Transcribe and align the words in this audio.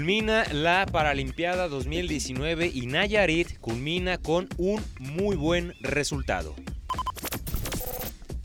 Culmina 0.00 0.44
la 0.54 0.86
Paralimpiada 0.90 1.68
2019 1.68 2.70
y 2.72 2.86
Nayarit 2.86 3.58
culmina 3.58 4.16
con 4.16 4.48
un 4.56 4.82
muy 4.98 5.36
buen 5.36 5.74
resultado. 5.82 6.54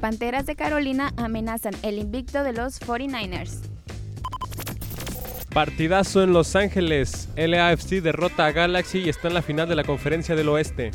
Panteras 0.02 0.46
de 0.48 0.58
Carolina 0.58 1.14
amenazan 1.16 1.74
el 1.82 1.98
invicto 1.98 2.44
de 2.44 2.52
los 2.52 2.82
49ers. 2.82 3.62
Partidazo 5.54 6.24
en 6.24 6.34
Los 6.34 6.58
Ángeles. 6.58 7.30
LAFC 7.38 8.02
derrota 8.02 8.48
a 8.48 8.52
Galaxy 8.52 9.00
y 9.00 9.08
está 9.08 9.30
en 9.30 9.36
la 9.36 9.42
final 9.42 9.70
de 9.70 9.76
la 9.76 9.86
Conferencia 9.86 10.36
del 10.36 10.50
Oeste. 10.50 10.92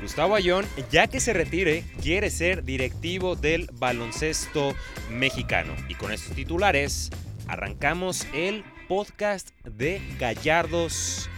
Gustavo 0.00 0.34
Ayón, 0.34 0.64
ya 0.90 1.08
que 1.08 1.20
se 1.20 1.34
retire, 1.34 1.84
quiere 2.00 2.30
ser 2.30 2.64
directivo 2.64 3.36
del 3.36 3.68
baloncesto 3.74 4.74
mexicano. 5.10 5.74
Y 5.90 5.94
con 5.94 6.10
estos 6.10 6.34
titulares, 6.34 7.10
arrancamos 7.48 8.26
el 8.32 8.64
podcast 8.88 9.50
de 9.64 10.00
Gallardos 10.18 11.28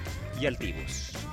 y 0.40 0.46
Altivos. 0.46 1.27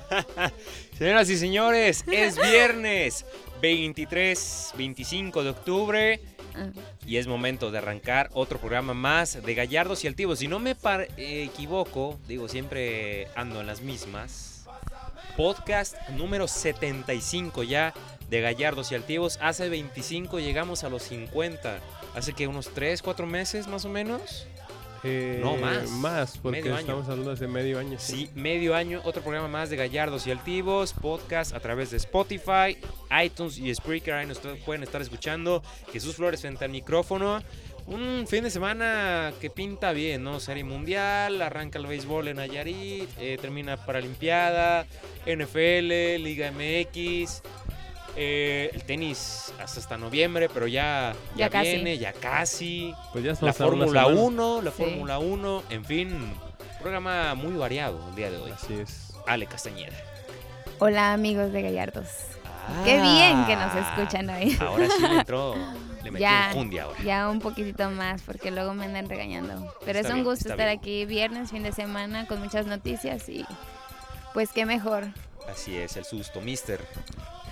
Señoras 0.98 1.28
y 1.30 1.36
señores, 1.36 2.04
es 2.10 2.36
viernes 2.36 3.24
23, 3.60 4.72
25 4.76 5.44
de 5.44 5.50
octubre 5.50 6.20
y 7.06 7.16
es 7.16 7.26
momento 7.26 7.70
de 7.70 7.78
arrancar 7.78 8.30
otro 8.32 8.58
programa 8.58 8.94
más 8.94 9.42
de 9.42 9.54
Gallardos 9.54 10.04
y 10.04 10.06
Altivos. 10.08 10.38
Si 10.38 10.48
no 10.48 10.58
me 10.58 10.76
equivoco, 11.16 12.18
digo, 12.26 12.48
siempre 12.48 13.28
ando 13.34 13.60
en 13.60 13.66
las 13.66 13.80
mismas. 13.80 14.66
Podcast 15.36 15.96
número 16.10 16.48
75 16.48 17.62
ya 17.62 17.92
de 18.30 18.40
Gallardos 18.40 18.90
y 18.90 18.94
Altivos. 18.94 19.38
Hace 19.42 19.68
25 19.68 20.40
llegamos 20.40 20.82
a 20.82 20.88
los 20.88 21.02
50. 21.02 21.80
Hace 22.14 22.32
que 22.32 22.46
unos 22.46 22.72
3, 22.72 23.02
4 23.02 23.26
meses 23.26 23.66
más 23.66 23.84
o 23.84 23.90
menos. 23.90 24.46
Eh, 25.04 25.40
No, 25.42 25.56
más. 25.56 25.90
Más, 25.90 26.38
porque 26.38 26.60
Medio 26.60 26.72
año. 26.74 26.80
estamos 26.80 27.08
hablando 27.08 27.30
hace 27.32 27.46
medio 27.46 27.78
año. 27.78 27.96
Sí, 27.98 28.30
medio 28.34 28.74
año, 28.74 29.00
otro 29.04 29.22
programa 29.22 29.48
más 29.48 29.70
de 29.70 29.76
Gallardos 29.76 30.26
y 30.26 30.30
Altivos, 30.30 30.92
podcast 30.92 31.54
a 31.54 31.60
través 31.60 31.90
de 31.90 31.96
Spotify, 31.98 32.76
iTunes 33.24 33.58
y 33.58 33.74
Spreaker. 33.74 34.14
Ahí 34.14 34.26
nos 34.26 34.38
pueden 34.64 34.82
estar 34.82 35.00
escuchando. 35.02 35.62
Jesús 35.92 36.16
Flores 36.16 36.40
frente 36.40 36.64
al 36.64 36.70
micrófono. 36.70 37.42
Un 37.86 38.26
fin 38.26 38.42
de 38.42 38.50
semana 38.50 39.32
que 39.40 39.48
pinta 39.48 39.92
bien, 39.92 40.24
¿no? 40.24 40.40
Serie 40.40 40.64
Mundial, 40.64 41.40
arranca 41.40 41.78
el 41.78 41.86
béisbol 41.86 42.26
en 42.26 42.38
Nayarit, 42.38 43.08
eh, 43.20 43.38
termina 43.40 43.76
Paralimpiada, 43.76 44.86
NFL, 45.24 46.18
Liga 46.18 46.50
MX. 46.50 47.42
Eh, 48.16 48.70
el 48.72 48.82
tenis 48.84 49.52
hasta 49.60 49.80
hasta 49.80 49.96
noviembre, 49.96 50.48
pero 50.52 50.66
ya, 50.66 51.14
ya, 51.36 51.48
viene, 51.48 51.98
ya 51.98 52.12
casi. 52.12 52.94
Pues 53.12 53.24
ya 53.24 53.34
La 53.40 53.52
Fórmula 53.52 54.04
semana. 54.04 54.20
1, 54.20 54.62
la 54.62 54.70
Sí. 54.70 54.76
Fórmula 54.82 55.18
1, 55.18 55.62
en 55.70 55.84
fin, 55.84 56.32
programa 56.80 57.34
muy 57.34 57.52
variado 57.56 58.00
el 58.08 58.14
día 58.16 58.30
de 58.30 58.38
hoy. 58.38 58.50
Así 58.50 58.74
es. 58.74 59.12
Ale 59.26 59.46
Castañeda. 59.46 59.96
Hola 60.78 61.12
amigos 61.12 61.52
de 61.52 61.62
Gallardos. 61.62 62.06
Qué 62.84 63.00
bien 63.00 63.44
que 63.46 63.54
nos 63.56 63.74
escuchan 63.74 64.28
hoy. 64.30 64.56
Ahora 64.60 64.88
sí 64.88 65.02
le 65.08 65.14
entró, 65.20 65.54
le 66.02 66.10
metió 66.10 66.18
Ya. 66.26 66.48
enjundia 66.50 66.82
ahora. 66.84 66.98
Ya 67.04 67.28
un 67.28 67.38
poquitito 67.40 67.88
más 67.90 68.22
porque 68.22 68.50
luego 68.50 68.74
me 68.74 68.84
andan 68.86 69.08
regañando. 69.08 69.72
Pero 69.84 69.98
Está 70.00 70.08
es 70.08 70.14
un 70.14 70.14
bien, 70.22 70.24
gusto 70.24 70.48
estar 70.48 70.66
bien. 70.66 70.78
aquí 70.78 71.04
viernes, 71.06 71.50
fin 71.50 71.62
de 71.62 71.72
semana, 71.72 72.26
con 72.26 72.40
muchas 72.40 72.66
noticias 72.66 73.28
y 73.28 73.44
pues 74.34 74.50
qué 74.52 74.66
mejor. 74.66 75.06
Así 75.48 75.76
es, 75.76 75.96
el 75.96 76.04
susto, 76.04 76.40
mister. 76.40 76.80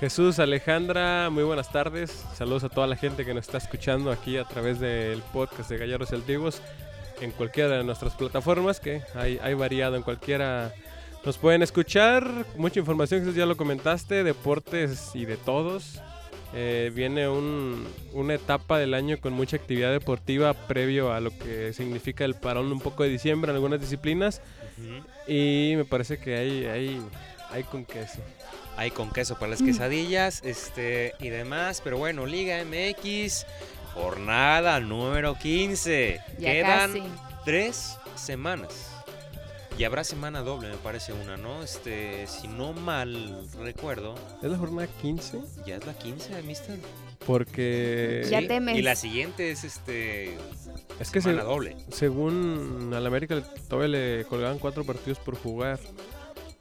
Jesús, 0.05 0.39
Alejandra, 0.39 1.31
muy 1.31 1.45
buenas 1.45 1.73
tardes. 1.73 2.11
Saludos 2.35 2.63
a 2.65 2.69
toda 2.69 2.87
la 2.87 2.95
gente 2.95 3.25
que 3.25 3.33
nos 3.33 3.47
está 3.47 3.57
escuchando 3.57 4.13
aquí 4.13 4.37
a 4.37 4.45
través 4.45 4.79
del 4.79 5.23
podcast 5.33 5.71
de 5.71 5.79
Gallardos 5.79 6.13
y 6.13 6.15
Altivos 6.15 6.61
en 7.23 7.31
cualquiera 7.31 7.79
de 7.79 7.85
nuestras 7.85 8.13
plataformas, 8.15 8.81
que 8.81 9.01
hay, 9.15 9.39
hay 9.43 9.55
variado 9.55 9.97
en 9.97 10.03
cualquiera. 10.03 10.75
Nos 11.25 11.39
pueden 11.39 11.63
escuchar, 11.63 12.45
mucha 12.59 12.81
información, 12.81 13.21
Jesús, 13.21 13.35
ya 13.35 13.47
lo 13.47 13.57
comentaste, 13.57 14.25
deportes 14.25 15.13
y 15.15 15.25
de 15.25 15.39
todos. 15.39 16.03
Eh, 16.53 16.93
viene 16.95 17.27
un- 17.27 17.87
una 18.13 18.35
etapa 18.35 18.79
del 18.79 18.93
año 18.93 19.19
con 19.23 19.33
mucha 19.33 19.57
actividad 19.57 19.91
deportiva 19.91 20.53
previo 20.53 21.15
a 21.15 21.21
lo 21.21 21.31
que 21.31 21.73
significa 21.73 22.27
el 22.27 22.35
parón 22.35 22.71
un 22.71 22.81
poco 22.81 23.05
de 23.05 23.09
diciembre 23.09 23.51
en 23.53 23.55
algunas 23.57 23.81
disciplinas 23.81 24.43
y 25.27 25.73
me 25.79 25.87
parece 25.87 26.19
que 26.19 26.37
hay, 26.37 26.67
hay, 26.67 27.01
hay 27.51 27.63
con 27.63 27.87
queso. 27.87 28.21
Hay 28.77 28.91
con 28.91 29.11
queso 29.11 29.37
para 29.37 29.51
las 29.53 29.63
Mm. 29.63 29.67
quesadillas 29.67 30.41
este, 30.45 31.15
y 31.21 31.29
demás. 31.29 31.81
Pero 31.83 31.97
bueno, 31.99 32.27
Liga 32.27 32.59
MX, 32.65 33.47
jornada 33.95 34.81
número 34.81 35.35
15. 35.39 36.21
Ya 36.39 36.53
Quedan 36.53 36.93
casi. 36.93 37.03
tres 37.45 37.97
semanas. 38.17 38.91
Y 39.77 39.83
habrá 39.83 40.05
semana 40.05 40.43
doble, 40.43 40.69
me 40.69 40.77
parece 40.77 41.13
una, 41.13 41.37
¿no? 41.37 41.63
Este, 41.65 42.29
si 42.29 42.47
no 42.47 42.73
mal 42.73 43.45
recuerdo, 43.61 44.15
¿Es 44.41 44.49
la 44.49 44.57
jornada 44.57 44.87
15? 45.03 45.41
ya 45.67 45.75
es 45.77 45.85
la 45.87 45.95
15, 45.95 46.43
mister. 46.43 46.79
Porque 47.27 48.25
Ya 48.31 48.41
Sí, 48.41 48.47
temes. 48.47 48.77
Y 48.79 48.83
la 48.83 48.95
siguiente 48.95 49.51
es 49.51 49.65
este 49.65 50.37
es 51.01 51.11
que 51.11 51.21
semana 51.21 51.41
se- 51.43 51.47
doble. 51.49 51.77
según 51.91 52.93
al 52.95 53.05
América 53.05 53.43
todavía 53.69 53.89
le 53.99 54.25
colgaban 54.27 54.59
cuatro 54.61 54.85
partidos 54.85 55.19
por 55.19 55.37
jugar 55.37 55.81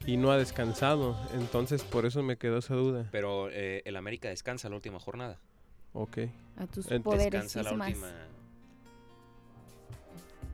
y 0.06 0.18
no 0.18 0.32
ha 0.32 0.38
descansado. 0.38 1.18
Entonces 1.34 1.84
por 1.84 2.06
eso 2.06 2.24
me 2.24 2.38
quedó 2.38 2.58
esa 2.58 2.76
duda. 2.76 3.08
Pero 3.12 3.50
eh, 3.50 3.82
el 3.86 3.96
América 3.96 4.30
descansa 4.30 4.70
la 4.70 4.76
última 4.76 5.00
jornada. 5.00 5.40
Ok. 5.94 6.18
A 6.58 6.68
tus 6.68 6.88
Descansa 6.88 7.18
Descansa 7.18 7.64
la 7.64 7.74
última. 7.74 8.12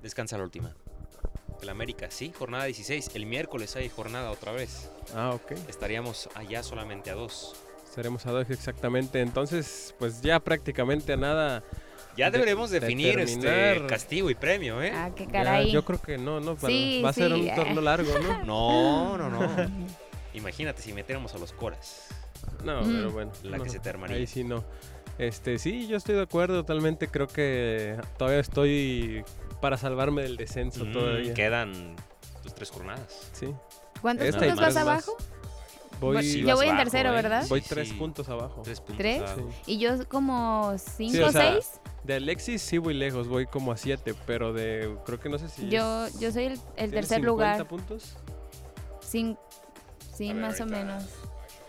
Descansa 0.02 0.38
la 0.38 0.44
última. 0.44 0.76
El 1.62 1.70
América, 1.70 2.10
sí, 2.10 2.32
jornada 2.38 2.66
16. 2.66 3.12
El 3.16 3.26
miércoles 3.26 3.76
hay 3.76 3.90
jornada 3.90 4.32
otra 4.32 4.52
vez. 4.54 4.90
Ah, 5.14 5.32
ok. 5.32 5.52
Estaríamos 5.68 6.30
allá 6.36 6.64
solamente 6.64 7.10
a 7.10 7.16
dos. 7.16 7.56
Estaremos 7.84 8.26
a 8.26 8.32
dos 8.32 8.50
exactamente. 8.50 9.20
Entonces, 9.20 9.94
pues 10.00 10.22
ya 10.22 10.40
prácticamente 10.40 11.14
a 11.14 11.18
nada 11.18 11.64
Ya 12.18 12.32
deberemos 12.32 12.70
definir 12.70 13.20
este 13.20 13.84
castigo 13.88 14.30
y 14.30 14.36
premio, 14.36 14.82
¿eh? 14.82 14.92
Ah, 14.94 15.12
qué 15.16 15.26
Ya, 15.26 15.32
caray. 15.32 15.72
yo 15.72 15.86
creo 15.86 16.02
que 16.02 16.18
no, 16.18 16.40
no, 16.40 16.56
para- 16.56 16.68
Sí, 16.74 17.02
va 17.04 17.10
a 17.10 17.14
ser 17.14 17.32
un 17.32 17.48
eh. 17.48 17.54
torneo 17.56 17.82
largo, 17.82 18.12
¿no? 18.20 18.44
No, 18.46 19.18
no, 19.18 19.30
no. 19.30 19.50
Imagínate 20.34 20.82
si 20.82 20.92
metiéramos 20.94 21.34
a 21.34 21.38
los 21.38 21.54
coras. 21.54 22.08
No, 22.64 22.82
Mm. 22.82 22.94
pero 22.94 23.12
bueno. 23.12 23.32
La 23.44 23.58
no, 23.58 23.64
que 23.64 23.70
se 23.70 23.80
te 23.80 23.90
armaría. 23.90 24.18
Ahí 24.18 24.28
sí 24.28 24.44
no. 24.44 24.64
Este, 25.18 25.60
sí, 25.60 25.88
yo 25.88 25.98
estoy 25.98 26.16
de 26.16 26.22
acuerdo 26.22 26.56
totalmente. 26.64 27.08
Creo 27.08 27.28
que 27.28 27.96
todavía 28.18 28.40
estoy 28.40 29.24
para 29.62 29.78
salvarme 29.78 30.22
del 30.24 30.38
descenso 30.38 30.86
Mm, 30.86 30.92
todavía. 30.94 31.34
Quedan 31.34 31.96
pues, 32.42 32.54
tres 32.56 32.70
jornadas. 32.70 33.30
Sí. 33.34 33.48
¿Cuántos 34.02 34.28
puntos 34.36 34.56
vas 34.74 34.86
más. 34.86 35.12
Voy, 36.00 36.24
Sí, 36.24 36.42
yo 36.44 36.56
voy 36.56 36.68
en 36.68 36.72
bajo, 36.78 36.84
tercero, 36.84 37.10
¿eh? 37.10 37.16
¿verdad? 37.16 37.46
voy 37.50 37.62
Sí, 37.62 37.68
tres 37.70 37.90
sí. 37.90 37.94
puntos 37.96 38.30
abajo. 38.30 38.62
Tres 38.64 38.80
puntos. 38.80 38.98
¿Tres? 38.98 39.22
abajo. 39.22 39.50
Sí. 39.66 39.74
Y 39.74 39.78
yo 39.80 40.08
como 40.08 40.74
cinco 40.78 41.26
o 41.26 41.28
o 41.28 41.32
sea, 41.32 41.54
seis. 41.54 41.82
De 42.04 42.16
Alexis 42.16 42.62
sí 42.62 42.78
voy 42.78 42.94
lejos, 42.94 43.28
voy 43.28 43.46
como 43.46 43.72
a 43.74 43.78
7, 43.78 44.16
pero 44.26 44.54
de 44.54 44.96
creo 45.06 45.20
que 45.20 45.28
no 45.30 45.38
sé 45.38 45.50
si 45.50 45.68
Yo, 45.70 46.06
es- 46.06 46.20
yo 46.20 46.32
soy 46.32 46.46
el, 46.46 46.52
el 46.54 46.60
¿tienes 46.76 46.92
tercer 46.92 47.18
50 47.18 47.28
lugar. 47.28 47.68
puntos. 47.68 48.16
Cin- 49.04 49.38
sí, 50.14 50.28
ver, 50.28 50.36
más 50.38 50.62
o 50.62 50.66
menos. 50.66 51.04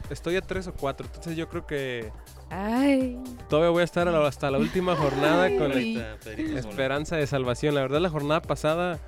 Estoy 0.09 0.37
a 0.37 0.41
3 0.41 0.67
o 0.69 0.73
4, 0.75 1.06
entonces 1.06 1.37
yo 1.37 1.49
creo 1.49 1.67
que 1.67 2.12
Ay. 2.49 3.19
todavía 3.49 3.71
voy 3.71 3.81
a 3.83 3.85
estar 3.85 4.09
a 4.09 4.12
la- 4.12 4.26
hasta 4.26 4.50
la 4.50 4.59
última 4.59 4.97
jornada 4.97 5.49
con 5.56 5.69
la 5.71 5.79
esperanza 6.59 7.17
de 7.17 7.26
salvación. 7.26 7.75
La 7.75 7.83
verdad 7.83 8.00
la 8.00 8.11
jornada 8.11 8.41
pasada 8.43 8.99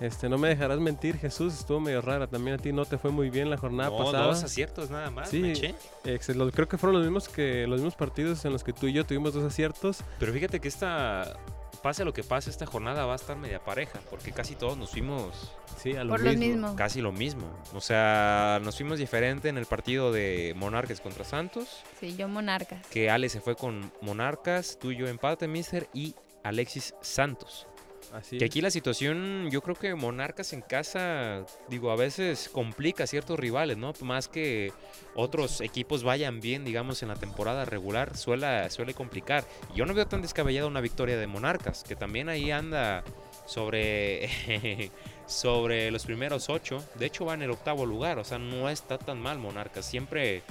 este 0.00 0.28
no 0.28 0.38
me 0.38 0.48
dejarás 0.48 0.80
mentir, 0.80 1.18
Jesús, 1.18 1.54
estuvo 1.54 1.78
medio 1.80 2.00
rara. 2.00 2.26
También 2.26 2.56
a 2.58 2.58
ti 2.58 2.72
no 2.72 2.84
te 2.84 2.98
fue 2.98 3.10
muy 3.10 3.30
bien 3.30 3.50
la 3.50 3.56
jornada 3.56 3.90
No, 3.90 3.98
pasada. 3.98 4.26
dos 4.26 4.42
aciertos 4.42 4.90
nada 4.90 5.10
más, 5.10 5.28
Sí. 5.30 5.40
me 5.40 5.52
eché. 5.52 5.74
Ex- 6.04 6.28
lo- 6.34 6.50
creo 6.50 6.68
que 6.68 6.78
fueron 6.78 6.94
los 6.96 7.04
mismos 7.04 7.28
que 7.28 7.66
los 7.66 7.78
mismos 7.80 7.94
partidos 7.96 8.44
en 8.44 8.52
los 8.52 8.64
que 8.64 8.72
tú 8.72 8.86
y 8.86 8.92
yo 8.92 9.04
tuvimos 9.04 9.34
dos 9.34 9.44
aciertos. 9.44 10.02
Pero 10.18 10.32
fíjate 10.32 10.58
que 10.60 10.68
esta, 10.68 11.36
pase 11.82 12.04
lo 12.04 12.12
que 12.12 12.22
pase, 12.22 12.50
esta 12.50 12.66
jornada 12.66 13.06
va 13.06 13.12
a 13.12 13.16
estar 13.16 13.36
media 13.36 13.62
pareja, 13.64 14.00
porque 14.10 14.32
casi 14.32 14.54
todos 14.54 14.76
nos 14.76 14.90
fuimos 14.90 15.52
Sí, 15.78 15.96
a 15.96 16.04
lo 16.04 16.10
Por 16.10 16.20
lo 16.20 16.30
mismo. 16.32 16.44
mismo. 16.46 16.76
casi 16.76 17.00
lo 17.00 17.10
mismo. 17.10 17.46
O 17.74 17.80
sea, 17.80 18.60
nos 18.62 18.76
fuimos 18.76 18.98
diferente 18.98 19.48
en 19.48 19.56
el 19.56 19.64
partido 19.64 20.12
de 20.12 20.52
Monarcas 20.54 21.00
contra 21.00 21.24
Santos, 21.24 21.68
Sí, 21.98 22.16
yo 22.16 22.28
monarcas. 22.28 22.86
que 22.88 23.08
Ale 23.08 23.30
se 23.30 23.40
fue 23.40 23.56
con 23.56 23.90
Monarcas, 24.02 24.78
tú 24.78 24.90
y 24.90 24.96
yo 24.98 25.08
empate, 25.08 25.48
Mister, 25.48 25.88
y 25.94 26.14
Alexis 26.44 26.94
Santos. 27.00 27.66
Así 28.12 28.38
Que 28.38 28.44
aquí 28.44 28.60
la 28.60 28.70
situación, 28.70 29.48
yo 29.50 29.62
creo 29.62 29.76
que 29.76 29.94
Monarcas 29.94 30.52
en 30.52 30.62
casa, 30.62 31.44
digo, 31.68 31.90
a 31.90 31.96
veces 31.96 32.48
complica 32.52 33.04
a 33.04 33.06
ciertos 33.06 33.38
rivales, 33.38 33.76
¿no? 33.76 33.92
Más 34.00 34.28
que 34.28 34.72
otros 35.14 35.60
equipos 35.60 36.02
vayan 36.02 36.40
bien, 36.40 36.64
digamos, 36.64 37.02
en 37.02 37.08
la 37.08 37.16
temporada 37.16 37.64
regular, 37.64 38.16
suele, 38.16 38.68
suele 38.70 38.94
complicar. 38.94 39.44
Yo 39.74 39.86
no 39.86 39.94
veo 39.94 40.06
tan 40.06 40.22
descabellada 40.22 40.66
una 40.66 40.80
victoria 40.80 41.16
de 41.16 41.26
Monarcas, 41.26 41.84
que 41.84 41.96
también 41.96 42.28
ahí 42.28 42.50
anda 42.50 43.04
sobre, 43.46 44.28
sobre 45.26 45.90
los 45.90 46.04
primeros 46.04 46.48
ocho. 46.48 46.84
De 46.96 47.06
hecho, 47.06 47.24
va 47.24 47.34
en 47.34 47.42
el 47.42 47.50
octavo 47.50 47.86
lugar, 47.86 48.18
o 48.18 48.24
sea, 48.24 48.38
no 48.38 48.68
está 48.68 48.98
tan 48.98 49.20
mal 49.20 49.38
Monarcas. 49.38 49.84
Siempre, 49.84 50.42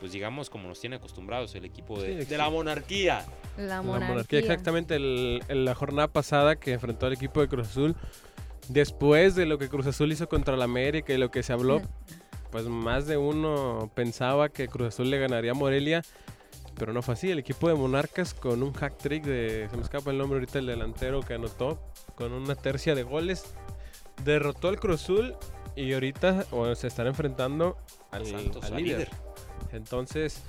pues 0.00 0.12
digamos, 0.12 0.48
como 0.50 0.66
nos 0.68 0.80
tiene 0.80 0.96
acostumbrados 0.96 1.54
el 1.54 1.64
equipo 1.66 2.00
de, 2.00 2.22
Sí, 2.24 2.28
de 2.30 2.38
la 2.38 2.48
monarquía. 2.50 3.24
La 3.58 3.66
La 3.66 3.82
monarquía. 3.82 4.38
exactamente 4.40 4.96
el- 4.96 5.42
en 5.48 5.64
la 5.64 5.74
jornada 5.74 6.08
pasada 6.08 6.56
que 6.56 6.72
enfrentó 6.72 7.06
al 7.06 7.12
equipo 7.12 7.40
de 7.40 7.48
Cruz 7.48 7.68
Azul. 7.68 7.94
Después 8.68 9.34
de 9.34 9.46
lo 9.46 9.58
que 9.58 9.68
Cruz 9.68 9.86
Azul 9.86 10.12
hizo 10.12 10.28
contra 10.28 10.54
el 10.54 10.62
América 10.62 11.12
y 11.12 11.18
lo 11.18 11.30
que 11.30 11.42
se 11.42 11.52
habló, 11.52 11.82
pues 12.50 12.64
más 12.66 13.06
de 13.06 13.16
uno 13.16 13.90
pensaba 13.94 14.48
que 14.48 14.68
Cruz 14.68 14.88
Azul 14.88 15.10
le 15.10 15.18
ganaría 15.18 15.50
a 15.50 15.54
Morelia, 15.54 16.02
pero 16.78 16.92
no 16.92 17.02
fue 17.02 17.14
así. 17.14 17.30
El 17.30 17.38
equipo 17.40 17.68
de 17.68 17.74
Monarcas 17.74 18.32
con 18.32 18.62
un 18.62 18.72
hack 18.72 18.96
trick 18.96 19.24
de, 19.24 19.68
se 19.70 19.76
me 19.76 19.82
escapa 19.82 20.10
el 20.12 20.18
nombre 20.18 20.38
ahorita, 20.38 20.58
el 20.60 20.66
delantero 20.66 21.20
que 21.20 21.34
anotó, 21.34 21.80
con 22.14 22.32
una 22.32 22.54
tercia 22.54 22.94
de 22.94 23.02
goles, 23.02 23.44
derrotó 24.24 24.68
al 24.68 24.78
Cruz 24.78 25.02
Azul 25.02 25.34
y 25.76 25.92
ahorita 25.92 26.46
bueno, 26.50 26.74
se 26.74 26.86
están 26.86 27.06
enfrentando 27.08 27.76
al, 28.12 28.26
Santos, 28.26 28.64
al 28.64 28.74
al 28.74 28.82
líder. 28.82 28.98
líder. 29.08 29.29
Entonces, 29.72 30.42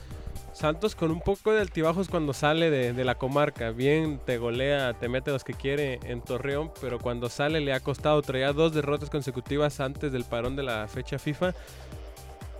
Santos 0.53 0.95
con 0.95 1.11
un 1.11 1.21
poco 1.21 1.53
de 1.53 1.61
altibajos 1.61 2.09
cuando 2.09 2.33
sale 2.33 2.69
de, 2.69 3.03
la 3.03 3.15
comarca. 3.15 3.71
Bien, 3.71 4.19
te 4.25 4.37
golea, 4.37 4.93
te 4.93 5.07
mete 5.07 5.31
los 5.31 5.43
que 5.43 5.53
quiere 5.53 5.99
en 6.03 6.21
Torreón, 6.21 6.71
pero 6.81 6.99
cuando 6.99 7.29
sale 7.29 7.61
le 7.61 7.73
ha 7.73 7.79
costado. 7.79 8.21
Traía 8.21 8.51
dos 8.51 8.73
derrotas 8.73 9.09
consecutivas 9.09 9.79
antes 9.79 10.11
del 10.11 10.25
parón 10.25 10.55
de 10.55 10.63
la 10.63 10.87
fecha 10.87 11.17
FIFA. 11.17 11.53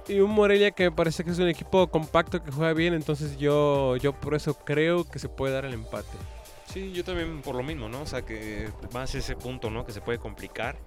Y 0.08 0.20
un 0.20 0.32
Morelia 0.32 0.72
que 0.72 0.86
me 0.86 0.92
parece 0.92 1.24
que 1.24 1.32
es 1.32 1.40
un 1.40 1.48
equipo 1.48 1.88
compacto 1.88 2.44
que 2.44 2.52
juega 2.52 2.74
bien, 2.74 2.94
entonces 2.94 3.38
yo, 3.38 3.98
yo 3.98 4.14
por 4.14 4.34
eso 4.34 4.56
creo 4.56 5.04
que 5.04 5.20
se 5.20 5.30
puede 5.30 5.54
dar 5.54 5.66
el 5.66 5.74
empate. 5.74 6.18
Sí, 6.66 6.92
yo 6.94 7.04
también 7.04 7.42
por 7.42 7.56
lo 7.56 7.64
mismo, 7.64 7.88
¿no? 7.90 8.02
O 8.02 8.06
sea, 8.06 8.22
que 8.22 8.70
más 8.94 9.14
ese 9.14 9.36
punto, 9.36 9.70
¿no? 9.70 9.86
Que 9.86 9.92
se 9.92 10.02
puede 10.02 10.18
complicar. 10.18 10.78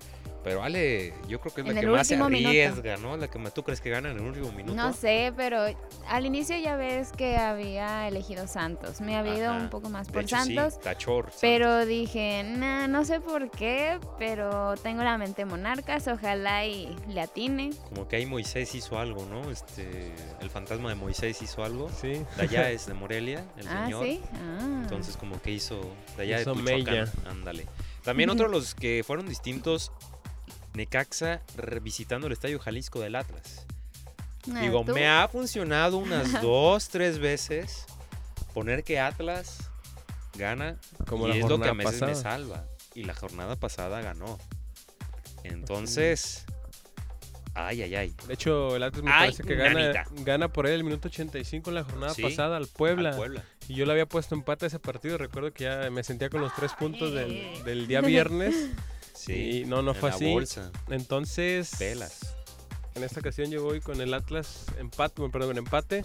Pero 0.44 0.62
Ale, 0.62 1.14
yo 1.26 1.40
creo 1.40 1.54
que 1.54 1.62
es 1.62 1.66
En 1.66 1.74
la 1.74 1.80
el 1.80 1.86
que 1.86 1.92
más 1.92 2.06
se 2.06 2.14
último 2.14 2.28
minuto. 2.28 2.48
arriesga, 2.50 2.96
¿no? 2.98 3.16
La 3.16 3.28
que 3.28 3.38
más 3.38 3.54
tú 3.54 3.62
crees 3.64 3.80
que 3.80 3.88
gana 3.88 4.10
en 4.10 4.18
el 4.18 4.22
último 4.22 4.52
minuto. 4.52 4.74
No 4.74 4.92
sé, 4.92 5.32
pero 5.36 5.64
al 6.06 6.26
inicio 6.26 6.56
ya 6.58 6.76
ves 6.76 7.12
que 7.12 7.36
había 7.36 8.06
elegido 8.06 8.46
Santos. 8.46 9.00
Me 9.00 9.16
había 9.16 9.36
ido 9.38 9.54
un 9.56 9.70
poco 9.70 9.88
más 9.88 10.08
por 10.08 10.22
hecho, 10.22 10.36
Santos. 10.36 10.74
Sí, 10.74 10.80
Tachor. 10.82 11.24
Santos. 11.24 11.40
Pero 11.40 11.86
dije, 11.86 12.44
nah, 12.44 12.86
no 12.88 13.06
sé 13.06 13.20
por 13.20 13.50
qué, 13.50 13.98
pero 14.18 14.74
tengo 14.76 15.02
la 15.02 15.16
mente 15.16 15.46
monarcas, 15.46 16.06
ojalá 16.08 16.66
y 16.66 16.94
le 17.08 17.22
atine. 17.22 17.70
Como 17.88 18.06
que 18.06 18.16
ahí 18.16 18.26
Moisés 18.26 18.74
hizo 18.74 18.98
algo, 18.98 19.24
¿no? 19.24 19.50
Este, 19.50 20.12
el 20.42 20.50
fantasma 20.50 20.90
de 20.90 20.94
Moisés 20.96 21.40
hizo 21.40 21.64
algo. 21.64 21.88
Sí. 21.88 22.22
De 22.36 22.42
allá 22.42 22.70
es 22.70 22.86
de 22.86 22.92
Morelia, 22.92 23.46
el 23.56 23.66
ah, 23.70 23.84
señor. 23.84 24.04
sí. 24.04 24.20
Ah. 24.34 24.80
Entonces 24.82 25.16
como 25.16 25.40
que 25.40 25.52
hizo 25.52 25.80
de 26.18 26.24
allá 26.24 26.42
Hizo 26.42 26.52
de. 26.54 27.08
Ándale. 27.30 27.66
También 28.02 28.28
otro 28.28 28.46
de 28.48 28.52
los 28.52 28.74
que 28.74 29.02
fueron 29.06 29.26
distintos, 29.26 29.90
Necaxa 30.74 31.40
revisitando 31.56 32.26
el 32.26 32.32
Estadio 32.32 32.58
Jalisco 32.58 33.00
del 33.00 33.16
Atlas. 33.16 33.66
Ah, 34.52 34.60
Digo, 34.60 34.84
¿tú? 34.84 34.92
me 34.92 35.08
ha 35.08 35.26
funcionado 35.28 35.96
unas 35.96 36.32
dos, 36.42 36.88
tres 36.88 37.18
veces 37.18 37.86
poner 38.52 38.84
que 38.84 39.00
Atlas 39.00 39.70
gana 40.36 40.76
Como 41.06 41.26
y 41.26 41.30
la 41.30 41.36
es 41.36 41.48
lo 41.48 41.58
que 41.60 41.68
a 41.68 41.72
veces 41.72 42.02
me 42.02 42.14
salva. 42.14 42.64
Y 42.94 43.04
la 43.04 43.14
jornada 43.14 43.56
pasada 43.56 44.00
ganó. 44.02 44.38
Entonces, 45.42 46.44
ay, 47.54 47.82
ay, 47.82 47.94
ay. 47.94 48.14
De 48.26 48.34
hecho, 48.34 48.76
el 48.76 48.82
Atlas 48.82 49.02
me 49.02 49.10
Ay, 49.12 49.32
parece 49.32 49.42
que 49.42 50.22
gana, 50.24 50.48
por 50.48 50.66
ahí 50.66 50.74
el 50.74 50.84
minuto 50.84 51.08
85 51.08 51.70
en 51.70 51.74
la 51.74 51.84
jornada 51.84 52.14
Sí, 52.14 52.22
pasada 52.22 52.56
al 52.56 52.66
Puebla. 52.66 53.10
Al 53.10 53.16
Puebla. 53.16 53.44
Y 53.68 53.74
yo 53.74 53.86
le 53.86 53.92
había 53.92 54.06
puesto 54.06 54.34
empate 54.34 54.66
a 54.66 54.68
ese 54.68 54.78
partido. 54.78 55.18
Recuerdo 55.18 55.52
que 55.52 55.64
ya 55.64 55.90
me 55.90 56.04
sentía 56.04 56.30
con 56.30 56.40
los 56.40 56.54
tres 56.54 56.72
puntos 56.74 57.12
del, 57.12 57.62
del 57.64 57.86
día 57.86 58.00
viernes. 58.00 58.54
Sí. 59.26 59.60
Y 59.60 59.64
no, 59.64 59.82
no 59.82 59.92
en 59.92 59.96
fue 59.96 60.10
la 60.10 60.16
así. 60.16 60.32
bolsa. 60.32 60.70
Entonces, 60.88 61.70
Pelas. 61.78 62.34
en 62.94 63.04
esta 63.04 63.20
ocasión 63.20 63.50
yo 63.50 63.62
voy 63.62 63.80
con 63.80 64.00
el 64.00 64.12
Atlas 64.14 64.64
empate, 64.78 65.22
perdón, 65.30 65.58
empate, 65.58 66.02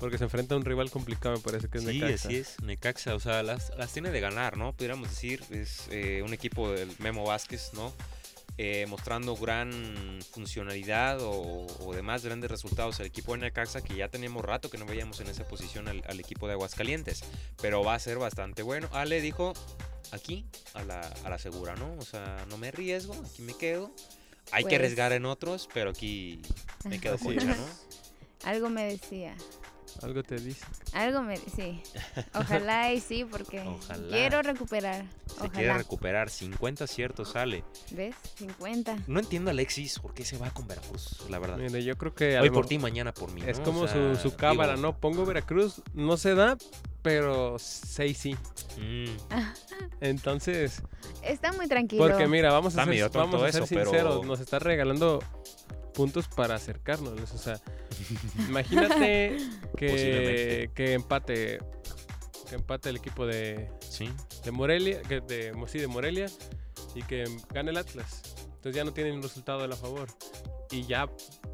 porque 0.00 0.18
se 0.18 0.24
enfrenta 0.24 0.54
a 0.54 0.58
un 0.58 0.64
rival 0.64 0.90
complicado, 0.90 1.34
me 1.36 1.40
parece 1.42 1.68
que 1.68 1.78
es 1.78 1.84
Sí, 1.84 1.98
Necaxa. 2.00 2.28
así 2.28 2.36
es. 2.36 2.56
Necaxa, 2.62 3.14
o 3.14 3.20
sea, 3.20 3.42
las, 3.42 3.70
las 3.76 3.92
tiene 3.92 4.10
de 4.10 4.20
ganar, 4.20 4.56
¿no? 4.56 4.72
Pudiéramos 4.72 5.08
decir, 5.08 5.42
es 5.50 5.86
eh, 5.90 6.22
un 6.24 6.32
equipo 6.34 6.70
del 6.72 6.90
Memo 6.98 7.24
Vázquez, 7.24 7.70
¿no? 7.74 7.92
Eh, 8.64 8.86
mostrando 8.86 9.34
gran 9.34 9.72
funcionalidad 10.30 11.20
o, 11.20 11.66
o 11.84 11.92
demás 11.92 12.24
grandes 12.24 12.48
resultados 12.48 13.00
el 13.00 13.06
equipo 13.06 13.32
de 13.32 13.38
Necaxa, 13.38 13.82
que 13.82 13.96
ya 13.96 14.06
teníamos 14.08 14.44
rato 14.44 14.70
que 14.70 14.78
no 14.78 14.86
veíamos 14.86 15.18
en 15.18 15.26
esa 15.26 15.42
posición 15.48 15.88
al, 15.88 16.00
al 16.06 16.20
equipo 16.20 16.46
de 16.46 16.52
Aguascalientes, 16.52 17.24
pero 17.60 17.82
va 17.82 17.94
a 17.94 17.98
ser 17.98 18.18
bastante 18.18 18.62
bueno. 18.62 18.88
Ale 18.92 19.20
dijo, 19.20 19.52
aquí, 20.12 20.46
a 20.74 20.84
la, 20.84 21.00
a 21.24 21.28
la 21.30 21.38
segura, 21.40 21.74
¿no? 21.74 21.92
O 21.98 22.02
sea, 22.02 22.46
no 22.48 22.56
me 22.56 22.68
arriesgo, 22.68 23.14
aquí 23.14 23.42
me 23.42 23.54
quedo. 23.54 23.90
Hay 24.52 24.62
que 24.62 24.68
Pues- 24.70 24.78
arriesgar 24.78 25.12
en 25.12 25.24
otros, 25.26 25.68
pero 25.74 25.90
aquí 25.90 26.40
me 26.84 27.00
quedo 27.00 27.18
concha. 27.18 27.44
¿no? 27.44 27.66
Algo 28.44 28.70
me 28.70 28.84
decía. 28.84 29.34
Algo 30.02 30.22
te 30.22 30.36
dice. 30.36 30.64
Algo 30.92 31.22
me 31.22 31.36
sí. 31.36 31.80
Ojalá 32.34 32.92
y 32.92 33.00
sí, 33.00 33.24
porque 33.24 33.60
Ojalá. 33.60 34.08
quiero 34.08 34.42
recuperar. 34.42 35.04
Se 35.26 35.48
quiere 35.50 35.68
Ojalá. 35.68 35.78
recuperar, 35.78 36.30
50 36.30 36.84
aciertos 36.84 37.32
sale. 37.32 37.62
¿Ves? 37.90 38.14
50. 38.36 38.96
No 39.06 39.20
entiendo 39.20 39.50
Alexis 39.50 39.98
por 39.98 40.14
qué 40.14 40.24
se 40.24 40.38
va 40.38 40.50
con 40.50 40.66
Veracruz, 40.66 41.28
la 41.28 41.38
verdad. 41.38 41.58
Mire, 41.58 41.84
yo 41.84 41.96
creo 41.96 42.14
que 42.14 42.36
a 42.36 42.42
Hoy 42.42 42.50
por 42.50 42.66
ti, 42.66 42.78
mañana 42.78 43.12
por 43.12 43.30
mí. 43.32 43.42
es 43.46 43.58
¿no? 43.58 43.64
como 43.64 43.80
O 43.82 43.88
sea, 43.88 44.14
su, 44.16 44.30
su 44.30 44.36
cámara, 44.36 44.74
digo, 44.76 44.82
¿no? 44.88 44.96
Pongo 44.96 45.24
Veracruz, 45.24 45.82
no 45.94 46.16
se 46.16 46.34
da, 46.34 46.56
pero 47.02 47.56
seis 47.58 48.18
sí. 48.18 48.36
mm, 48.78 49.04
Entonces, 50.00 50.82
Está 51.22 51.52
muy 51.52 51.68
tranquilo. 51.68 52.02
porque 52.06 52.26
mira, 52.26 52.50
vamos 52.52 52.76
a 52.76 52.82
Está 52.82 52.92
ser, 52.92 53.10
vamos 53.10 53.42
a 53.42 53.52
ser 53.52 53.62
eso, 53.62 53.74
pero- 53.74 53.90
sinceros, 53.90 54.26
nos 54.26 54.40
está 54.40 54.58
regalando 54.58 55.22
puntos 55.94 56.28
para 56.28 56.54
acercarnos, 56.56 57.32
o 57.32 57.38
sea, 57.38 57.60
imagínate 58.48 59.36
que, 59.76 60.70
que 60.74 60.92
empate 60.94 61.58
que 62.48 62.54
empate 62.56 62.90
el 62.90 62.96
equipo 62.96 63.24
de, 63.26 63.70
sí. 63.80 64.10
de 64.44 64.50
Morelia, 64.50 65.00
que 65.02 65.20
de, 65.20 65.52
sí, 65.68 65.78
de 65.78 65.86
Morelia 65.86 66.26
y 66.94 67.02
que 67.02 67.24
gane 67.50 67.70
el 67.70 67.78
Atlas. 67.78 68.22
Entonces 68.46 68.74
ya 68.76 68.84
no 68.84 68.92
tienen 68.92 69.14
un 69.14 69.22
resultado 69.22 69.60
a 69.64 69.66
la 69.66 69.74
favor. 69.76 70.06
Y 70.70 70.84
ya 70.86 71.08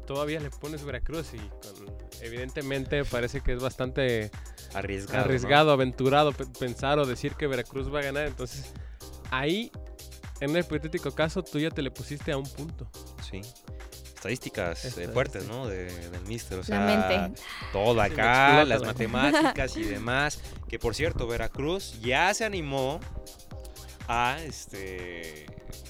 todavía 0.05 0.39
le 0.41 0.49
pones 0.49 0.83
Veracruz 0.83 1.33
y 1.33 1.37
con- 1.37 1.95
evidentemente 2.21 3.05
parece 3.05 3.39
que 3.41 3.53
es 3.53 3.61
bastante 3.61 4.29
arriesgado. 4.73 5.19
¿no? 5.19 5.23
arriesgado, 5.25 5.71
aventurado 5.71 6.33
pe- 6.33 6.45
pensar 6.59 6.99
o 6.99 7.05
decir 7.05 7.33
que 7.35 7.47
Veracruz 7.47 7.93
va 7.93 7.99
a 7.99 8.03
ganar. 8.03 8.27
Entonces, 8.27 8.73
ahí, 9.31 9.71
en 10.41 10.51
un 10.51 10.57
hipotético 10.57 11.11
caso, 11.11 11.43
tú 11.43 11.59
ya 11.59 11.69
te 11.71 11.81
le 11.81 11.91
pusiste 11.91 12.31
a 12.33 12.37
un 12.37 12.45
punto. 12.47 12.89
Sí. 13.29 13.41
Estadísticas 14.19 14.83
eh, 14.83 14.87
Estadísticas. 14.89 15.13
fuertes, 15.13 15.45
¿no? 15.47 15.67
De, 15.67 15.85
del 16.09 16.21
Mister. 16.27 16.59
O 16.59 16.63
sea, 16.63 16.79
La 16.85 17.07
mente. 17.09 17.41
todo 17.71 18.01
acá, 18.01 18.61
explota 18.61 18.65
las 18.65 18.81
la- 18.81 18.87
matemáticas 18.87 19.77
y 19.77 19.83
demás. 19.85 20.39
Que 20.67 20.77
por 20.77 20.93
cierto, 20.93 21.25
Veracruz 21.25 21.99
ya 22.01 22.33
se 22.33 22.43
animó 22.45 22.99
a 24.07 24.37
este. 24.45 25.45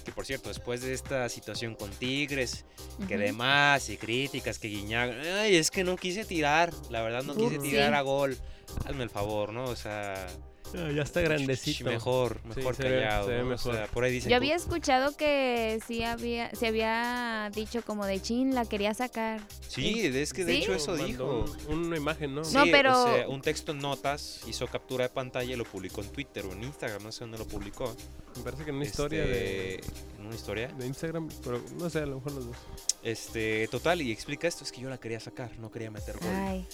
Que 0.06 0.12
por 0.12 0.26
cierto, 0.26 0.50
después 0.50 0.82
de 0.82 0.94
esta 0.94 1.28
situación 1.30 1.74
con 1.76 1.90
Tigres, 1.92 2.66
que 3.08 3.18
demás 3.18 3.90
y 3.90 3.98
críticas 3.98 4.60
que 4.60 4.68
Guiñac, 4.68 5.12
ay, 5.42 5.56
es 5.56 5.72
que 5.72 5.84
no 5.84 5.96
quise 5.96 6.24
tirar, 6.26 6.72
la 6.90 7.02
verdad 7.02 7.24
no 7.24 7.36
quise 7.36 7.58
tirar 7.60 7.90
Sí. 7.90 7.96
a 7.96 8.02
gol. 8.02 8.38
Hazme 8.86 9.04
el 9.04 9.10
favor, 9.10 9.52
¿no? 9.54 9.64
O 9.66 9.76
sea, 9.76 10.28
ya 10.74 11.02
está 11.04 11.22
grandecito. 11.22 11.86
mejor, 11.90 12.40
Sí, 12.54 12.58
mejor 12.58 12.76
se 12.76 12.84
ve- 12.84 13.02
callado. 13.02 13.26
se 13.28 13.32
ve 13.34 13.44
¿no? 13.44 13.56
O 13.56 13.58
sea, 13.58 13.72
mejor. 13.74 13.90
por 13.90 14.04
ahí 14.04 14.12
dicen 14.12 14.30
Yo 14.30 14.36
había 14.38 14.56
escuchado 14.56 15.16
que 15.18 15.80
sí 15.88 16.04
había, 16.04 16.54
se 16.56 16.68
había 16.68 17.52
dicho 17.54 17.82
como 17.84 18.06
de 18.06 18.22
chin, 18.22 18.54
la 18.56 18.66
quería 18.66 18.94
sacar. 18.94 19.42
Sí, 19.68 20.02
es 20.06 20.34
que 20.34 20.46
de 20.46 20.54
¿Sí? 20.56 20.62
hecho 20.64 20.74
eso 20.74 20.92
Mandó 20.92 21.06
dijo. 21.06 21.46
un- 21.70 21.80
una 21.86 21.98
imagen, 21.98 22.36
¿no? 22.36 22.44
Sí, 22.44 22.56
No, 22.56 22.64
pero- 22.72 23.04
o 23.04 23.14
sea, 23.16 23.28
un 23.30 23.42
texto 23.42 23.72
en 23.72 23.80
notas, 23.80 24.42
hizo 24.48 24.68
captura 24.68 25.04
de 25.06 25.10
pantalla 25.10 25.54
y 25.54 25.56
lo 25.58 25.66
publicó 25.66 26.02
en 26.02 26.10
Twitter 26.10 26.46
o 26.46 26.52
en 26.54 26.64
Instagram, 26.64 27.04
no 27.04 27.12
sé 27.12 27.22
dónde 27.22 27.38
lo 27.38 27.46
publicó. 27.46 27.96
Me 28.38 28.44
parece 28.44 28.64
que 28.64 28.70
en 28.70 28.76
una 28.78 28.86
historia 28.86 29.26
de, 29.26 29.76
Este, 29.76 29.92
En 30.20 30.26
una 30.28 30.36
historia. 30.36 30.68
de 30.68 30.86
Instagram, 30.86 31.30
pero 31.44 31.62
no 31.80 31.90
sé, 31.90 32.00
a 32.00 32.06
lo 32.06 32.16
mejor 32.18 32.32
los 32.34 32.46
dos. 32.48 32.58
Este, 33.04 33.68
total, 33.70 34.02
y 34.02 34.12
explica 34.12 34.48
esto, 34.48 34.64
es 34.64 34.72
que 34.72 34.82
yo 34.82 34.90
la 34.90 34.98
quería 35.00 35.20
sacar, 35.20 35.58
no 35.60 35.72
quería 35.72 35.90
meter 35.92 36.18
gol. 36.20 36.30
Ay. 36.34 36.68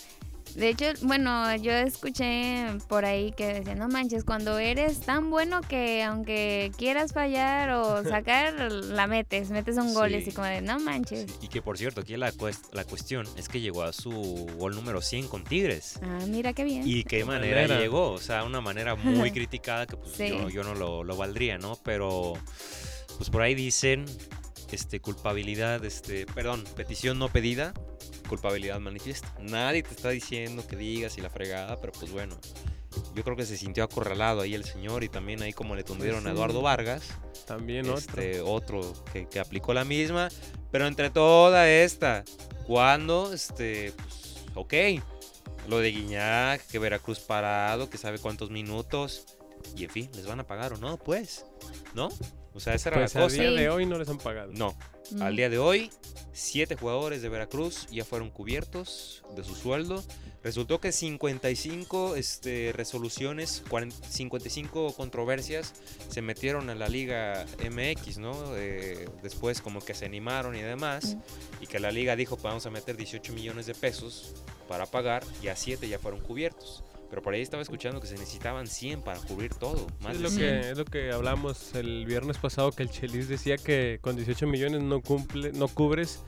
De 0.55 0.69
hecho, 0.69 0.85
bueno, 1.01 1.53
yo 1.57 1.71
escuché 1.73 2.65
por 2.87 3.03
ahí 3.03 3.33
que 3.33 3.45
decían, 3.55 3.77
no 3.77 3.89
manches, 3.89 4.23
cuando 4.23 4.57
eres 4.57 5.01
tan 5.01 5.29
bueno 5.29 5.59
que 5.61 6.01
aunque 6.03 6.71
quieras 6.77 7.11
fallar 7.11 7.71
o 7.71 8.03
sacar, 8.09 8.53
la 8.71 9.05
metes, 9.07 9.49
metes 9.49 9.75
un 9.77 9.93
gol 9.93 10.11
y 10.11 10.15
Sí. 10.15 10.21
así 10.21 10.31
como 10.31 10.47
de, 10.47 10.61
no 10.61 10.79
manches. 10.79 11.29
Sí, 11.29 11.37
y 11.41 11.47
que 11.49 11.61
por 11.61 11.77
cierto, 11.77 12.01
aquí 12.01 12.15
la, 12.15 12.31
cuest- 12.31 12.69
la 12.71 12.85
cuestión 12.85 13.27
es 13.37 13.49
que 13.49 13.59
llegó 13.59 13.83
a 13.83 13.91
su 13.91 14.11
gol 14.57 14.75
número 14.75 15.01
100 15.01 15.27
con 15.27 15.43
Tigres. 15.43 15.99
Ah, 16.01 16.19
mira 16.27 16.53
qué 16.53 16.63
bien. 16.63 16.83
Y 16.85 17.03
qué 17.03 17.17
Qué 17.19 17.25
manera, 17.25 17.61
manera. 17.63 17.79
llegó, 17.81 18.11
o 18.11 18.17
sea, 18.19 18.43
una 18.45 18.61
manera 18.61 18.95
muy 18.95 19.31
criticada 19.33 19.85
que 19.85 19.97
pues 19.97 20.13
Sí. 20.15 20.29
yo, 20.29 20.47
yo 20.49 20.63
no 20.63 20.73
lo, 20.73 21.03
lo 21.03 21.17
valdría, 21.17 21.57
¿no? 21.57 21.77
Pero 21.83 22.33
pues 23.17 23.29
por 23.29 23.41
ahí 23.41 23.55
dicen 23.55 24.05
este 24.71 24.99
culpabilidad, 25.01 25.83
este, 25.85 26.25
perdón, 26.27 26.63
petición 26.75 27.19
no 27.19 27.27
pedida, 27.29 27.73
culpabilidad 28.25 28.79
manifiesta. 28.79 29.31
Nadie 29.39 29.83
te 29.83 29.91
está 29.91 30.09
diciendo 30.09 30.65
que 30.67 30.75
digas 30.75 31.17
y 31.17 31.21
la 31.21 31.29
fregada, 31.29 31.79
pero 31.79 31.93
pues 31.93 32.11
bueno, 32.11 32.37
yo 33.13 33.23
creo 33.23 33.35
que 33.35 33.45
se 33.45 33.57
sintió 33.57 33.83
acorralado 33.83 34.41
ahí 34.41 34.53
el 34.53 34.63
señor 34.63 35.03
y 35.03 35.09
también 35.09 35.41
ahí 35.41 35.53
como 35.53 35.75
le 35.75 35.83
tundieron 35.83 36.25
a 36.27 36.29
sí. 36.29 36.35
Eduardo 36.35 36.61
Vargas, 36.61 37.03
También 37.45 37.89
otro. 37.89 37.97
este, 37.97 38.41
otro 38.41 38.93
que, 39.11 39.27
que 39.27 39.39
aplicó 39.39 39.73
la 39.73 39.85
misma, 39.85 40.29
pero 40.71 40.87
entre 40.87 41.09
toda 41.09 41.69
esta, 41.69 42.23
cuando, 42.65 43.33
este, 43.33 43.93
pues, 43.93 44.45
ok, 44.55 44.73
lo 45.67 45.79
de 45.79 45.91
Guiñac, 45.91 46.65
que 46.67 46.79
Veracruz 46.79 47.19
parado, 47.19 47.89
que 47.89 47.97
sabe 47.97 48.19
cuántos 48.19 48.49
minutos, 48.49 49.25
y 49.75 49.83
en 49.85 49.89
fin, 49.89 50.09
¿les 50.15 50.25
van 50.25 50.39
a 50.39 50.47
pagar 50.47 50.73
o 50.73 50.77
no? 50.77 50.97
Pues, 50.97 51.45
¿no? 51.93 52.09
O 52.55 52.59
sea, 52.59 52.73
esa 52.73 52.89
era 52.89 52.99
Pues 53.01 53.13
la 53.13 53.21
a 53.21 53.23
cosa. 53.25 53.35
día 53.41 53.49
Sí. 53.51 53.55
de 53.57 53.69
hoy 53.69 53.85
no 53.85 53.97
les 53.99 54.07
han 54.09 54.17
pagado. 54.17 54.51
No, 54.53 54.75
Mm. 55.11 55.21
al 55.21 55.35
día 55.35 55.49
de 55.49 55.57
hoy, 55.59 55.91
siete 56.33 56.75
jugadores 56.75 57.21
de 57.21 57.29
Veracruz 57.29 57.85
ya 57.91 58.05
fueron 58.05 58.29
cubiertos 58.31 59.23
de 59.35 59.43
su 59.43 59.55
sueldo. 59.55 60.03
Resultó 60.41 60.79
que 60.79 60.91
55 60.91 62.15
este, 62.15 62.71
resoluciones, 62.73 63.63
40 63.67 63.95
55 64.07 64.93
controversias 64.95 65.73
se 66.09 66.21
metieron 66.21 66.69
a 66.69 66.75
la 66.75 66.87
Liga 66.87 67.45
MX, 67.59 68.19
¿no? 68.19 68.33
Eh, 68.55 69.09
después 69.23 69.61
como 69.61 69.81
que 69.81 69.93
se 69.93 70.05
animaron 70.05 70.55
y 70.55 70.61
demás. 70.61 71.17
Y 71.61 71.67
que 71.67 71.79
la 71.79 71.91
liga 71.91 72.15
dijo, 72.15 72.35
pues 72.35 72.43
vamos 72.43 72.65
a 72.65 72.69
meter 72.69 72.95
18 72.95 73.33
millones 73.33 73.65
de 73.65 73.73
pesos 73.73 74.33
para 74.67 74.85
pagar, 74.85 75.23
ya 75.41 75.55
7 75.55 75.87
ya 75.89 75.99
fueron 75.99 76.21
cubiertos. 76.21 76.83
Pero 77.09 77.21
por 77.21 77.33
ahí 77.33 77.41
estaba 77.41 77.61
escuchando 77.61 78.01
que 78.01 78.07
se 78.07 78.15
necesitaban 78.15 78.67
100 78.67 79.01
para 79.01 79.19
cubrir 79.19 79.53
todo. 79.53 79.87
Más 80.01 80.13
es 80.13 80.17
de 80.17 80.23
lo, 80.23 80.29
100. 80.29 80.39
que, 80.39 80.69
es 80.71 80.77
lo 80.77 80.85
que 80.85 81.11
hablamos 81.11 81.75
el 81.75 82.05
viernes 82.05 82.37
pasado, 82.37 82.71
que 82.71 82.83
el 82.83 82.89
Chelis 82.89 83.27
decía 83.27 83.57
que 83.57 83.99
con 84.01 84.15
18 84.15 84.47
millones 84.47 84.81
no, 84.81 85.01
cumple, 85.01 85.51
no 85.53 85.67
cubres 85.67 86.23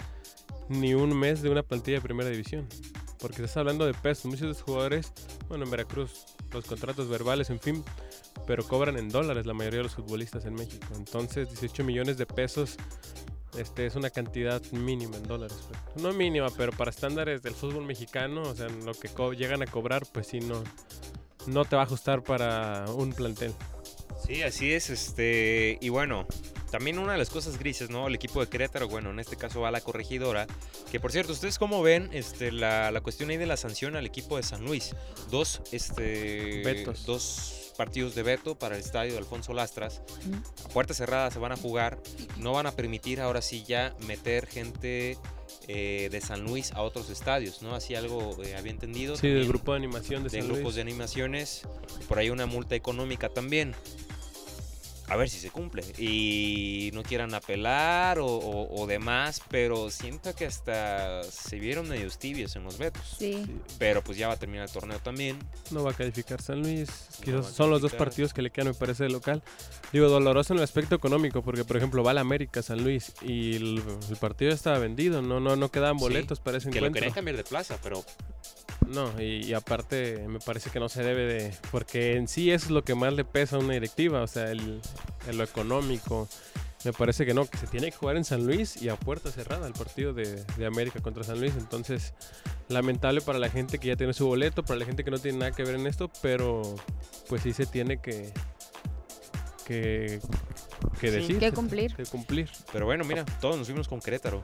ni 0.69 0.93
un 0.93 1.17
mes 1.17 1.41
de 1.41 1.49
una 1.49 1.63
plantilla 1.63 1.97
de 1.97 2.01
primera 2.01 2.29
división. 2.29 2.67
Porque 3.19 3.37
estás 3.37 3.57
hablando 3.57 3.85
de 3.85 3.93
pesos. 3.93 4.25
Muchos 4.25 4.41
de 4.41 4.47
los 4.47 4.61
jugadores, 4.61 5.11
bueno, 5.49 5.65
en 5.65 5.71
Veracruz, 5.71 6.25
los 6.51 6.65
contratos 6.65 7.09
verbales, 7.09 7.49
en 7.49 7.59
fin, 7.59 7.83
pero 8.45 8.63
cobran 8.67 8.97
en 8.97 9.09
dólares 9.09 9.45
la 9.45 9.53
mayoría 9.53 9.79
de 9.79 9.83
los 9.83 9.95
futbolistas 9.95 10.45
en 10.45 10.53
México. 10.53 10.87
Entonces, 10.95 11.49
18 11.49 11.83
millones 11.83 12.17
de 12.17 12.25
pesos 12.25 12.77
este, 13.57 13.85
es 13.85 13.95
una 13.95 14.09
cantidad 14.09 14.61
mínima 14.71 15.17
en 15.17 15.23
dólares. 15.23 15.57
pues. 15.67 16.03
No 16.03 16.13
mínima, 16.13 16.47
pero 16.55 16.71
para 16.71 16.91
estándares 16.91 17.41
del 17.41 17.53
fútbol 17.53 17.85
mexicano, 17.85 18.43
o 18.43 18.55
sea, 18.55 18.67
lo 18.67 18.93
que 18.93 19.09
llegan 19.35 19.61
a 19.61 19.67
cobrar, 19.67 20.05
pues 20.11 20.27
sí, 20.27 20.39
no, 20.39 20.63
no 21.47 21.65
te 21.65 21.75
va 21.75 21.83
a 21.83 21.85
ajustar 21.85 22.23
para 22.23 22.85
un 22.89 23.13
plantel. 23.13 23.53
Sí, 24.25 24.41
así 24.41 24.73
es, 24.73 24.89
este, 24.89 25.77
y 25.79 25.89
bueno, 25.89 26.27
también 26.71 26.99
una 26.99 27.13
de 27.13 27.17
las 27.17 27.29
cosas 27.29 27.57
grises, 27.57 27.89
¿no? 27.89 28.07
El 28.07 28.15
equipo 28.15 28.41
de 28.41 28.47
Querétaro, 28.47 28.87
bueno, 28.87 29.11
en 29.11 29.19
este 29.19 29.37
caso 29.37 29.61
va 29.61 29.71
la 29.71 29.81
corregidora, 29.81 30.47
que 30.91 30.99
por 30.99 31.11
cierto, 31.11 31.33
¿ustedes 31.33 31.57
cómo 31.57 31.81
ven 31.81 32.09
este, 32.11 32.51
la, 32.51 32.91
la 32.91 33.01
cuestión 33.01 33.29
ahí 33.29 33.37
de 33.37 33.45
la 33.45 33.57
sanción 33.57 33.95
al 33.95 34.05
equipo 34.05 34.37
de 34.37 34.43
San 34.43 34.65
Luis? 34.65 34.95
Dos, 35.29 35.61
este, 35.71 36.61
Vetos. 36.65 37.05
dos 37.05 37.66
partidos 37.77 38.15
de 38.15 38.23
veto 38.23 38.55
para 38.55 38.75
el 38.75 38.81
estadio 38.81 39.13
de 39.13 39.19
Alfonso 39.19 39.53
Lastras, 39.53 40.01
a 40.65 40.69
puerta 40.69 40.93
cerrada 40.93 41.31
se 41.31 41.39
van 41.39 41.51
a 41.51 41.55
jugar, 41.55 41.99
no 42.37 42.51
van 42.53 42.65
a 42.65 42.71
permitir 42.71 43.21
ahora 43.21 43.41
sí 43.41 43.63
ya 43.65 43.95
meter 44.07 44.47
gente 44.47 45.17
eh, 45.67 46.09
de 46.11 46.21
San 46.21 46.43
Luis 46.43 46.71
a 46.73 46.81
otros 46.81 47.09
estadios, 47.09 47.61
¿no? 47.61 47.75
Así 47.75 47.95
algo 47.95 48.35
eh, 48.43 48.55
había 48.55 48.71
entendido. 48.71 49.15
Sí, 49.15 49.29
del 49.29 49.47
grupo 49.47 49.71
de 49.73 49.77
animación 49.77 50.23
de, 50.23 50.29
de 50.29 50.39
San 50.39 50.47
grupos 50.47 50.63
Luis. 50.63 50.75
de 50.75 50.81
animaciones, 50.81 51.61
por 52.09 52.19
ahí 52.19 52.29
una 52.29 52.45
multa 52.45 52.75
económica 52.75 53.29
también. 53.29 53.75
A 55.09 55.15
ver 55.15 55.29
si 55.29 55.39
se 55.39 55.49
cumple. 55.51 55.83
Y 55.97 56.91
no 56.93 57.01
quieran 57.03 57.33
apelar 57.33 58.19
o, 58.19 58.25
o- 58.25 58.81
o 58.81 58.87
demás, 58.87 59.41
pero 59.49 59.89
siento 59.89 60.35
que 60.35 60.45
hasta 60.45 61.23
se 61.23 61.59
vieron 61.59 61.87
medios 61.87 62.17
tibios 62.19 62.55
en 62.57 62.63
los 62.65 62.77
vetos. 62.77 63.15
Sí. 63.17 63.43
Sí, 63.45 63.55
Pero 63.79 64.03
pues 64.03 64.17
ya 64.17 64.27
va 64.27 64.33
a 64.33 64.37
terminar 64.37 64.65
el 64.67 64.71
torneo 64.73 64.99
también. 64.99 65.37
no 65.71 65.83
va 65.83 65.91
a 65.91 65.93
calificar 65.93 66.41
San 66.41 66.61
Luis. 66.61 66.89
Quizás 67.23 67.47
son 67.51 67.69
los 67.69 67.81
dos 67.81 67.93
partidos 67.93 68.33
que 68.33 68.41
le 68.41 68.51
quedan, 68.51 68.67
me 68.69 68.73
parece, 68.73 69.03
de 69.03 69.09
local. 69.09 69.41
Digo, 69.93 70.09
doloroso 70.09 70.53
en 70.53 70.57
el 70.59 70.63
aspecto 70.63 70.95
económico, 70.95 71.41
porque 71.41 71.63
por 71.63 71.77
ejemplo 71.77 72.03
va 72.03 72.13
la 72.13 72.21
América 72.21 72.61
San 72.61 72.83
Luis 72.83 73.13
y 73.21 73.55
el, 73.55 73.81
el 74.09 74.15
partido 74.17 74.51
estaba 74.51 74.77
vendido, 74.79 75.21
no, 75.21 75.39
no, 75.39 75.55
no 75.55 75.71
quedaban 75.71 75.97
Sí, 75.97 76.03
boletos 76.03 76.39
para 76.41 76.57
ese 76.57 76.69
Que 76.69 76.81
lo 76.81 76.87
encuentro. 76.87 76.99
querían 77.01 77.13
cambiar 77.15 77.37
de 77.37 77.43
plaza, 77.45 77.77
pero 77.81 78.03
No, 78.87 79.19
y, 79.21 79.45
y 79.45 79.53
aparte 79.53 80.25
me 80.27 80.39
parece 80.39 80.69
que 80.69 80.79
no 80.79 80.89
se 80.89 81.03
debe 81.03 81.25
de... 81.25 81.53
Porque 81.71 82.15
en 82.15 82.27
sí 82.27 82.51
eso 82.51 82.65
es 82.65 82.71
lo 82.71 82.83
que 82.83 82.95
más 82.95 83.13
le 83.13 83.23
pesa 83.25 83.55
a 83.55 83.59
una 83.59 83.73
directiva, 83.73 84.21
o 84.21 84.27
sea, 84.27 84.51
el, 84.51 84.81
el 85.27 85.37
lo 85.37 85.43
económico. 85.43 86.27
Me 86.85 86.93
parece 86.93 87.25
que 87.25 87.33
no, 87.33 87.45
que 87.45 87.57
se 87.57 87.67
tiene 87.67 87.91
que 87.91 87.97
jugar 87.97 88.17
en 88.17 88.23
San 88.23 88.45
Luis 88.45 88.81
y 88.81 88.89
a 88.89 88.95
puerta 88.95 89.31
cerrada 89.31 89.67
el 89.67 89.73
partido 89.73 90.13
de, 90.13 90.43
de 90.43 90.65
América 90.65 91.01
contra 91.01 91.23
San 91.23 91.39
Luis. 91.39 91.53
Entonces, 91.57 92.13
lamentable 92.69 93.21
para 93.21 93.39
la 93.39 93.49
gente 93.49 93.79
que 93.79 93.87
ya 93.87 93.95
tiene 93.95 94.13
su 94.13 94.27
boleto, 94.27 94.63
para 94.63 94.79
la 94.79 94.85
gente 94.85 95.03
que 95.03 95.11
no 95.11 95.17
tiene 95.19 95.39
nada 95.39 95.51
que 95.51 95.63
ver 95.63 95.75
en 95.75 95.87
esto, 95.87 96.09
pero 96.21 96.61
pues 97.27 97.41
sí 97.41 97.51
se 97.53 97.65
tiene 97.65 97.97
que... 97.99 98.31
Que, 99.65 100.21
que 101.01 101.09
Sí. 101.09 101.15
decir. 101.17 101.39
Que 101.39 101.51
cumplir. 101.51 101.95
Que 101.95 102.05
cumplir. 102.05 102.49
Pero 102.71 102.85
bueno, 102.85 103.03
mira, 103.03 103.25
todos 103.41 103.57
nos 103.57 103.67
fuimos 103.67 103.87
con 103.87 103.99
Querétaro. 103.99 104.43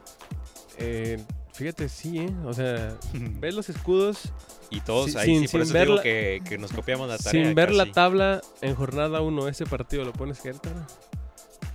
Eh, 0.79 1.23
fíjate, 1.53 1.87
sí, 1.89 2.19
¿eh? 2.19 2.33
O 2.45 2.53
sea, 2.53 2.97
ves 3.13 3.53
los 3.55 3.69
escudos 3.69 4.31
Y 4.69 4.81
todos 4.81 5.11
Sí, 5.11 5.17
ahí 5.17 5.25
sin- 5.27 5.47
sí, 5.47 5.57
por 5.57 5.61
sin 5.61 5.61
eso 5.61 5.73
ver 5.73 5.83
digo 5.87 5.95
la- 5.97 6.03
que, 6.03 6.41
que 6.47 6.57
nos 6.57 6.71
copiamos 6.71 7.07
la 7.07 7.17
tarea. 7.17 7.45
sin 7.45 7.55
ver 7.55 7.71
la 7.73 7.91
tabla 7.91 8.41
en 8.61 8.75
jornada 8.75 9.21
1, 9.21 9.47
ese 9.47 9.65
partido 9.65 10.03
lo 10.03 10.13
pones 10.13 10.39
Querétaro. 10.41 10.85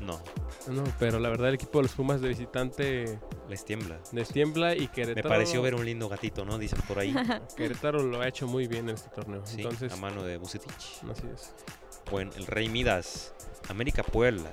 No, 0.01 0.21
No, 0.69 0.85
pero 1.01 1.19
la 1.19 1.29
verdad 1.29 1.49
el 1.49 1.55
equipo 1.57 1.79
de 1.79 1.85
los 1.85 1.93
Pumas 1.93 2.21
de 2.21 2.29
visitante 2.29 3.19
les 3.49 3.65
tiembla. 3.65 3.99
les 4.13 4.29
tiembla 4.29 4.75
y 4.77 4.81
Me 4.83 4.91
Querétaro, 4.93 5.29
pareció 5.29 5.61
ver 5.63 5.75
un 5.75 5.85
lindo 5.85 6.09
gatito, 6.09 6.45
¿no? 6.45 6.57
Dicen 6.59 6.81
por 6.87 6.99
ahí. 7.01 7.13
Querétaro 7.57 8.03
lo 8.05 8.21
ha 8.21 8.29
hecho 8.29 8.47
muy 8.47 8.69
bien 8.69 8.89
en 8.89 8.95
este 8.95 9.09
torneo. 9.11 9.43
Sí, 9.45 9.57
Entonces, 9.57 9.93
a 9.93 9.97
mano 9.97 10.23
de 10.23 10.37
Bucetich. 10.37 11.01
así 11.11 11.25
es. 11.35 11.53
Bueno, 12.11 12.31
el 12.37 12.47
Rey 12.47 12.69
Midas. 12.69 13.33
América 13.69 14.03
Puebla. 14.05 14.51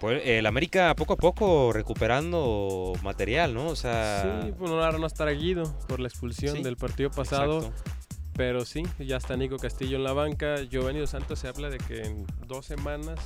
Pue- 0.00 0.20
El 0.24 0.46
América 0.46 0.94
poco 0.94 1.14
a 1.14 1.16
poco 1.16 1.72
recuperando 1.72 2.92
material, 3.02 3.52
¿no? 3.54 3.66
O 3.68 3.76
sea. 3.76 4.42
sí, 4.44 4.50
bueno, 4.58 4.82
ahora 4.82 4.98
no 4.98 5.06
estará 5.06 5.32
Guido 5.32 5.76
por 5.88 5.98
la 6.00 6.08
expulsión 6.08 6.56
Sí, 6.56 6.62
del 6.62 6.76
partido 6.76 7.10
pasado, 7.10 7.58
exacto. 7.66 7.90
pero 8.36 8.64
sí, 8.64 8.84
ya 9.00 9.16
está 9.16 9.36
Nico 9.36 9.56
Castillo 9.56 9.96
en 9.96 10.04
la 10.04 10.12
banca. 10.12 10.62
Giovanni 10.62 11.00
Dos 11.00 11.10
Santos 11.10 11.40
se 11.40 11.48
habla 11.48 11.68
de 11.68 11.78
que 11.78 12.02
en 12.02 12.26
dos 12.46 12.66
semanas 12.66 13.18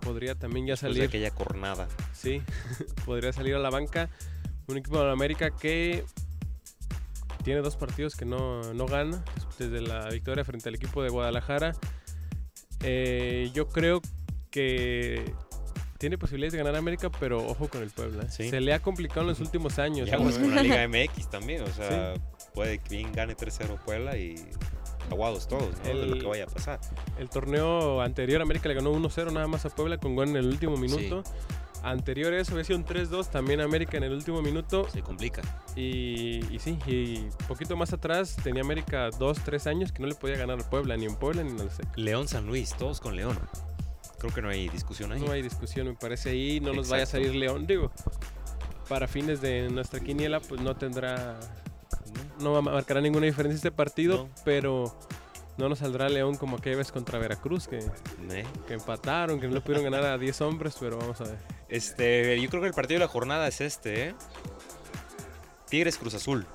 podría 0.00 0.34
también 0.34 0.66
ya 0.66 0.72
Después 0.74 0.94
de 0.94 1.00
salir. 1.00 1.08
aquella 1.08 1.30
cornada. 1.30 1.88
Sí, 2.14 2.40
podría 3.04 3.32
salir 3.32 3.54
a 3.54 3.58
la 3.58 3.70
banca. 3.70 4.08
Un 4.66 4.78
equipo 4.78 4.98
de 5.04 5.10
América 5.12 5.50
que 5.50 6.04
tiene 7.42 7.60
dos 7.60 7.76
partidos 7.76 8.16
que 8.16 8.24
no, 8.24 8.62
no 8.72 8.86
gana 8.86 9.22
desde 9.58 9.82
la 9.82 10.08
victoria 10.08 10.42
frente 10.42 10.70
al 10.70 10.74
equipo 10.76 11.02
de 11.02 11.10
Guadalajara. 11.10 11.74
Eh, 12.80 13.50
yo 13.52 13.68
creo 13.68 14.00
que 14.50 15.34
tiene 16.04 16.18
posibilidades 16.18 16.52
de 16.52 16.58
ganar 16.58 16.76
América, 16.76 17.10
pero 17.18 17.38
ojo 17.46 17.66
con 17.68 17.82
el 17.82 17.88
Puebla. 17.88 18.24
¿eh? 18.24 18.28
Sí. 18.28 18.50
Se 18.50 18.60
le 18.60 18.74
ha 18.74 18.80
complicado 18.82 19.22
en 19.22 19.28
los 19.28 19.40
últimos 19.40 19.78
años. 19.78 20.06
Ya 20.06 20.18
¿no? 20.18 20.24
pues 20.24 20.36
con 20.36 20.54
la 20.54 20.62
Liga 20.62 20.86
MX 20.88 21.30
también, 21.30 21.62
o 21.62 21.66
sea, 21.72 22.12
puede 22.52 22.76
que 22.78 22.96
bien 22.96 23.10
gane 23.14 23.34
3-0 23.34 23.78
Puebla 23.86 24.14
y 24.18 24.34
aguados 25.10 25.48
todos, 25.48 25.70
¿no? 25.78 25.88
De 25.88 25.94
lo 25.94 26.14
El- 26.14 26.20
que 26.20 26.26
vaya 26.26 26.44
a 26.44 26.46
pasar. 26.48 26.78
El 27.18 27.30
torneo 27.30 28.02
anterior 28.02 28.42
América 28.42 28.68
le 28.68 28.74
ganó 28.74 28.92
1-0 28.92 29.32
nada 29.32 29.46
más 29.46 29.64
a 29.64 29.70
Puebla 29.70 29.96
con 29.96 30.14
gol 30.14 30.28
en 30.28 30.36
el 30.36 30.46
último 30.46 30.76
minuto. 30.76 31.22
Anterior 31.82 32.34
a 32.34 32.38
eso 32.40 32.52
había 32.52 32.64
sido 32.64 32.78
un 32.78 32.84
3-2 32.84 33.28
también 33.30 33.62
América 33.62 33.96
en 33.96 34.04
el 34.04 34.12
último 34.12 34.42
minuto. 34.42 34.86
Se 34.90 35.00
complica. 35.00 35.40
Y, 35.74 36.40
y 36.54 36.58
sí, 36.58 36.78
y 36.86 37.24
poquito 37.48 37.76
más 37.76 37.94
atrás 37.94 38.36
tenía 38.44 38.60
América 38.62 39.08
2-3 39.10 39.66
años 39.68 39.90
que 39.92 40.02
no 40.02 40.08
le 40.08 40.14
podía 40.14 40.36
ganar 40.36 40.60
a 40.60 40.68
Puebla, 40.68 40.98
ni 40.98 41.06
en 41.06 41.16
Puebla 41.16 41.42
ni 41.44 41.50
en 41.52 41.60
el 41.60 41.70
SEC. 41.70 41.86
León 41.96 42.28
San 42.28 42.46
Luis, 42.46 42.74
todos 42.76 43.00
con 43.00 43.16
León. 43.16 43.38
Creo 44.24 44.34
que 44.34 44.40
no 44.40 44.48
hay 44.48 44.70
discusión 44.70 45.12
ahí. 45.12 45.20
No 45.20 45.32
hay 45.32 45.42
discusión, 45.42 45.86
me 45.86 45.92
parece 45.92 46.30
ahí. 46.30 46.58
No 46.58 46.72
nos 46.72 46.88
vaya 46.88 47.02
a 47.02 47.06
salir 47.06 47.34
León. 47.34 47.66
Digo, 47.66 47.92
para 48.88 49.06
fines 49.06 49.42
de 49.42 49.68
nuestra 49.68 50.00
quiniela, 50.00 50.40
pues 50.40 50.62
no 50.62 50.74
tendrá. 50.74 51.38
No 52.40 52.62
marcará 52.62 53.02
ninguna 53.02 53.26
diferencia 53.26 53.56
este 53.56 53.70
partido, 53.70 54.16
No. 54.16 54.30
pero 54.42 54.98
no 55.58 55.68
nos 55.68 55.80
saldrá 55.80 56.08
León 56.08 56.36
como 56.36 56.56
aquella 56.56 56.78
vez 56.78 56.90
contra 56.90 57.18
Veracruz, 57.18 57.68
que, 57.68 57.80
¿Eh? 58.30 58.46
que 58.66 58.72
empataron, 58.72 59.38
que 59.40 59.46
no 59.48 59.60
pudieron 59.60 59.84
ganar 59.84 60.06
a 60.06 60.16
10 60.16 60.40
hombres, 60.40 60.74
pero 60.80 60.96
vamos 60.96 61.20
a 61.20 61.24
ver. 61.24 61.36
Este, 61.68 62.40
yo 62.40 62.48
creo 62.48 62.62
que 62.62 62.68
el 62.68 62.74
partido 62.74 63.00
de 63.00 63.04
la 63.04 63.12
jornada 63.12 63.46
es 63.46 63.60
este, 63.60 64.08
¿eh? 64.08 64.14
Tigres 65.68 65.98
Cruz 65.98 66.14
Azul. 66.14 66.46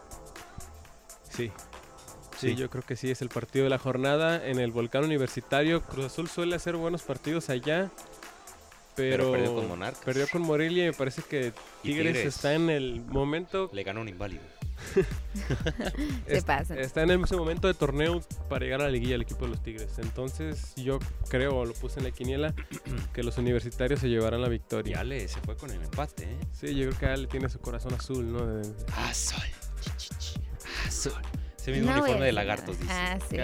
Sí. 1.30 1.52
Sí, 2.40 2.56
yo 2.56 2.70
creo 2.70 2.84
que 2.84 2.96
sí, 2.96 3.12
es 3.12 3.22
el 3.22 3.30
partido 3.30 3.64
de 3.66 3.70
la 3.70 3.78
jornada 3.80 4.46
en 4.48 4.60
el 4.60 4.72
Volcán 4.72 5.04
Universitario. 5.04 5.82
Cruz 5.82 6.06
Azul 6.06 6.30
suele 6.30 6.56
hacer 6.56 6.76
buenos 6.76 7.02
partidos 7.04 7.50
allá, 7.50 7.90
pero, 8.96 9.18
Pero 9.18 9.32
perdió 9.32 9.56
con 9.56 9.68
Monarcas. 9.68 10.04
perdió 10.04 10.28
con 10.30 10.42
Morelia 10.44 10.84
y 10.86 10.88
me 10.88 10.94
parece 10.94 11.22
que 11.24 11.54
Y 11.84 11.90
Tigres, 11.90 12.14
Tigres. 12.16 12.36
está 12.36 12.54
en 12.54 12.70
el 12.70 13.02
momento 13.02 13.70
Le 13.74 13.84
ganó 13.84 14.02
un 14.02 14.10
inválido. 14.10 14.44
Se 16.26 16.38
Es- 16.38 16.44
pasan. 16.46 16.80
Está 16.80 17.04
en 17.04 17.12
ese 17.12 17.36
momento 17.36 17.68
de 17.68 17.74
torneo 17.74 18.22
para 18.48 18.64
llegar 18.64 18.80
a 18.82 18.86
la 18.86 18.90
liguilla 18.92 19.16
el 19.16 19.22
equipo 19.24 19.44
de 19.46 19.52
los 19.52 19.62
Tigres. 19.64 20.00
Entonces 20.00 20.74
yo 20.78 21.00
creo, 21.30 21.66
lo 21.66 21.74
puse 21.74 22.00
en 22.00 22.06
la 22.06 22.12
quiniela, 22.12 22.54
que 23.14 23.24
los 23.24 23.38
universitarios 23.38 24.00
se 24.00 24.08
llevarán 24.08 24.42
la 24.42 24.48
Y 24.48 24.52
victoria. 24.52 25.02
Ale 25.02 25.28
se 25.28 25.40
fue 25.42 25.58
con 25.58 25.70
el 25.72 25.82
empate, 25.82 26.24
¿eh? 26.24 26.38
Sí, 26.54 26.74
yo 26.76 26.88
creo 26.88 27.00
que 27.00 27.06
Ale 27.08 27.28
tiene 27.28 27.50
su 27.50 27.60
corazón 27.60 27.94
azul, 27.94 28.32
¿no? 28.32 28.40
Azul. 28.96 29.44
Azul. 30.88 31.12
Ese 31.72 31.80
mismo 31.80 31.96
No 31.96 32.02
uniforme 32.04 32.26
de 32.26 32.32
lagartos, 32.34 32.80
dice. 32.80 32.92
Ah, 32.92 33.18
sí. 33.30 33.38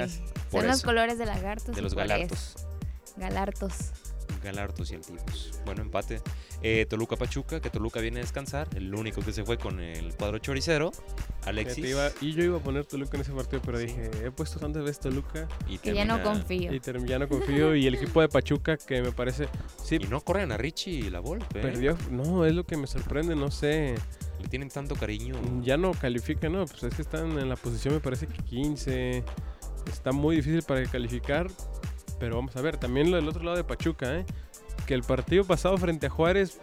Por 0.51 0.62
Son 0.62 0.67
los 0.70 0.82
colores 0.84 1.17
de 1.17 1.25
lagartos. 1.25 1.75
De 1.75 1.82
los 1.82 1.94
galartos. 1.96 2.55
Galartos. 3.17 3.91
Galartos 4.44 4.91
y 4.91 4.96
altivos. 4.96 5.51
Bueno, 5.65 5.82
empate. 5.82 6.22
Eh, 6.62 6.86
Toluca 6.88 7.15
Pachuca, 7.15 7.60
que 7.60 7.70
Toluca 7.72 8.00
viene 8.00 8.20
a 8.20 8.22
descansar. 8.22 8.67
El 8.75 8.94
único 8.94 9.22
que 9.22 9.32
se 9.34 9.44
fue 9.44 9.58
con 9.58 9.79
el 9.79 10.13
cuadro 10.15 10.38
choricero. 10.38 10.91
Alexis. 11.46 11.84
Iba- 11.86 12.12
y 12.22 12.34
yo 12.34 12.44
iba 12.44 12.58
a 12.58 12.60
poner 12.62 12.86
Toluca 12.86 13.17
en 13.17 13.22
ese 13.22 13.32
partido, 13.32 13.62
pero 13.65 13.79
Sí. 13.79 13.88
dije, 13.88 14.12
he 14.25 14.32
puesto 14.32 14.60
tantas 14.60 14.84
veces 14.84 15.00
Toluca 15.00 15.48
y 15.67 15.79
Que 15.79 15.94
ya 15.96 16.05
no 16.05 16.17
termina- 16.17 16.24
confío. 16.39 16.74
y 16.74 16.79
term- 16.79 17.05
ya 17.08 17.17
no 17.17 17.27
confío. 17.29 17.75
y 17.75 17.88
el 17.88 17.96
equipo 17.96 18.22
de 18.22 18.29
Pachuca, 18.29 18.77
que 18.77 19.01
me 19.01 19.12
parece, 19.12 19.48
sí, 19.84 19.96
Y 20.00 20.08
no 20.08 20.22
corren 20.22 20.51
a 20.51 20.58
Richie 20.58 20.91
y 20.91 21.10
la 21.10 21.20
Volpe. 21.22 21.60
¿eh? 21.60 21.62
perdió. 21.63 21.98
No, 22.12 22.46
es 22.46 22.53
lo 22.53 22.65
que 22.65 22.77
me 22.77 22.86
sorprende, 22.88 23.36
no 23.36 23.50
sé. 23.50 23.95
Le 24.45 24.49
tienen 24.49 24.69
tanto 24.69 24.95
cariño. 24.95 25.34
Ya 25.63 25.75
no 25.75 25.91
califica, 25.93 26.49
no, 26.49 26.65
pues 26.67 26.84
es 26.84 26.93
que 26.93 27.01
están 27.01 27.39
en 27.39 27.49
la 27.49 27.55
posición, 27.55 27.95
me 27.95 27.99
parece 27.99 28.27
que 28.27 28.43
15. 28.43 29.23
Está 29.91 30.12
muy 30.12 30.36
difícil 30.36 30.62
para 30.62 30.84
calificar, 30.86 31.47
pero 32.19 32.36
vamos 32.36 32.55
a 32.55 32.62
ver. 32.62 32.77
También 32.77 33.10
lo 33.10 33.17
del 33.17 33.27
otro 33.27 33.41
lado 33.43 33.58
de 33.58 33.63
Pachuca, 33.63 34.19
¿eh? 34.19 34.25
Que 34.86 34.93
el 34.93 35.01
partido 35.01 35.45
pasado 35.45 35.75
frente 35.79 36.05
a 36.05 36.10
Juárez, 36.12 36.60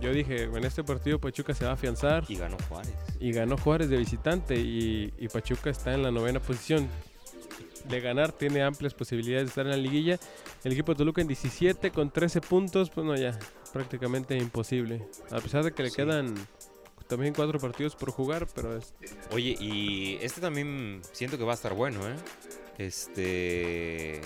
yo 0.00 0.12
dije, 0.12 0.44
en 0.44 0.62
este 0.64 0.84
partido 0.84 1.18
Pachuca 1.18 1.54
se 1.54 1.64
va 1.64 1.72
a 1.72 1.74
afianzar 1.74 2.24
Y 2.28 2.36
ganó 2.36 2.56
Juárez. 2.68 2.94
y 3.18 3.32
ganó 3.32 3.56
Juárez 3.58 3.88
de 3.88 3.96
visitante 3.96 4.54
y, 4.54 5.12
y 5.18 5.26
Pachuca 5.26 5.70
está 5.70 5.92
en 5.92 6.04
la 6.04 6.12
novena 6.12 6.38
posición. 6.38 6.88
De 7.88 8.00
ganar 8.00 8.30
tiene 8.30 8.62
amplias 8.62 8.94
posibilidades 8.94 9.46
de 9.46 9.48
estar 9.48 9.64
en 9.66 9.70
la 9.72 9.76
liguilla. 9.76 10.20
El 10.62 10.72
equipo 10.72 10.92
de 10.92 10.98
Toluca 10.98 11.20
en 11.20 11.26
17 11.26 11.90
con 11.90 12.10
13 12.12 12.40
puntos, 12.42 12.90
pues 12.90 13.04
no, 13.04 13.16
ya 13.16 13.36
prácticamente 13.72 14.36
imposible. 14.38 15.04
A 15.32 15.40
pesar 15.40 15.64
de 15.64 15.72
que 15.72 15.82
le 15.82 15.90
Sí. 15.90 15.96
quedan 15.96 16.34
también 17.06 17.34
cuatro 17.34 17.58
partidos 17.58 17.94
por 17.96 18.10
jugar, 18.10 18.46
pero 18.54 18.76
es, 18.76 18.92
Oye, 19.32 19.56
y 19.60 20.18
este 20.22 20.40
también 20.40 21.00
siento 21.12 21.36
que 21.38 21.44
va 21.44 21.52
a 21.52 21.54
estar 21.54 21.74
bueno, 21.74 22.00
¿eh? 22.08 22.14
Este. 22.78 24.20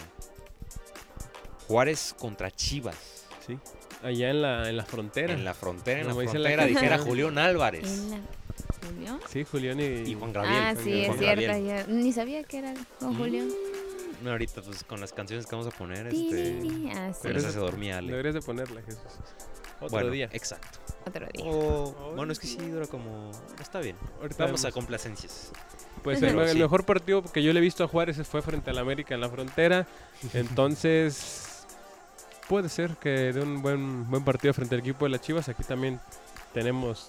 Juárez 1.67 2.15
contra 2.19 2.51
Chivas. 2.51 3.27
Sí. 3.47 3.59
Allá 4.03 4.31
en 4.31 4.43
la, 4.43 4.69
en 4.71 4.77
la 4.77 4.85
frontera. 4.85 5.33
En 5.35 5.45
la 5.45 5.55
frontera, 5.55 6.01
en 6.01 6.07
la 6.07 6.13
Como 6.13 6.23
la 6.23 6.31
frontera, 6.31 6.65
dijera 6.67 6.89
canción. 6.97 7.09
Julián 7.09 7.39
Álvarez. 7.39 7.85
En 7.87 8.11
la- 8.13 8.21
¿Julio? 8.87 9.21
Sí, 9.29 9.45
Julián 9.45 9.81
y, 9.81 10.11
Y 10.11 10.15
Juan 10.15 10.33
Gabriel. 10.33 10.57
Ah, 10.63 10.75
sí, 10.83 11.05
Juan 11.07 11.19
es 11.23 11.37
cierto. 11.37 11.59
Yo 11.59 11.93
ni 11.95 12.13
sabía 12.13 12.43
que 12.45 12.59
era 12.59 12.75
con 13.01 13.17
Julio. 13.17 13.45
No, 14.23 14.31
ahorita, 14.31 14.63
pues 14.63 14.83
con 14.85 15.01
las 15.01 15.13
canciones 15.13 15.47
que 15.47 15.55
vamos 15.55 15.73
a 15.73 15.77
poner, 15.77 16.07
este. 16.07 16.61
Ah, 16.95 17.13
sí. 17.13 17.21
Con 17.23 17.37
eso 17.37 17.51
se 17.53 17.59
dormía 17.59 17.99
Ale. 17.99 18.11
Deberías 18.13 18.35
de 18.35 18.41
ponerla, 18.41 18.81
Jesús. 18.83 19.01
Otro 19.81 19.89
bueno, 19.91 20.11
día. 20.11 20.29
exacto. 20.33 20.79
Otro 21.07 21.27
día. 21.33 21.45
O- 21.45 22.13
bueno, 22.17 22.33
es 22.33 22.39
que 22.39 22.47
sí 22.47 22.57
dura 22.57 22.87
como. 22.87 23.31
Está 23.61 23.81
bien. 23.81 23.97
Ahorita 24.21 24.45
Vamos 24.45 24.65
a 24.65 24.73
complacencias. 24.73 25.51
Pues 26.03 26.23
el, 26.23 26.39
el 26.39 26.51
sí. 26.51 26.59
mejor 26.59 26.85
partido 26.85 27.23
que 27.23 27.43
yo 27.43 27.53
le 27.53 27.59
he 27.59 27.63
visto 27.63 27.85
a 27.85 27.89
Juárez 27.89 28.17
fue 28.27 28.43
frente 28.43 28.71
al 28.71 28.79
América 28.79 29.15
en 29.15 29.21
la 29.21 29.29
frontera. 29.29 29.87
Entonces, 30.35 31.67
puede 32.49 32.69
ser 32.69 32.97
que 32.97 33.33
de 33.33 33.41
un 33.41 33.63
buen, 33.63 34.09
buen 34.11 34.25
partido 34.25 34.53
frente 34.55 34.75
al 34.75 34.81
equipo 34.81 35.05
de 35.05 35.11
las 35.11 35.21
Chivas. 35.21 35.49
Aquí 35.49 35.63
también 35.65 36.01
tenemos 36.55 37.09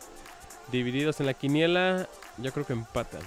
divididos 0.72 1.20
en 1.20 1.26
la 1.28 1.34
quiniela. 1.34 2.08
Yo 2.38 2.52
creo 2.52 2.66
que 2.66 2.74
empatan. 2.74 3.22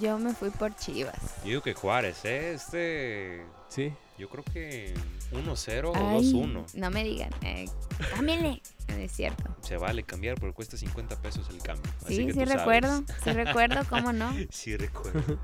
Yo 0.00 0.18
me 0.18 0.34
fui 0.34 0.50
por 0.50 0.74
Chivas. 0.76 1.16
Yo 1.42 1.48
digo 1.50 1.62
que 1.62 1.74
Juárez, 1.74 2.24
¿eh? 2.24 2.54
Este. 2.54 3.44
Sí. 3.68 3.92
Yo 4.18 4.28
creo 4.28 4.44
que 4.44 4.94
1-0 5.32 5.84
o 5.88 5.94
Ay, 5.96 6.32
2-1. 6.32 6.74
No 6.74 6.90
me 6.90 7.02
digan. 7.02 7.30
Eh, 7.42 7.66
cámbienle. 8.14 8.62
No 8.88 8.94
es 8.94 9.10
cierto. 9.12 9.56
Se 9.62 9.76
vale 9.76 10.04
cambiar 10.04 10.36
porque 10.38 10.54
cuesta 10.54 10.76
50 10.76 11.20
pesos 11.20 11.48
el 11.50 11.58
cambio. 11.58 11.90
Así 12.04 12.16
Sí, 12.16 12.26
que 12.26 12.32
sí 12.34 12.44
recuerdo. 12.44 13.02
Sí 13.24 13.30
recuerdo. 13.32 13.80
¿Cómo 13.88 14.12
no? 14.12 14.32
Sí 14.50 14.76
recuerdo. 14.76 15.38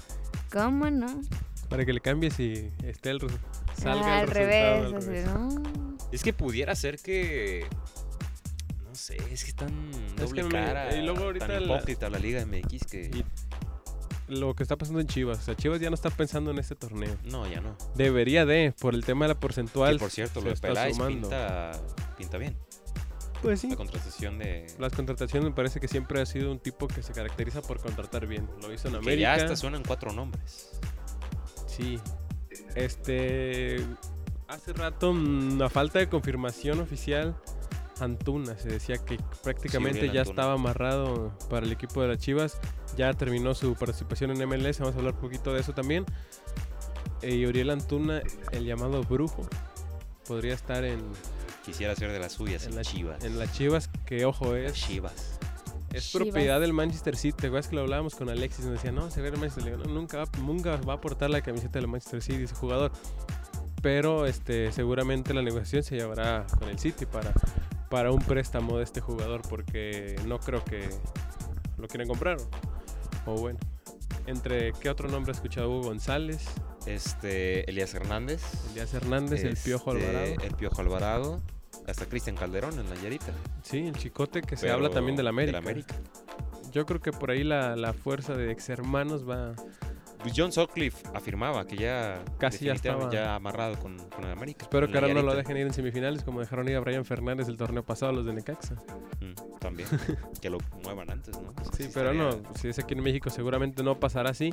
¿Cómo 0.53 0.89
no? 0.91 1.21
Para 1.69 1.85
que 1.85 1.93
le 1.93 2.01
cambies 2.01 2.39
y 2.41 2.71
esté 2.85 3.11
el, 3.11 3.21
salga 3.77 4.19
Ah, 4.19 4.23
el 4.23 4.29
al 4.29 4.29
resultado 4.29 4.35
revés. 4.35 4.87
al 4.87 4.95
así, 4.97 5.07
revés. 5.07 5.27
no. 5.27 5.97
es 6.13 6.23
que 6.23 6.33
pudiera 6.33 6.75
ser 6.77 6.99
que. 6.99 7.67
No 8.89 8.95
sé, 8.95 9.17
es 9.33 9.45
que 9.45 9.51
están 9.51 9.91
Es 10.17 10.17
doble 10.17 10.43
que 10.43 10.49
me- 10.49 10.51
cara. 10.65 10.95
y 10.97 11.03
luego 11.05 11.25
ahorita 11.25 11.47
tan 11.47 11.67
la- 11.69 12.09
la 12.11 12.19
Liga 12.19 12.45
MX 12.45 12.87
que. 12.87 13.03
Y 13.15 13.25
lo 14.31 14.55
que 14.55 14.63
está 14.63 14.77
pasando 14.77 15.01
en 15.01 15.07
Chivas. 15.07 15.39
O 15.39 15.43
sea, 15.43 15.57
Chivas 15.57 15.81
ya 15.81 15.91
no 15.91 15.95
está 15.95 16.11
pensando 16.11 16.51
en 16.51 16.59
este 16.59 16.75
torneo. 16.75 17.17
No, 17.25 17.47
ya 17.47 17.61
no. 17.61 17.77
Debería 17.95 18.47
de, 18.47 18.73
por 18.81 18.95
el 18.95 19.05
tema 19.05 19.27
de 19.27 19.35
la 19.35 19.41
porcentual. 19.41 19.95
Que 19.95 19.99
por 20.01 20.11
cierto, 20.11 20.41
lo 20.41 20.47
de 20.47 20.53
está 20.55 20.69
Peláez 20.69 20.95
sumando. 20.97 21.29
pinta, 21.29 21.73
pinta 22.17 22.39
bien. 22.39 22.57
Pues 23.43 23.61
sí. 23.61 23.71
La 23.71 23.77
contratación 23.77 24.39
de. 24.39 24.67
Las 24.79 24.93
contrataciones 24.93 25.49
me 25.49 25.55
parece 25.55 25.81
que 25.81 25.89
siempre 25.89 26.21
ha 26.21 26.27
sido 26.27 26.51
un 26.53 26.59
tipo 26.59 26.87
que 26.89 27.03
se 27.03 27.13
caracteriza 27.13 27.63
por 27.63 27.81
contratar 27.81 28.27
bien. 28.27 28.49
Lo 28.63 28.73
hizo 28.73 28.89
en 28.89 28.93
Que 28.95 28.99
América. 28.99 29.37
ya 29.37 29.43
hasta 29.43 29.57
suenan 29.57 29.83
cuatro 29.87 30.13
nombres. 30.13 30.71
Sí. 31.67 31.99
Este. 32.75 33.85
Hace 34.49 34.73
rato, 34.73 35.13
mm, 35.13 35.63
a 35.63 35.69
falta 35.71 36.01
de 36.01 36.09
confirmación 36.09 36.81
oficial, 36.81 37.37
Antuna 38.01 38.57
se 38.59 38.69
decía 38.69 38.99
que 38.99 39.19
prácticamente 39.43 40.01
ya 40.07 40.21
Antuna. 40.21 40.23
estaba 40.23 40.53
amarrado 40.55 41.33
para 41.49 41.67
el 41.67 41.73
equipo 41.73 42.03
de 42.03 42.09
las 42.09 42.19
Chivas. 42.19 42.59
Ya 42.97 43.13
terminó 43.15 43.55
su 43.55 43.75
participación 43.75 44.31
en 44.31 44.49
MLS. 44.49 44.79
Vamos 44.81 44.95
a 44.95 44.99
hablar 44.99 45.15
un 45.15 45.21
poquito 45.21 45.53
de 45.55 45.61
eso 45.61 45.73
también. 45.73 46.05
Eh, 47.23 47.35
Y 47.37 47.47
Uriel 47.47 47.71
Antuna, 47.71 48.23
el 48.53 48.65
llamado 48.65 49.03
brujo, 49.03 49.47
podría 50.27 50.55
estar 50.55 50.85
en, 50.85 51.01
Quisiera 51.65 51.95
ser 51.95 52.11
de 52.11 52.19
las 52.19 52.33
suyas 52.33 52.65
en, 52.65 52.71
en, 52.71 52.77
la, 52.77 52.83
Chivas. 52.83 53.25
en 53.25 53.39
las 53.39 53.53
Chivas, 53.53 53.91
que 54.07 54.25
ojo 54.25 54.55
Las 54.55 54.73
es. 54.73 54.87
Chivas. 54.87 55.39
Es 55.93 56.11
Chivas. 56.11 56.29
propiedad 56.29 56.61
del 56.61 56.73
Manchester 56.73 57.17
City. 57.17 57.37
¿Te 57.39 57.47
acuerdas 57.49 57.69
que 57.69 57.77
lo 57.77 57.83
hablábamos 57.83 58.15
con 58.15 58.29
Alexis? 58.31 58.65
Nos 58.65 58.75
decía, 58.75 58.93
no, 58.93 59.11
se 59.11 59.21
ve 59.21 59.29
el 59.29 59.37
Manchester 59.37 59.65
City. 59.65 59.77
No, 59.89 59.93
nunca, 59.95 60.19
va- 60.19 60.39
nunca 60.41 60.77
va 60.79 60.95
a 60.95 61.01
portar 61.01 61.29
la 61.31 61.43
camiseta 61.43 61.79
del 61.79 61.89
Manchester 61.89 62.23
City 62.23 62.45
ese 62.45 62.55
jugador. 62.55 62.93
Pero 63.83 64.27
este, 64.27 64.73
seguramente 64.73 65.33
la 65.35 65.43
negociación 65.43 65.83
se 65.83 65.97
llevará 65.97 66.47
con 66.59 66.69
el 66.69 66.79
City 66.79 67.07
para, 67.07 67.33
para 67.91 68.13
un 68.13 68.21
préstamo 68.21 68.79
de 68.79 68.85
este 68.85 69.01
jugador 69.01 69.43
porque 69.49 70.17
no 70.27 70.39
creo 70.39 70.65
que 70.65 70.89
lo 71.77 71.89
quieran 71.89 72.09
comprar. 72.09 72.39
O 73.27 73.35
bueno, 73.35 73.59
entre 74.27 74.73
qué 74.75 74.89
otro 74.89 75.09
nombre 75.09 75.33
ha 75.33 75.35
escuchado 75.35 75.69
Hugo 75.69 75.89
González, 75.89 76.47
Este, 76.87 77.69
Elías 77.69 77.93
Hernández. 77.95 78.41
Elías 78.71 78.95
Hernández, 78.95 79.45
el 79.45 79.57
Piojo 79.57 79.93
este, 79.93 80.07
Alvarado. 80.09 80.35
El 80.43 80.55
Piojo 80.55 80.81
Alvarado. 80.81 81.41
Hasta 81.87 82.07
Cristian 82.07 82.37
Calderón 82.37 82.79
en 82.79 82.89
la 82.89 82.97
Yarita. 83.03 83.33
Sí, 83.63 83.79
el 83.87 83.97
chicote 83.97 84.43
que 84.43 84.57
se 84.57 84.71
habla 84.71 84.91
también 84.91 85.17
del 85.17 85.27
América. 85.27 85.59
América. 85.59 85.95
Yo 86.73 86.87
creo 86.87 87.01
que 87.01 87.11
por 87.11 87.33
ahí 87.33 87.43
la, 87.43 87.75
la 87.75 87.93
fuerza 87.93 88.35
de 88.35 88.53
ex 88.53 88.69
hermanos 88.69 89.29
va. 89.29 89.55
Pues 90.23 90.35
John 90.37 90.53
Sutcliffe 90.53 91.09
afirmaba 91.15 91.67
que 91.67 91.77
ya 91.77 92.23
Casi 92.39 92.67
ya 92.67 92.75
estaba. 92.75 93.11
ya 93.11 93.35
amarrado 93.37 93.79
con, 93.79 93.97
con 94.11 94.25
el 94.25 94.31
América. 94.33 94.63
Espero 94.65 94.87
que 94.89 94.99
ahora 94.99 95.15
no 95.15 95.23
lo 95.23 95.35
dejen 95.35 95.57
ir 95.57 95.67
en 95.67 95.73
semifinales 95.73 96.23
como 96.25 96.41
dejaron 96.41 96.69
ir 96.69 96.77
a 96.77 96.81
Brian 96.81 97.05
Fernández 97.07 97.49
el 97.49 97.57
torneo 97.57 97.83
pasado 97.83 98.11
a 98.11 98.15
los 98.15 98.27
de 98.27 98.35
Necaxa. 98.35 98.75
Mm, 99.21 99.59
también. 99.59 99.89
que 100.43 100.51
lo 100.51 100.59
muevan 100.85 101.11
antes, 101.11 101.41
¿no? 101.41 101.53
Pues 101.53 101.69
Sí, 101.77 101.89
pero 101.95 102.13
estaría- 102.13 102.23
no, 102.43 102.55
si 102.55 102.69
es 102.69 102.79
aquí 102.79 102.93
en 102.95 103.03
México 103.03 103.31
seguramente 103.31 103.83
no 103.83 103.99
pasará 103.99 104.31
así. 104.31 104.53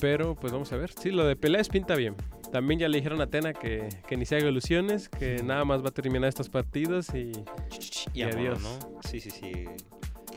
Pero 0.00 0.34
pues 0.34 0.52
vamos 0.52 0.70
a 0.72 0.76
ver. 0.76 0.90
Sí, 0.92 1.10
lo 1.10 1.24
de 1.26 1.36
Peláez 1.36 1.68
pinta 1.70 1.94
bien. 1.94 2.14
También 2.52 2.78
ya 2.78 2.88
le 2.88 2.98
dijeron 2.98 3.20
a 3.22 3.26
Tena 3.28 3.54
que, 3.54 3.88
que 4.06 4.16
ni 4.16 4.24
se 4.26 4.36
haga 4.36 4.48
ilusiones, 4.48 5.08
que 5.08 5.42
nada 5.42 5.64
más 5.64 5.82
va 5.82 5.88
a 5.88 5.90
terminar 5.90 6.28
estos 6.28 6.48
partidos 6.48 7.08
y 7.14 7.32
Y, 8.14 8.22
adiós. 8.22 8.60
¿no? 8.60 9.00
Sí, 9.02 9.20
sí, 9.20 9.30
sí. 9.30 9.64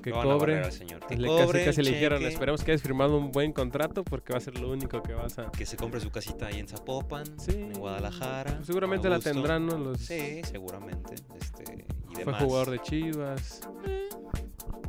Que 0.01 0.11
cobre. 0.11 0.59
al 0.63 0.71
señor. 0.71 1.05
Que 1.07 1.17
Le, 1.17 1.27
cobre, 1.27 1.65
casi, 1.65 1.77
casi 1.77 1.81
le 1.83 1.91
dijeron, 1.97 2.23
esperemos 2.25 2.63
que 2.63 2.71
hayas 2.71 2.81
firmado 2.81 3.17
un 3.17 3.31
buen 3.31 3.51
contrato 3.53 4.03
porque 4.03 4.33
va 4.33 4.37
a 4.37 4.41
ser 4.41 4.59
lo 4.59 4.71
único 4.71 5.01
que 5.01 5.13
vas 5.13 5.37
a... 5.39 5.51
Que 5.51 5.65
se 5.65 5.77
compre 5.77 5.99
su 5.99 6.09
casita 6.11 6.47
ahí 6.47 6.59
en 6.59 6.67
Zapopan, 6.67 7.25
Sí. 7.39 7.51
en 7.53 7.73
Guadalajara. 7.73 8.59
Seguramente 8.63 9.07
a 9.07 9.11
la 9.11 9.19
tendrán, 9.19 9.65
¿no? 9.65 9.77
Los, 9.77 9.99
Sí, 9.99 10.41
seguramente. 10.43 11.15
Este, 11.39 11.85
y 12.09 12.13
fue 12.15 12.25
demás. 12.25 12.43
jugador 12.43 12.71
de 12.71 12.79
Chivas. 12.79 13.61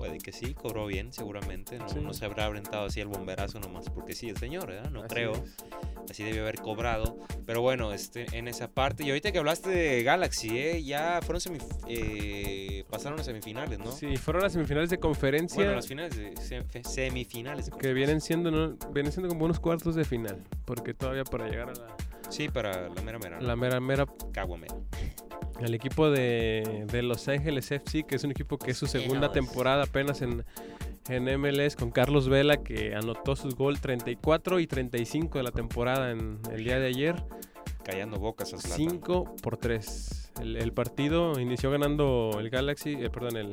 Puede 0.00 0.16
que 0.16 0.32
sí, 0.32 0.54
cobró 0.54 0.86
bien, 0.86 1.12
seguramente. 1.12 1.78
No, 1.78 1.86
Sí. 1.90 1.98
no 2.00 2.14
se 2.14 2.24
habrá 2.24 2.46
aventado 2.46 2.86
así 2.86 3.00
el 3.02 3.08
bomberazo 3.08 3.60
nomás 3.60 3.90
porque 3.90 4.14
sí, 4.14 4.30
el 4.30 4.38
señor, 4.38 4.68
¿verdad? 4.68 4.90
No 4.90 5.00
Así 5.00 5.08
creo. 5.10 5.32
es. 5.32 5.56
Así 6.10 6.24
debió 6.24 6.40
haber 6.40 6.58
cobrado. 6.58 7.18
Pero 7.44 7.60
bueno, 7.60 7.92
este, 7.92 8.24
en 8.38 8.48
esa 8.48 8.68
parte. 8.70 9.04
Y 9.04 9.10
ahorita 9.10 9.30
que 9.30 9.38
hablaste 9.38 9.68
de 9.68 10.02
Galaxy, 10.02 10.56
¿eh? 10.58 10.82
Ya 10.82 11.20
fueron 11.20 11.42
semif- 11.42 11.84
eh, 11.86 12.84
pasaron 12.88 13.20
a 13.20 13.24
semifinales, 13.24 13.78
¿no? 13.78 13.92
Sí, 13.92 14.16
fueron 14.16 14.42
las 14.42 14.54
semifinales 14.54 14.88
de 14.88 14.96
conferencia 14.98 15.56
Bueno, 15.56 15.74
las 15.74 15.86
finales 15.86 16.16
de 16.16 16.32
sem- 16.36 16.82
semifinales. 16.82 17.66
de 17.66 17.72
que 17.76 17.92
vienen 17.92 18.22
siendo, 18.22 18.50
¿no? 18.50 18.78
vienen 18.94 19.12
siendo 19.12 19.28
como 19.28 19.44
unos 19.44 19.60
cuartos 19.60 19.94
de 19.96 20.06
final. 20.06 20.38
Porque 20.64 20.94
todavía 20.94 21.24
para 21.24 21.46
llegar 21.46 21.68
a 21.68 21.72
la, 21.74 21.96
Sí, 22.30 22.48
para 22.48 22.88
la 22.88 23.02
mera 23.02 23.18
mera. 23.18 23.38
¿no? 23.38 23.46
la 23.46 23.54
mera, 23.56 23.80
mera 23.80 24.06
Caguamera. 24.32 24.74
El 25.60 25.74
equipo 25.74 26.10
de, 26.10 26.86
de 26.90 27.02
Los 27.02 27.28
Ángeles 27.28 27.70
FC, 27.70 28.04
que 28.04 28.16
es 28.16 28.24
un 28.24 28.30
equipo 28.30 28.58
que 28.58 28.70
es 28.70 28.78
su 28.78 28.86
segunda 28.86 29.30
temporada 29.32 29.84
apenas 29.84 30.22
en, 30.22 30.44
en 31.08 31.24
MLS, 31.40 31.76
con 31.76 31.90
Carlos 31.90 32.28
Vela, 32.28 32.58
que 32.62 32.94
anotó 32.94 33.36
sus 33.36 33.54
gol 33.54 33.78
34 33.80 34.58
y 34.60 34.66
35 34.66 35.38
de 35.38 35.44
la 35.44 35.50
temporada 35.50 36.10
en 36.12 36.38
el 36.52 36.64
día 36.64 36.78
de 36.78 36.86
ayer. 36.86 37.16
Callando 37.84 38.18
bocas 38.18 38.52
a 38.54 38.58
Zlatan. 38.58 38.90
5 38.90 39.36
por 39.42 39.56
3. 39.56 40.32
El, 40.42 40.56
el 40.56 40.72
partido 40.72 41.38
inició 41.40 41.70
ganando 41.70 42.36
el 42.38 42.48
Galaxy, 42.50 42.92
eh, 42.92 43.10
perdón, 43.10 43.36
el 43.36 43.52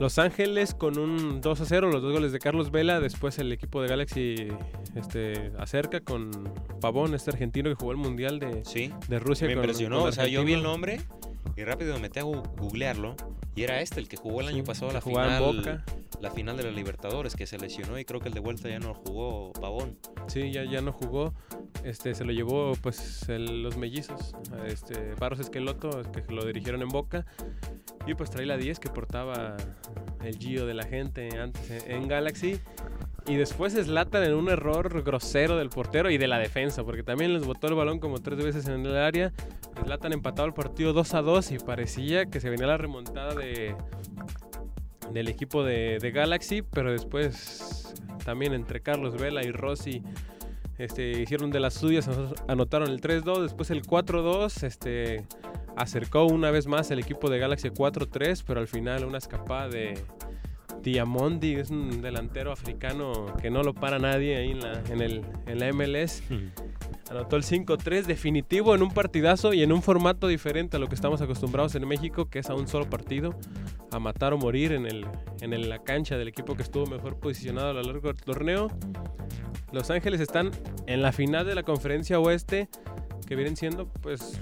Los 0.00 0.18
Ángeles 0.18 0.74
con 0.74 0.98
un 0.98 1.40
2 1.40 1.60
a 1.60 1.64
0, 1.64 1.90
los 1.90 2.02
dos 2.02 2.12
goles 2.12 2.30
de 2.32 2.38
Carlos 2.38 2.70
Vela. 2.70 3.00
Después 3.00 3.38
el 3.38 3.50
equipo 3.50 3.82
de 3.82 3.88
Galaxy 3.88 4.48
este, 4.94 5.50
acerca 5.58 6.00
con 6.00 6.30
Pavón, 6.80 7.14
este 7.14 7.30
argentino 7.30 7.68
que 7.70 7.74
jugó 7.74 7.90
el 7.92 7.96
Mundial 7.96 8.38
de, 8.38 8.64
Sí, 8.64 8.92
de 9.08 9.18
Rusia. 9.18 9.48
me 9.48 9.54
con- 9.54 9.64
impresionó. 9.64 10.00
con 10.00 10.08
O 10.10 10.12
sea, 10.12 10.26
yo 10.28 10.44
vi 10.44 10.52
el 10.52 10.62
nombre 10.62 11.00
y 11.56 11.64
rápido 11.64 11.94
me 11.94 12.00
metí 12.00 12.18
a 12.20 12.22
googlearlo. 12.22 13.16
Y 13.54 13.62
era 13.64 13.80
este, 13.80 13.98
el 14.00 14.08
que 14.08 14.16
jugó 14.16 14.40
el 14.40 14.48
año 14.48 14.58
Sí, 14.58 14.62
pasado 14.62 14.92
la 14.92 15.00
final, 15.00 15.42
Boca. 15.42 15.84
la 16.20 16.30
final 16.30 16.56
de 16.56 16.62
la 16.62 16.70
Libertadores, 16.70 17.34
que 17.34 17.44
se 17.46 17.58
lesionó 17.58 17.98
y 17.98 18.04
creo 18.04 18.20
que 18.20 18.28
el 18.28 18.34
de 18.34 18.40
vuelta 18.40 18.68
ya 18.68 18.78
no 18.78 18.94
jugó 18.94 19.52
Pavón. 19.54 19.98
Sí, 20.28 20.52
ya, 20.52 20.64
ya 20.64 20.80
no 20.80 20.92
jugó. 20.92 21.34
Este, 21.82 22.14
se 22.14 22.24
lo 22.24 22.32
llevó 22.32 22.72
pues 22.82 23.28
el- 23.28 23.62
los 23.64 23.76
mellizos. 23.76 24.34
Este, 24.66 25.14
Barros 25.16 25.40
Esqueloto, 25.40 26.02
que 26.12 26.22
lo 26.32 26.44
dirigieron 26.44 26.82
en 26.82 26.88
Boca. 26.88 27.26
Y 28.06 28.14
pues 28.14 28.30
trae 28.30 28.46
la 28.46 28.56
10 28.56 28.78
que 28.78 28.88
portaba 28.90 29.56
el 30.24 30.38
Gio 30.38 30.64
de 30.66 30.74
la 30.74 30.84
gente 30.84 31.28
antes 31.38 31.84
en, 31.84 31.90
en 32.02 32.08
Galaxy. 32.08 32.60
Y 33.28 33.36
después 33.36 33.74
Slatan 33.74 34.24
en 34.24 34.34
un 34.34 34.48
error 34.48 35.02
grosero 35.02 35.56
del 35.58 35.68
portero 35.68 36.10
y 36.10 36.16
de 36.16 36.26
la 36.26 36.38
defensa, 36.38 36.82
porque 36.82 37.02
también 37.02 37.34
les 37.34 37.44
botó 37.44 37.66
el 37.66 37.74
balón 37.74 37.98
como 37.98 38.18
tres 38.20 38.42
veces 38.42 38.66
en 38.68 38.86
el 38.86 38.96
área. 38.96 39.32
Slatan 39.84 40.14
empatado 40.14 40.48
el 40.48 40.54
partido 40.54 40.94
2 40.94 41.14
a 41.14 41.20
2 41.22 41.52
y 41.52 41.58
parecía 41.58 42.24
que 42.26 42.40
se 42.40 42.48
venía 42.48 42.66
la 42.66 42.78
remontada 42.78 43.34
de, 43.34 43.76
del 45.12 45.28
equipo 45.28 45.62
de, 45.62 45.98
Galaxy, 46.14 46.62
pero 46.62 46.90
después 46.90 47.94
también 48.24 48.54
entre 48.54 48.80
Carlos 48.80 49.20
Vela 49.20 49.44
y 49.44 49.52
Rossi 49.52 50.02
este, 50.78 51.20
hicieron 51.20 51.50
de 51.50 51.60
las 51.60 51.74
suyas, 51.74 52.08
ano- 52.08 52.32
anotaron 52.46 52.88
el 52.88 53.00
3-2, 53.00 53.42
después 53.42 53.70
el 53.70 53.82
4-2, 53.82 54.62
este, 54.62 55.24
acercó 55.76 56.24
una 56.24 56.50
vez 56.50 56.66
más 56.66 56.90
el 56.90 56.98
equipo 56.98 57.28
de 57.28 57.38
Galaxy 57.38 57.68
4-3, 57.68 58.42
pero 58.46 58.60
al 58.60 58.68
final 58.68 59.04
una 59.04 59.18
escapada 59.18 59.68
de 59.68 60.02
Diamondi, 60.82 61.54
es 61.54 61.70
un 61.70 62.00
delantero 62.02 62.52
africano 62.52 63.26
que 63.40 63.50
no 63.50 63.62
lo 63.62 63.74
para 63.74 63.98
nadie 63.98 64.36
ahí 64.36 64.50
en 64.52 64.60
la, 64.60 64.82
en 64.90 65.00
el, 65.00 65.22
en 65.46 65.58
la 65.58 65.72
MLS. 65.72 66.22
Anotó 67.10 67.36
el 67.36 67.42
5-3 67.42 68.04
definitivo 68.04 68.74
en 68.74 68.82
un 68.82 68.90
partidazo 68.92 69.54
y 69.54 69.62
en 69.62 69.72
un 69.72 69.80
formato 69.82 70.26
diferente 70.28 70.76
a 70.76 70.80
lo 70.80 70.88
que 70.88 70.94
estamos 70.94 71.22
acostumbrados 71.22 71.74
en 71.74 71.88
México, 71.88 72.26
que 72.28 72.38
es 72.40 72.50
a 72.50 72.54
un 72.54 72.68
solo 72.68 72.88
partido, 72.90 73.34
a 73.90 73.98
matar 73.98 74.34
o 74.34 74.38
morir 74.38 74.72
en, 74.72 74.84
el, 74.86 75.06
en 75.40 75.54
el- 75.54 75.68
la 75.70 75.78
cancha 75.82 76.18
del 76.18 76.28
equipo 76.28 76.54
que 76.54 76.62
estuvo 76.62 76.84
mejor 76.86 77.18
posicionado 77.18 77.70
a 77.70 77.72
lo 77.72 77.82
largo 77.82 78.08
del 78.08 78.16
torneo. 78.20 78.68
Los 79.72 79.90
Ángeles 79.90 80.20
están 80.20 80.50
en 80.86 81.00
la 81.02 81.12
final 81.12 81.46
de 81.46 81.54
la 81.54 81.62
conferencia 81.62 82.20
oeste, 82.20 82.68
que 83.26 83.36
vienen 83.36 83.56
siendo, 83.56 83.86
pues, 83.88 84.38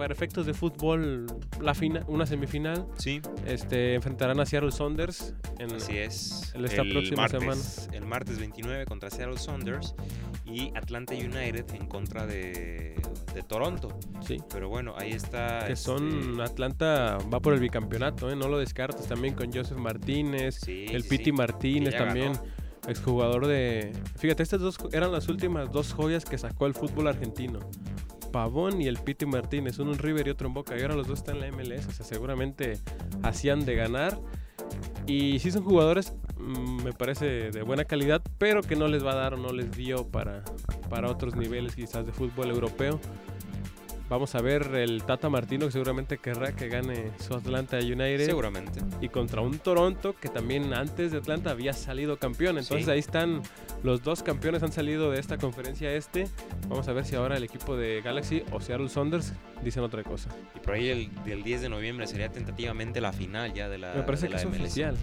para 0.00 0.14
efectos 0.14 0.46
de 0.46 0.54
fútbol, 0.54 1.26
la 1.60 1.74
fina, 1.74 2.02
una 2.08 2.24
semifinal. 2.24 2.86
Sí, 2.96 3.20
Este, 3.44 3.92
enfrentarán 3.94 4.40
a 4.40 4.46
Seattle 4.46 4.72
Saunders 4.72 5.34
en, 5.58 5.74
así 5.74 5.98
es. 5.98 6.54
en 6.54 6.64
esta 6.64 6.84
próxima 6.84 7.28
martes, 7.28 7.86
El 7.92 8.06
martes 8.06 8.38
29 8.38 8.86
contra 8.86 9.10
Seattle 9.10 9.36
Saunders 9.36 9.94
y 10.46 10.72
Atlanta 10.74 11.12
United 11.12 11.66
en 11.74 11.86
contra 11.86 12.24
de, 12.24 12.94
de 13.34 13.42
Toronto. 13.46 13.88
sí, 14.26 14.38
Pero 14.50 14.70
bueno, 14.70 14.94
ahí 14.96 15.10
está. 15.10 15.66
que 15.66 15.74
este, 15.74 15.84
son 15.84 16.40
Atlanta 16.40 17.18
va 17.30 17.40
por 17.40 17.52
el 17.52 17.60
bicampeonato, 17.60 18.30
¿eh? 18.30 18.36
no 18.36 18.48
lo 18.48 18.56
descartes 18.56 19.06
también 19.06 19.34
con 19.34 19.52
Joseph 19.52 19.76
Martínez, 19.76 20.60
sí, 20.64 20.86
el 20.88 21.02
sí, 21.02 21.10
Piti 21.10 21.30
Martínez 21.30 21.94
también, 21.94 22.32
ganó. 22.32 22.44
exjugador 22.88 23.46
de... 23.46 23.92
Fíjate, 24.16 24.42
estas 24.44 24.60
dos 24.62 24.78
eran 24.92 25.12
las 25.12 25.28
últimas 25.28 25.70
dos 25.70 25.92
joyas 25.92 26.24
que 26.24 26.38
sacó 26.38 26.64
el 26.64 26.72
fútbol 26.72 27.06
argentino. 27.08 27.58
Pavón 28.30 28.80
y 28.80 28.86
el 28.86 28.98
Piti 28.98 29.26
Martínez, 29.26 29.78
uno 29.78 29.92
en 29.92 29.98
River 29.98 30.26
y 30.26 30.30
otro 30.30 30.48
en 30.48 30.54
Boca, 30.54 30.76
y 30.76 30.82
ahora 30.82 30.94
los 30.94 31.06
dos 31.06 31.20
están 31.20 31.36
en 31.36 31.42
la 31.42 31.56
MLS, 31.56 31.86
o 31.86 31.92
sea, 31.92 32.06
seguramente 32.06 32.78
hacían 33.22 33.64
de 33.64 33.74
ganar. 33.74 34.18
Y 35.06 35.38
sí 35.40 35.50
son 35.50 35.64
jugadores, 35.64 36.14
mm, 36.38 36.84
me 36.84 36.92
parece, 36.92 37.50
de 37.50 37.62
buena 37.62 37.84
calidad, 37.84 38.22
pero 38.38 38.62
que 38.62 38.76
no 38.76 38.88
les 38.88 39.04
va 39.04 39.12
a 39.12 39.16
dar 39.16 39.34
o 39.34 39.36
no 39.36 39.52
les 39.52 39.72
dio 39.72 40.06
para, 40.06 40.44
para 40.88 41.10
otros 41.10 41.34
niveles 41.34 41.74
quizás 41.74 42.06
de 42.06 42.12
fútbol 42.12 42.50
europeo. 42.50 43.00
Vamos 44.10 44.34
a 44.34 44.42
ver 44.42 44.74
el 44.74 45.04
Tata 45.04 45.28
Martino, 45.30 45.66
que 45.66 45.72
seguramente 45.72 46.18
querrá 46.18 46.50
que 46.56 46.68
gane 46.68 47.12
su 47.24 47.32
Atlanta 47.32 47.78
United. 47.78 48.26
Seguramente. 48.26 48.80
Y 49.00 49.08
contra 49.08 49.40
un 49.40 49.58
Toronto 49.60 50.16
que 50.20 50.28
también 50.28 50.74
antes 50.74 51.12
de 51.12 51.18
Atlanta 51.18 51.52
había 51.52 51.72
salido 51.72 52.18
campeón. 52.18 52.58
Entonces 52.58 52.86
Sí. 52.86 52.90
ahí 52.90 52.98
están 52.98 53.40
los 53.84 54.02
dos 54.02 54.24
campeones 54.24 54.64
han 54.64 54.72
salido 54.72 55.12
de 55.12 55.20
esta 55.20 55.38
conferencia 55.38 55.92
este. 55.94 56.26
Vamos 56.68 56.88
a 56.88 56.92
ver 56.92 57.04
si 57.04 57.14
ahora 57.14 57.36
el 57.36 57.44
equipo 57.44 57.76
de 57.76 58.02
Galaxy 58.02 58.42
o 58.50 58.60
Seattle 58.60 58.88
Saunders 58.88 59.32
dicen 59.62 59.84
otra 59.84 60.02
cosa. 60.02 60.28
Y 60.56 60.58
por 60.58 60.74
ahí 60.74 60.88
el 60.88 61.08
del 61.24 61.44
10 61.44 61.62
de 61.62 61.68
noviembre 61.68 62.08
sería 62.08 62.30
tentativamente 62.30 63.00
la 63.00 63.12
final 63.12 63.54
ya 63.54 63.68
de 63.68 63.78
la. 63.78 63.94
Me 63.94 64.02
parece 64.02 64.22
de 64.26 64.30
que 64.30 64.34
la 64.34 64.40
es 64.40 64.46
MLS. 64.48 64.60
oficial. 64.60 64.96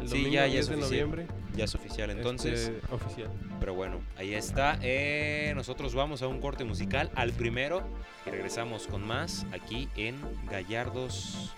El 0.00 0.08
Sí, 0.08 0.24
ya- 0.30 0.30
ya 0.30 0.44
10 0.46 0.60
es 0.60 0.68
de 0.68 0.74
oficial. 0.76 0.90
noviembre. 0.90 1.26
Ya 1.56 1.64
es 1.64 1.74
oficial 1.74 2.10
entonces. 2.10 2.60
este, 2.70 2.94
oficial. 2.94 3.28
Pero 3.58 3.74
bueno, 3.74 4.00
ahí 4.16 4.34
está. 4.34 4.78
Eh, 4.82 5.52
nosotros 5.54 5.94
vamos 5.94 6.22
a 6.22 6.28
un 6.28 6.40
corte 6.40 6.64
musical 6.64 7.10
al 7.14 7.32
primero 7.32 7.82
y 8.26 8.30
regresamos 8.30 8.86
con 8.86 9.06
más 9.06 9.44
aquí 9.52 9.88
en 9.96 10.16
Gallardos 10.50 11.52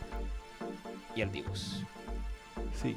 y 1.14 1.22
Altivos. 1.22 1.82
Sí. 2.82 2.96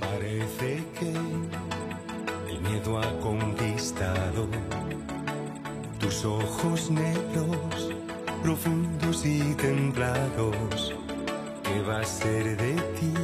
Parece 0.00 0.82
que 0.98 1.12
ha 2.84 3.20
conquistado 3.20 4.46
tus 5.98 6.24
ojos 6.24 6.90
negros, 6.90 7.90
profundos 8.42 9.24
y 9.24 9.54
templados. 9.54 10.94
¿Qué 11.62 11.80
va 11.80 12.00
a 12.00 12.04
ser 12.04 12.56
de 12.56 12.74
ti? 12.98 13.14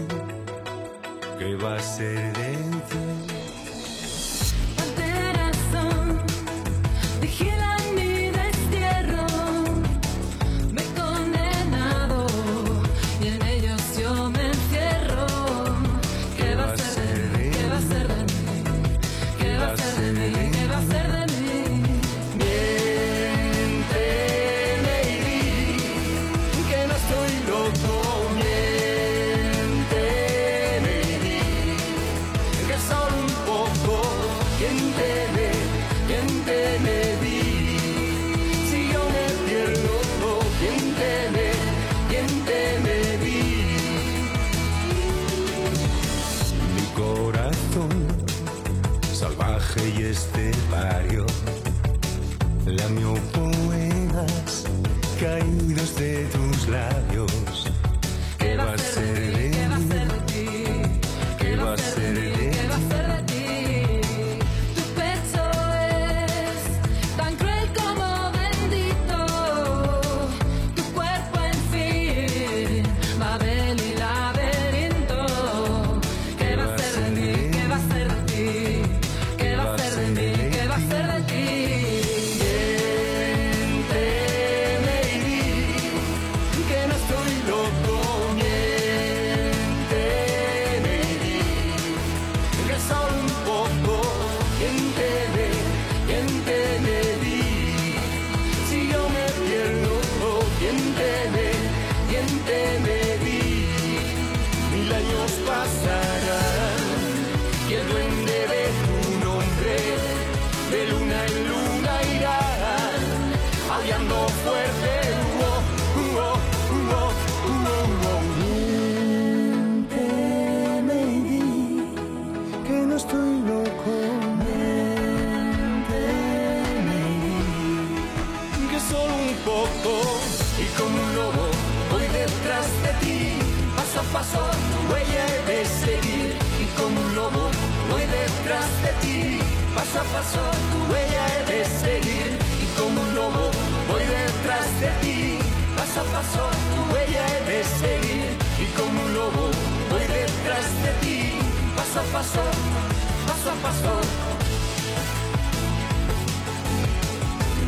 ¿Qué 1.39 1.55
va 1.57 1.77
a 1.77 1.81
ser 1.81 2.33
de 2.33 2.57
ti? 2.89 3.32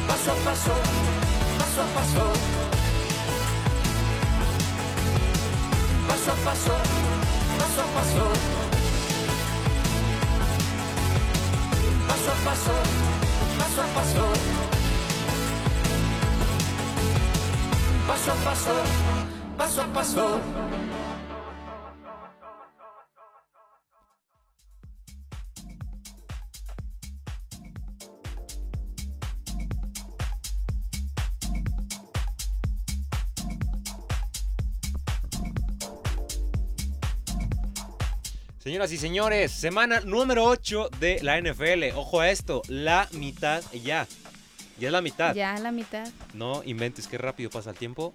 Paso. 0.06 0.30
A 0.30 0.34
paso, 0.36 0.72
paso 1.58 1.80
a 1.80 1.86
paso. 1.94 2.24
Paso 6.08 6.30
a 6.30 6.36
paso, 6.44 6.76
paso 7.58 7.80
a 7.80 7.86
paso. 7.94 8.26
Paso 12.08 12.30
a 12.30 12.36
paso, 12.44 12.74
paso 13.58 13.80
a 13.80 13.86
paso. 13.94 14.26
Paso 18.06 18.30
a 18.30 18.34
paso, 18.44 18.74
paso 19.56 19.80
a 19.80 19.86
paso. 19.86 21.03
Señoras 38.74 38.90
y 38.92 38.98
señores, 38.98 39.52
semana 39.52 40.00
número 40.00 40.46
8 40.46 40.90
de 40.98 41.22
la 41.22 41.40
NFL. 41.40 41.96
Ojo 41.96 42.18
a 42.18 42.28
esto, 42.30 42.60
la 42.66 43.08
mitad 43.12 43.62
ya. 43.72 44.08
Ya 44.80 44.88
es 44.88 44.92
la 44.92 45.00
mitad. 45.00 45.32
Ya 45.32 45.56
la 45.58 45.70
mitad, 45.70 46.08
No 46.32 46.60
inventes 46.64 47.06
qué 47.06 47.16
rápido 47.16 47.50
pasa 47.50 47.70
el 47.70 47.76
tiempo. 47.76 48.12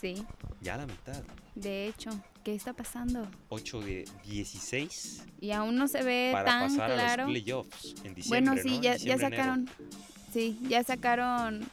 sí. 0.00 0.24
Ya 0.62 0.78
la 0.78 0.86
mitad. 0.86 1.22
De 1.54 1.88
hecho, 1.88 2.08
¿qué 2.42 2.54
está 2.54 2.72
pasando? 2.72 3.28
8 3.50 3.80
de 3.82 4.08
16 4.24 5.24
Y 5.42 5.50
aún 5.50 5.76
no 5.76 5.86
se 5.86 6.02
ve 6.02 6.30
para 6.32 6.46
tan 6.46 6.70
pasar 6.70 6.90
a 6.90 6.94
claro. 6.94 7.22
los 7.24 7.32
playoffs 7.32 7.94
en 8.02 8.14
diciembre. 8.14 8.50
Bueno, 8.50 8.62
sí, 8.62 8.76
¿no? 8.76 8.82
ya, 8.82 8.96
ya 8.96 9.12
enero. 9.12 9.28
sacaron. 9.28 9.70
Sí, 10.32 10.58
ya 10.70 10.82
sacaron 10.84 11.68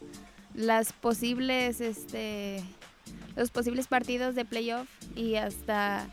las 0.53 0.91
posibles, 0.91 1.79
este, 1.79 2.65
los 3.37 3.49
posibles 3.49 3.87
partidos 3.87 4.35
de 4.35 4.43
playoff 4.43 4.89
y 5.15 5.35
hasta 5.35 6.09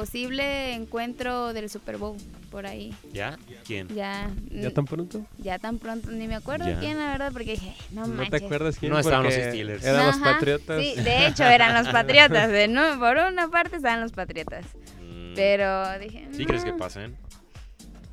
posible 0.00 0.74
encuentro 0.74 1.54
del 1.54 1.70
Super 1.70 1.96
Bowl 1.96 2.18
por 2.50 2.66
ahí. 2.66 2.94
¿Ya? 3.14 3.38
¿Quién? 3.66 3.88
Ya, 3.88 4.30
¿Ya 4.50 4.70
tan 4.70 4.84
pronto? 4.84 5.24
ya 5.38 5.58
tan 5.58 5.78
pronto, 5.78 6.10
ni 6.10 6.28
me 6.28 6.34
acuerdo 6.34 6.66
Ya. 6.68 6.78
quién, 6.78 6.98
la 6.98 7.12
verdad, 7.12 7.32
porque 7.32 7.52
dije, 7.52 7.74
no 7.92 8.02
¿No 8.06 8.08
manches. 8.12 8.38
te 8.40 8.44
acuerdas 8.44 8.76
quién? 8.78 8.92
No 8.92 8.98
estaban 8.98 9.24
los 9.24 9.32
Steelers. 9.32 9.82
Eran 9.86 10.06
los 10.08 10.18
Patriotas. 10.18 10.82
Sí, 10.84 11.00
de 11.00 11.26
hecho 11.28 11.44
eran 11.44 11.72
los 11.82 11.90
Patriotas. 11.90 12.50
de 12.50 12.68
no, 12.68 12.98
por 12.98 13.16
una 13.16 13.48
parte 13.48 13.76
estaban 13.76 14.02
los 14.02 14.12
Patriotas. 14.12 14.66
Mm, 15.02 15.34
Pero 15.34 15.98
dije, 15.98 16.28
¿Sí 16.32 16.44
crees 16.44 16.62
que 16.62 16.72
"No". 16.72 16.76
pasen? 16.76 17.16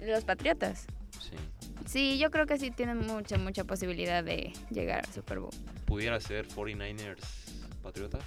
Los 0.01 0.23
Patriotas. 0.23 0.85
Sí. 1.19 1.35
Sí, 1.85 2.17
yo 2.17 2.31
creo 2.31 2.45
que 2.45 2.57
sí 2.57 2.71
tienen 2.71 2.99
mucha, 3.05 3.37
mucha 3.37 3.65
posibilidad 3.65 4.23
de 4.23 4.53
llegar 4.71 4.99
al 5.05 5.13
Super 5.13 5.39
Bowl. 5.39 5.51
¿Pudiera 5.85 6.17
ser 6.21 6.47
49ers 6.47 7.19
Patriotas? 7.83 8.23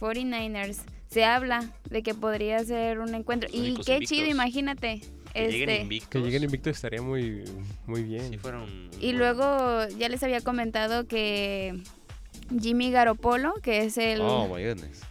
49ers. 0.00 0.78
Se 1.14 1.24
habla 1.24 1.64
de 1.88 2.02
que 2.02 2.12
podría 2.12 2.58
ser 2.64 2.98
un 2.98 3.14
encuentro. 3.14 3.48
Los 3.48 3.56
Y 3.56 3.62
qué 3.84 3.94
invictos. 3.96 4.08
chido, 4.08 4.26
imagínate. 4.28 5.00
Que 5.32 5.48
lleguen 5.48 5.68
Este, 5.70 5.82
invictos. 5.82 6.10
Que 6.10 6.18
lleguen 6.26 6.42
invictos 6.44 6.72
estaría 6.76 7.00
muy, 7.02 7.44
muy 7.86 8.02
bien. 8.02 8.30
Sí, 8.30 8.38
fueron. 8.38 8.90
y 9.00 9.12
luego 9.12 9.86
ya 9.96 10.08
les 10.08 10.22
había 10.24 10.40
comentado 10.40 11.06
que 11.06 11.80
Jimmy 12.60 12.90
Garoppolo, 12.90 13.54
que 13.62 13.84
es 13.84 13.96
el 13.96 14.20
Oh, 14.22 14.52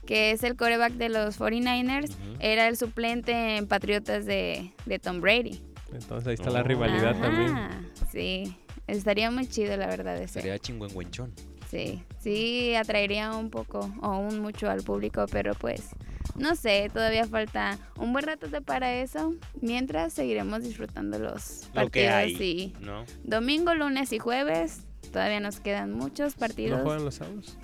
que 0.05 0.31
es 0.31 0.43
el 0.43 0.55
coreback 0.57 0.93
de 0.93 1.07
los 1.09 1.37
49ers, 1.39 2.09
Ujú. 2.11 2.35
era 2.39 2.67
el 2.67 2.75
suplente 2.77 3.55
en 3.57 3.67
Patriotas 3.67 4.25
de, 4.25 4.71
de 4.85 4.99
Tom 4.99 5.21
Brady. 5.21 5.61
Entonces 5.93 6.27
ahí 6.27 6.33
está 6.35 6.49
la 6.49 6.61
Oh. 6.61 6.63
rivalidad 6.63 7.11
Ajá, 7.11 7.21
también. 7.21 7.91
Sí, 8.11 8.55
estaría 8.87 9.31
muy 9.31 9.47
chido 9.47 9.75
la 9.77 9.87
verdad 9.87 10.17
ese. 10.21 10.41
Sería 10.41 10.59
chingüengüenchón. 10.59 11.33
Sí, 11.73 12.03
sí 12.19 12.75
atraería 12.75 13.31
un 13.36 13.49
poco 13.49 13.91
o 14.01 14.17
un 14.17 14.39
mucho 14.41 14.69
al 14.69 14.83
público, 14.83 15.25
pero 15.31 15.53
pues 15.55 15.89
no 16.36 16.55
sé, 16.55 16.89
todavía 16.93 17.25
falta 17.27 17.77
un 17.97 18.13
buen 18.13 18.25
rato 18.25 18.47
de 18.47 18.62
para 18.62 18.93
eso. 18.93 19.33
Mientras 19.59 20.13
seguiremos 20.13 20.63
disfrutando 20.63 21.17
los 21.19 21.67
Lo 21.73 21.89
que 21.89 22.05
partidos 22.07 22.39
hay. 22.41 22.49
y 22.51 22.73
¿No? 22.79 23.05
domingo, 23.23 23.73
lunes 23.73 24.13
y 24.13 24.19
jueves. 24.19 24.81
Todavía 25.12 25.39
nos 25.39 25.59
quedan 25.59 25.93
muchos 25.93 26.36
¿No 26.36 26.39
partidos. 26.39 26.81
juegan 26.81 27.05
los 27.05 27.15
sábados? 27.15 27.57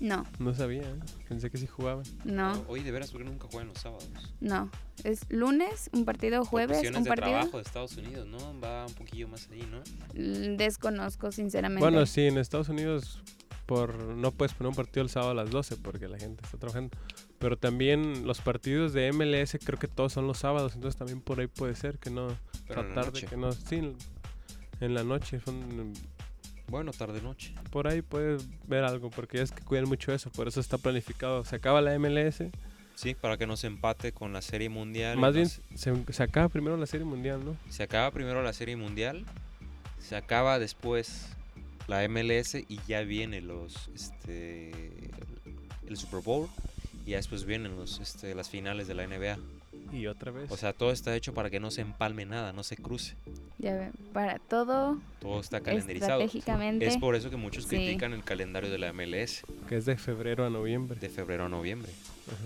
No, 0.00 0.24
No 0.38 0.54
sabía. 0.54 0.82
¿eh? 0.82 0.94
Pensé 1.28 1.50
que 1.50 1.58
sí 1.58 1.66
jugaban. 1.66 2.04
no, 2.24 2.64
Hoy 2.68 2.82
de 2.82 2.92
veras, 2.92 3.10
porque 3.10 3.24
nunca 3.28 3.48
juegan 3.50 3.68
los 3.68 3.78
sábados? 3.78 4.08
no. 4.40 4.70
Es 5.04 5.20
lunes, 5.30 5.90
un 5.92 6.04
partido, 6.04 6.40
Por 6.40 6.48
jueves, 6.48 6.78
un 6.96 7.04
de 7.04 7.08
partido. 7.08 7.30
trabajo 7.36 7.56
de 7.58 7.62
Estados 7.62 7.96
Unidos, 7.96 8.26
¿no? 8.26 8.58
Va 8.60 8.84
un 8.86 8.94
poquillo 8.94 9.28
más 9.28 9.48
ahí, 9.52 9.62
¿no? 9.70 9.80
L- 10.14 10.56
Desconozco 10.56 11.30
sinceramente. 11.30 11.80
Bueno, 11.80 12.04
sí, 12.04 12.22
en 12.22 12.36
Estados 12.38 12.68
Unidos 12.68 13.20
por 13.66 13.94
no 14.02 14.32
puedes 14.32 14.54
poner 14.54 14.70
un 14.70 14.74
partido 14.74 15.02
el 15.04 15.08
sábado 15.10 15.30
a 15.32 15.34
las 15.34 15.50
12 15.50 15.76
porque 15.76 16.08
la 16.08 16.18
gente 16.18 16.42
está 16.44 16.58
trabajando. 16.58 16.96
Pero 17.38 17.56
también 17.56 18.26
los 18.26 18.40
partidos 18.40 18.92
de 18.92 19.12
MLS 19.12 19.56
creo 19.64 19.78
que 19.78 19.86
todos 19.88 20.12
son 20.12 20.26
los 20.26 20.38
sábados, 20.38 20.74
entonces 20.74 20.98
también 20.98 21.20
por 21.20 21.38
ahí 21.38 21.46
puede 21.46 21.76
ser 21.76 21.98
que 21.98 22.10
no 22.10 22.28
Pero 22.66 22.80
en 22.80 22.88
la 22.88 22.94
tarde 22.94 23.10
noche. 23.12 23.26
que 23.28 23.36
no, 23.36 23.52
sí, 23.52 23.76
en- 23.76 23.96
en 24.80 24.94
la 24.94 25.04
noche 25.04 25.38
son 25.44 25.92
Bueno, 26.68 26.92
tarde-noche. 26.92 27.54
por 27.70 27.88
ahí 27.88 28.02
puedes 28.02 28.46
ver 28.66 28.84
algo 28.84 29.10
porque 29.10 29.40
es 29.42 29.52
que 29.52 29.62
cuidan 29.62 29.88
mucho 29.88 30.12
eso, 30.12 30.30
por 30.30 30.48
eso 30.48 30.60
está 30.60 30.78
planificado. 30.78 31.44
Se 31.44 31.56
acaba 31.56 31.80
la 31.80 31.98
MLS, 31.98 32.44
Sí, 32.94 33.14
para 33.14 33.36
que 33.36 33.46
no 33.46 33.56
se 33.56 33.68
empate 33.68 34.10
con 34.10 34.32
la 34.32 34.42
Serie 34.42 34.68
Mundial. 34.68 35.16
más 35.18 35.32
bien 35.32 35.48
se 35.76 36.22
acaba 36.22 36.48
primero 36.48 36.76
la 36.76 36.86
Serie 36.86 37.06
Mundial, 37.06 37.44
¿no? 37.44 37.56
Se 37.70 37.84
acaba 37.84 38.10
primero 38.10 38.42
la 38.42 38.52
Serie 38.52 38.74
Mundial, 38.74 39.24
se 40.00 40.16
acaba 40.16 40.58
después 40.58 41.28
la 41.86 42.06
MLS 42.08 42.56
y 42.56 42.80
ya 42.88 43.02
viene 43.02 43.40
los 43.40 43.88
este 43.94 44.72
el 45.86 45.96
Super 45.96 46.22
Bowl 46.22 46.48
y 47.06 47.12
ya 47.12 47.18
después 47.18 47.44
vienen 47.44 47.76
los 47.76 48.00
este, 48.00 48.34
las 48.34 48.50
finales 48.50 48.88
de 48.88 48.94
la 48.94 49.06
NBA. 49.06 49.38
Y 49.92 50.06
otra 50.06 50.30
vez. 50.32 50.50
O 50.50 50.56
sea, 50.56 50.72
todo 50.72 50.90
está 50.92 51.14
hecho 51.16 51.32
para 51.34 51.50
que 51.50 51.60
no 51.60 51.70
se 51.70 51.80
empalme 51.80 52.26
nada, 52.26 52.52
no 52.52 52.62
se 52.62 52.76
cruce. 52.76 53.14
Ya 53.58 53.74
ve, 53.74 53.90
para 54.12 54.38
todo 54.38 54.98
Todo 55.20 55.40
está 55.40 55.60
calendarizado. 55.60 56.20
estratégicamente. 56.20 56.86
Es 56.86 56.96
por 56.98 57.14
eso 57.14 57.30
que 57.30 57.36
muchos 57.36 57.64
Sí. 57.64 57.70
critican 57.76 58.12
el 58.12 58.22
calendario 58.22 58.70
de 58.70 58.78
la 58.78 58.92
MLS 58.92 59.42
Que 59.68 59.76
es 59.76 59.86
de 59.86 59.96
febrero 59.96 60.44
a 60.46 60.50
noviembre. 60.50 60.98
de 61.00 61.08
febrero 61.08 61.46
a 61.46 61.48
noviembre. 61.48 61.90
Ajá. 62.26 62.36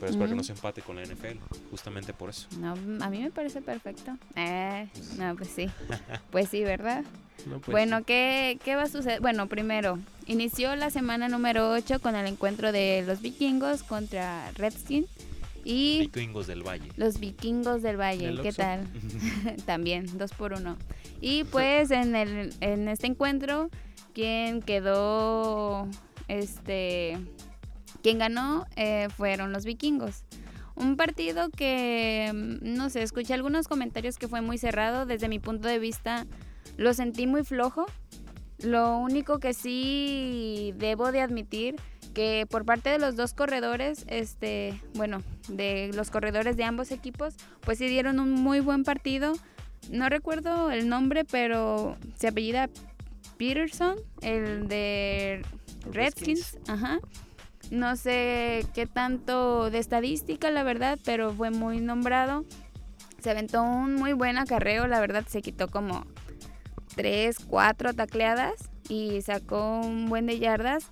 Pero 0.00 0.06
es 0.10 0.16
para 0.16 0.28
que 0.28 0.34
Mm. 0.34 0.38
no 0.38 0.44
se 0.44 0.52
empate 0.52 0.82
con 0.82 0.96
la 0.96 1.02
NFL, 1.02 1.38
justamente 1.70 2.12
por 2.12 2.28
eso. 2.30 2.46
No, 2.58 2.72
a 2.72 3.10
mí 3.10 3.20
me 3.22 3.30
parece 3.30 3.62
perfecto. 3.62 4.16
Eh, 4.36 4.88
no, 5.18 5.34
pues 5.36 5.48
sí. 5.50 5.70
Pues 6.30 6.48
sí, 6.48 6.62
¿verdad? 6.62 7.04
No, 7.46 7.60
pues, 7.60 7.70
bueno, 7.72 8.04
¿qué, 8.04 8.58
¿qué 8.64 8.74
va 8.76 8.82
a 8.82 8.88
suceder? 8.88 9.20
Bueno, 9.20 9.46
primero, 9.48 9.98
inició 10.26 10.74
la 10.76 10.90
semana 10.90 11.28
número 11.28 11.70
8 11.70 12.00
con 12.00 12.16
el 12.16 12.26
encuentro 12.26 12.70
de 12.72 13.04
los 13.06 13.20
vikingos 13.22 13.82
contra 13.82 14.50
Redskins 14.52 15.08
y 15.64 16.00
Vikingos 16.00 16.46
del 16.46 16.62
Valle. 16.62 16.90
los 16.96 17.18
vikingos 17.18 17.82
del 17.82 17.98
Valle. 17.98 18.34
¿Qué 18.42 18.52
tal? 18.52 18.86
También, 19.66 20.06
dos 20.18 20.32
por 20.32 20.52
uno. 20.52 20.76
Y 21.20 21.44
pues 21.44 21.90
en, 21.90 22.14
el, 22.14 22.52
en 22.60 22.88
este 22.88 23.06
encuentro, 23.06 23.70
quien 24.12 24.60
quedó, 24.60 25.88
este, 26.28 27.18
quien 28.02 28.18
ganó 28.18 28.66
eh, 28.76 29.08
fueron 29.16 29.52
los 29.52 29.64
vikingos. 29.64 30.24
Un 30.76 30.96
partido 30.96 31.50
que, 31.50 32.30
mm, 32.34 32.74
no 32.76 32.90
sé, 32.90 33.02
escuché 33.02 33.34
algunos 33.34 33.68
comentarios 33.68 34.18
que 34.18 34.28
fue 34.28 34.40
muy 34.40 34.58
cerrado. 34.58 35.06
Desde 35.06 35.28
mi 35.28 35.38
punto 35.38 35.68
de 35.68 35.78
vista, 35.78 36.26
lo 36.76 36.94
sentí 36.94 37.26
muy 37.26 37.44
flojo. 37.44 37.86
Lo 38.58 38.98
único 38.98 39.38
que 39.38 39.54
sí 39.54 40.72
debo 40.76 41.12
de 41.12 41.20
admitir 41.20 41.76
que 42.14 42.46
por 42.48 42.64
parte 42.64 42.90
de 42.90 42.98
los 42.98 43.16
dos 43.16 43.34
corredores, 43.34 44.04
este, 44.08 44.80
bueno, 44.94 45.22
de 45.48 45.90
los 45.94 46.10
corredores 46.10 46.56
de 46.56 46.64
ambos 46.64 46.90
equipos, 46.90 47.34
pues 47.60 47.78
sí 47.78 47.88
dieron 47.88 48.20
un 48.20 48.30
muy 48.30 48.60
buen 48.60 48.84
partido. 48.84 49.34
No 49.90 50.08
recuerdo 50.08 50.70
el 50.70 50.88
nombre, 50.88 51.24
pero 51.24 51.96
se 52.16 52.28
apellida 52.28 52.70
Peterson, 53.36 53.96
el 54.22 54.68
de 54.68 55.42
Redskins, 55.90 56.58
ajá. 56.68 57.00
No 57.70 57.96
sé 57.96 58.66
qué 58.74 58.86
tanto 58.86 59.70
de 59.70 59.78
estadística, 59.78 60.50
la 60.50 60.62
verdad, 60.62 60.98
pero 61.04 61.32
fue 61.32 61.50
muy 61.50 61.80
nombrado. 61.80 62.44
Se 63.20 63.30
aventó 63.30 63.62
un 63.62 63.94
muy 63.94 64.12
buen 64.12 64.38
acarreo, 64.38 64.86
la 64.86 65.00
verdad, 65.00 65.24
se 65.26 65.42
quitó 65.42 65.68
como 65.68 66.06
tres, 66.94 67.38
cuatro 67.38 67.94
tacleadas 67.94 68.70
y 68.88 69.22
sacó 69.22 69.80
un 69.80 70.08
buen 70.08 70.26
de 70.26 70.38
yardas. 70.38 70.90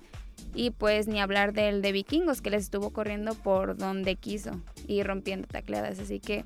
Y 0.55 0.71
pues 0.71 1.07
ni 1.07 1.19
hablar 1.19 1.53
del 1.53 1.81
de 1.81 1.91
vikingos 1.91 2.41
que 2.41 2.49
les 2.49 2.63
estuvo 2.63 2.91
corriendo 2.91 3.33
por 3.33 3.75
donde 3.75 4.15
quiso 4.15 4.51
y 4.87 5.03
rompiendo 5.03 5.47
tacleadas. 5.47 5.99
Así 5.99 6.19
que 6.19 6.45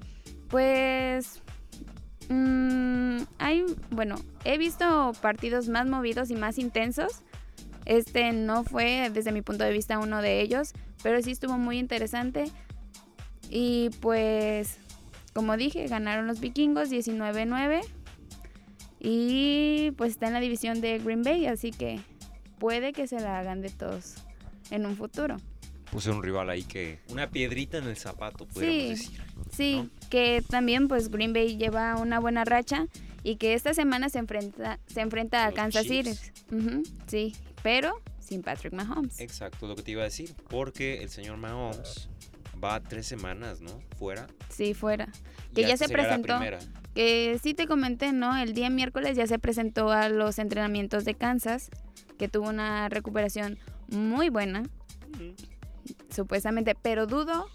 pues 0.50 1.42
mm, 2.30 3.18
hay, 3.38 3.66
bueno, 3.92 4.16
he 4.46 4.58
visto 4.58 5.12
partidos 5.22 5.68
más 5.68 5.88
movidos 5.88 6.30
y 6.30 6.36
más 6.36 6.58
intensos. 6.58 7.22
Este 7.86 8.32
no 8.34 8.64
fue 8.64 9.10
desde 9.14 9.32
mi 9.32 9.42
punto 9.42 9.64
de 9.64 9.72
vista 9.72 10.00
uno 10.00 10.22
de 10.22 10.42
ellos, 10.42 10.74
pero 11.04 11.22
sí 11.22 11.32
estuvo 11.32 11.58
muy 11.58 11.78
interesante. 11.78 12.52
Y 13.50 13.92
pues, 14.02 14.78
como 15.34 15.56
dije, 15.56 15.88
ganaron 15.88 16.28
los 16.28 16.40
vikingos 16.40 16.90
19-9. 16.90 17.82
Y 19.00 19.92
pues 19.92 20.12
está 20.12 20.28
en 20.28 20.34
la 20.34 20.40
división 20.40 20.82
de 20.82 20.98
Green 21.00 21.22
Bay, 21.22 21.46
así 21.46 21.72
que 21.72 22.00
puede 22.60 22.94
que 22.94 23.08
se 23.08 23.20
la 23.20 23.40
hagan 23.40 23.62
de 23.62 23.70
todos 23.70 24.16
en 24.72 24.86
un 24.86 24.96
futuro. 24.96 25.38
Puse 25.92 26.12
un 26.12 26.22
rival 26.22 26.50
ahí 26.50 26.64
que. 26.64 27.00
Una 27.10 27.30
piedrita 27.30 27.78
en 27.78 27.86
el 27.86 27.96
zapato, 27.98 28.46
podríamos 28.46 28.82
Sí. 28.84 28.90
decir. 28.90 29.22
Sí, 29.52 29.76
¿no? 29.84 30.10
que 30.10 30.44
también 30.50 30.88
pues 30.88 31.10
Green 31.10 31.32
Bay 31.34 31.58
lleva 31.58 31.96
una 31.96 32.20
buena 32.20 32.44
racha 32.44 32.88
y 33.24 33.38
que 33.38 33.54
esta 33.54 33.74
semana 33.74 34.10
se 34.10 34.20
enfrenta 34.20 34.80
se 34.88 35.02
enfrenta 35.02 35.44
a 35.44 35.48
Los 35.48 35.56
Kansas 35.56 35.84
City. 35.88 36.12
Sí, 37.08 37.36
pero 37.64 38.02
sin 38.20 38.42
Patrick 38.42 38.74
Mahomes. 38.74 39.20
Exacto, 39.22 39.68
lo 39.68 39.76
que 39.76 39.84
te 39.84 39.92
iba 39.92 40.02
a 40.02 40.06
decir. 40.06 40.36
Porque 40.50 41.02
el 41.02 41.10
señor 41.10 41.38
Mahomes 41.38 42.10
va 42.62 42.82
tres 42.82 43.08
semanas, 43.08 43.62
¿no? 43.62 43.80
Fuera. 43.98 44.28
Sí, 44.50 44.74
fuera. 44.74 45.08
Que 45.56 45.62
ya 45.64 45.78
se 45.78 45.88
presentó. 45.88 46.38
Que 46.94 47.40
sí 47.42 47.54
te 47.54 47.68
comenté, 47.68 48.12
¿no? 48.12 48.36
El 48.38 48.54
día 48.54 48.70
miércoles 48.70 49.16
ya 49.16 49.28
se 49.28 49.40
presentó 49.40 49.92
a 49.92 50.10
los 50.10 50.40
entrenamientos 50.40 51.06
de 51.06 51.14
Kansas, 51.14 51.70
que 52.18 52.28
tuvo 52.28 52.50
una 52.50 52.90
recuperación 52.90 53.58
muy 53.90 54.30
buena, 54.30 54.64
supuestamente, 56.10 56.76
pero 56.76 57.08
dudo 57.08 57.48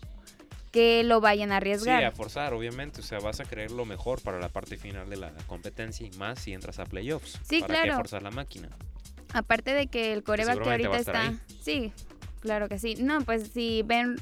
que 0.70 1.05
lo 1.05 1.20
vayan 1.20 1.51
a 1.53 1.57
Sí, 1.57 1.57
arriesgar. 1.59 2.05
a 2.05 2.12
forzar, 2.12 2.55
obviamente. 2.55 3.01
O 3.01 3.03
sea, 3.05 3.18
vas 3.18 3.40
a 3.40 3.44
querer 3.44 3.70
lo 3.72 3.85
mejor 3.85 4.22
para 4.22 4.38
la 4.38 4.48
parte 4.48 4.77
final 4.79 5.11
de 5.11 5.16
la 5.18 5.31
competencia 5.46 6.07
y 6.07 6.11
más 6.16 6.38
si 6.38 6.55
entras 6.55 6.79
a 6.79 6.87
playoffs. 6.87 7.38
Sí, 7.42 7.61
¿Para 7.61 7.75
qué 7.75 7.81
claro. 7.83 7.96
forzar 7.98 8.22
la 8.22 8.31
máquina? 8.31 8.70
Aparte 9.35 9.75
de 9.75 9.87
que 9.88 10.12
el 10.14 10.22
coreback 10.22 10.62
que 10.62 10.70
ahorita 10.70 10.96
está. 10.96 11.27
estar 11.27 11.35
Sí, 11.62 11.92
claro 12.40 12.68
que 12.68 12.79
sí. 12.79 12.94
No, 12.98 13.20
pues 13.22 13.48
si 13.53 13.83
Ben. 13.83 14.16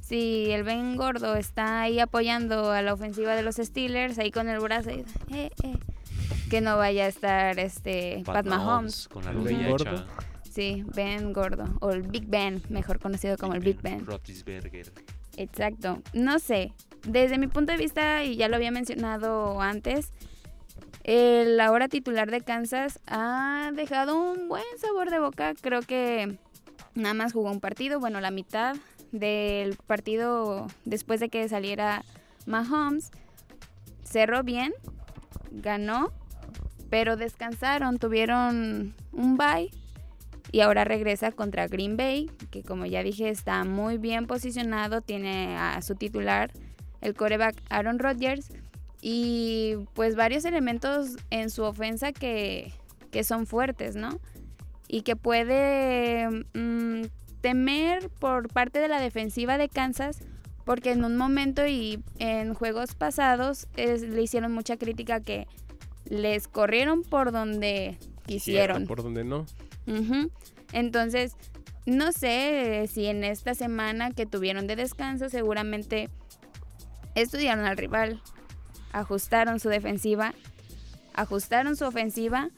Si 0.00 0.50
el 0.50 0.64
Ben 0.64 0.96
Gordo 0.96 1.36
está 1.36 1.82
ahí 1.82 2.00
apoyando 2.00 2.72
a 2.72 2.82
la 2.82 2.92
ofensiva 2.92 3.34
de 3.36 3.42
los 3.42 3.54
Steelers, 3.56 4.18
ahí 4.18 4.30
con 4.32 4.48
el 4.48 4.58
brazo, 4.58 4.90
ahí, 4.90 5.04
eh, 5.32 5.50
eh, 5.62 5.76
que 6.50 6.60
no 6.60 6.76
vaya 6.76 7.04
a 7.04 7.08
estar 7.08 7.58
este 7.58 8.22
Pat, 8.24 8.46
Mahomes. 8.46 9.08
Con 9.08 9.24
la 9.24 9.32
rodilla 9.32 9.68
gordo. 9.68 9.90
hecha. 9.94 10.06
Sí, 10.52 10.84
Ben 10.94 11.32
Gordo. 11.32 11.64
O 11.80 11.92
el 11.92 12.02
Big 12.02 12.26
Ben, 12.26 12.62
mejor 12.68 12.98
conocido 12.98 13.38
como 13.38 13.54
el 13.54 13.60
Big 13.60 13.80
Ben. 13.80 14.04
Exacto. 15.38 16.02
No 16.12 16.38
sé. 16.38 16.72
Desde 17.06 17.38
mi 17.38 17.46
punto 17.46 17.72
de 17.72 17.78
vista, 17.78 18.22
y 18.22 18.36
ya 18.36 18.48
lo 18.48 18.56
había 18.56 18.70
mencionado 18.70 19.60
antes, 19.62 20.12
el 21.04 21.58
ahora 21.58 21.88
titular 21.88 22.30
de 22.30 22.42
Kansas 22.42 23.00
ha 23.06 23.72
dejado 23.74 24.20
un 24.20 24.48
buen 24.48 24.64
sabor 24.76 25.10
de 25.10 25.18
boca. 25.18 25.54
Creo 25.60 25.80
que 25.80 26.38
nada 26.94 27.14
más 27.14 27.32
jugó 27.32 27.50
un 27.50 27.60
partido, 27.60 27.98
bueno, 27.98 28.20
la 28.20 28.30
mitad 28.30 28.76
del 29.10 29.76
partido 29.86 30.66
después 30.84 31.18
de 31.18 31.28
que 31.28 31.48
saliera 31.48 32.04
Mahomes. 32.46 33.10
Cerró 34.04 34.42
bien, 34.42 34.72
ganó, 35.52 36.12
pero 36.90 37.16
descansaron, 37.16 37.98
tuvieron 37.98 38.94
un 39.12 39.36
bye 39.36 39.70
y 40.50 40.60
ahora 40.60 40.84
regresa 40.84 41.32
contra 41.32 41.66
Green 41.66 41.96
Bay, 41.96 42.30
que 42.50 42.62
como 42.62 42.84
ya 42.84 43.02
dije 43.02 43.30
está 43.30 43.64
muy 43.64 43.96
bien 43.96 44.26
posicionado, 44.26 45.00
tiene 45.00 45.56
a 45.56 45.80
su 45.82 45.94
titular, 45.94 46.52
el 47.00 47.14
coreback 47.14 47.56
Aaron 47.70 47.98
Rodgers, 47.98 48.50
y 49.00 49.74
pues 49.94 50.14
varios 50.14 50.44
elementos 50.44 51.16
en 51.30 51.50
su 51.50 51.64
ofensa 51.64 52.12
que, 52.12 52.72
que 53.10 53.24
son 53.24 53.46
fuertes, 53.46 53.96
¿no? 53.96 54.20
Y 54.86 55.02
que 55.02 55.16
puede 55.16 56.28
mm, 56.54 57.02
temer 57.40 58.08
por 58.10 58.48
parte 58.48 58.78
de 58.78 58.88
la 58.88 59.00
defensiva 59.00 59.58
de 59.58 59.68
Kansas, 59.68 60.20
porque 60.64 60.92
en 60.92 61.04
un 61.04 61.16
momento 61.16 61.66
y 61.66 62.02
en 62.18 62.54
juegos 62.54 62.94
pasados 62.94 63.66
es- 63.76 64.02
le 64.02 64.22
hicieron 64.22 64.52
mucha 64.52 64.76
crítica 64.76 65.20
que 65.20 65.46
les 66.04 66.48
corrieron 66.48 67.02
por 67.02 67.32
donde 67.32 67.98
quisieron. 68.26 68.86
Por 68.86 69.02
donde 69.02 69.24
no. 69.24 69.46
Ujú. 69.86 70.30
Entonces, 70.72 71.34
no 71.86 72.12
sé 72.12 72.88
si 72.92 73.06
en 73.06 73.24
esta 73.24 73.54
semana 73.54 74.10
que 74.12 74.26
tuvieron 74.26 74.66
de 74.66 74.76
descanso, 74.76 75.28
seguramente 75.28 76.08
estudiaron 77.14 77.64
al 77.64 77.76
rival, 77.76 78.22
ajustaron 78.92 79.60
su 79.60 79.68
defensiva, 79.68 80.34
ajustaron 81.14 81.76
su 81.76 81.84
ofensiva, 81.84 82.50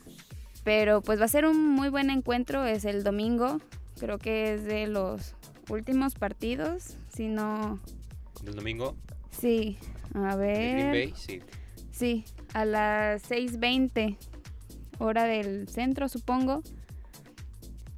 pero 0.62 1.00
pues 1.02 1.20
va 1.20 1.24
a 1.24 1.28
ser 1.28 1.46
un 1.46 1.68
muy 1.70 1.88
buen 1.88 2.10
encuentro, 2.10 2.64
es 2.64 2.84
el 2.84 3.02
domingo, 3.02 3.60
creo 3.98 4.18
que 4.18 4.54
es 4.54 4.64
de 4.64 4.86
los 4.86 5.34
últimos 5.68 6.14
partidos, 6.14 6.96
si 7.14 7.28
no, 7.28 7.78
¿Del 8.42 8.54
domingo? 8.56 8.96
sí, 9.30 9.78
a 10.14 10.36
¿De 10.36 10.52
Green 10.54 10.90
ver, 10.92 11.06
Bay? 11.08 11.14
Sí. 11.16 11.40
sí, 11.90 12.24
a 12.52 12.64
las 12.64 13.22
6.20, 13.30 14.16
hora 14.98 15.24
del 15.24 15.68
centro 15.68 16.08
supongo. 16.08 16.62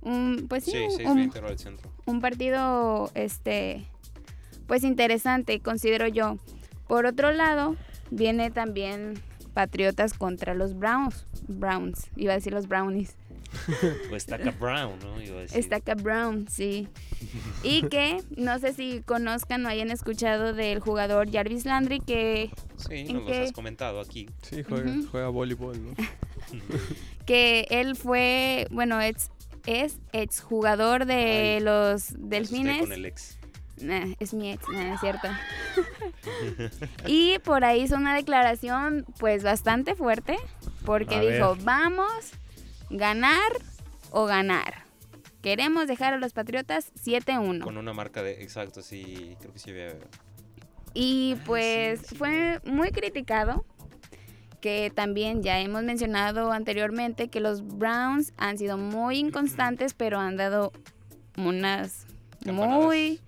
Un- 0.03 0.47
pues 0.49 0.65
sí, 0.65 0.71
Sí, 0.73 1.05
un- 1.05 1.31
6.20 1.31 1.39
hora 1.39 1.49
del 1.49 1.59
centro. 1.59 1.91
un 2.07 2.21
partido 2.21 3.11
este 3.15 3.87
pues 4.69 4.85
interesante 4.85 5.61
considero 5.61 6.07
yo 6.07 6.37
por 6.87 7.07
otro 7.07 7.33
lado 7.33 7.77
viene 8.11 8.51
también 8.51 9.15
Patriotas 9.53 10.13
contra 10.15 10.55
los 10.55 10.79
Browns 10.79 11.27
Browns 11.49 12.09
iba 12.17 12.33
a 12.33 12.37
decir 12.37 12.53
los 12.53 12.69
Brownies 12.69 13.17
O 14.13 14.17
Estaca 14.17 14.51
Brown, 14.53 14.99
¿no? 15.01 15.21
Iba 15.21 15.39
a 15.39 15.41
decir. 15.43 15.59
Estaca 15.59 15.95
Brown 15.95 16.47
sí 16.49 16.89
y 17.63 17.83
que 17.89 18.23
no 18.37 18.59
sé 18.59 18.73
si 18.73 19.03
conozcan 19.03 19.65
o 19.67 19.69
hayan 19.69 19.91
escuchado 19.91 20.53
del 20.53 20.81
jugador 20.81 21.31
Jarvis 21.31 21.65
Landry 21.65 22.01
que 22.01 22.51
Sí, 22.77 22.95
¿en 22.95 23.15
nos 23.15 23.25
los 23.29 23.37
has 23.37 23.53
comentado 23.53 24.01
aquí. 24.01 24.29
Sí, 24.43 24.63
juega, 24.63 25.29
voleibol, 25.29 25.83
¿no? 25.85 25.95
que 27.27 27.67
él 27.71 27.97
fue 27.97 28.67
bueno 28.71 29.01
es 29.01 29.31
es 29.67 29.99
exjugador 30.13 31.07
de 31.07 31.57
Ay, 31.57 31.61
los 31.61 32.15
Delfines 32.17 32.83
Con 32.83 32.93
el 32.93 33.05
ex. 33.07 33.39
Nah, 33.81 34.07
es 34.21 34.33
mi 34.33 34.53
ex, 34.53 34.67
nah, 34.69 34.95
es 34.95 35.01
cierto. 35.01 35.29
y 37.07 37.39
por 37.41 37.65
ahí 37.65 37.83
hizo 37.83 37.97
una 37.97 38.15
declaración 38.15 39.05
pues 39.19 39.43
bastante 39.43 39.95
fuerte 39.95 40.37
porque 40.85 41.17
A 41.17 41.21
dijo, 41.21 41.57
ver. 41.57 41.65
vamos, 41.65 42.31
ganar 42.91 43.53
o 44.11 44.27
ganar. 44.27 44.85
Queremos 45.43 45.87
dejar 45.87 46.15
a 46.15 46.19
los 46.19 46.33
Patriotas 46.33 46.93
7-1. 47.05 47.63
Con 47.63 47.77
una 47.77 47.93
marca 47.93 48.23
de. 48.23 48.43
Exacto, 48.43 48.83
sí. 48.83 49.37
Creo 49.41 49.53
que 49.53 49.59
sí 49.59 49.71
había. 49.71 49.95
Y 50.95 51.37
Ah, 51.39 51.43
pues 51.47 52.01
sí, 52.01 52.07
sí. 52.11 52.15
fue 52.17 52.61
muy 52.65 52.91
criticado, 52.91 53.65
que 54.61 54.91
también 54.95 55.43
ya 55.43 55.61
hemos 55.61 55.83
mencionado 55.85 56.51
anteriormente 56.53 57.29
que 57.29 57.41
los 57.41 57.63
Browns 57.67 58.33
han 58.39 58.59
sido 58.59 58.77
muy 58.79 59.19
inconstantes, 59.19 59.95
pero 59.95 60.19
han 60.19 60.37
dado 60.37 60.73
unas 61.37 62.07
Campanadas. 62.45 62.83
muy, 62.85 63.21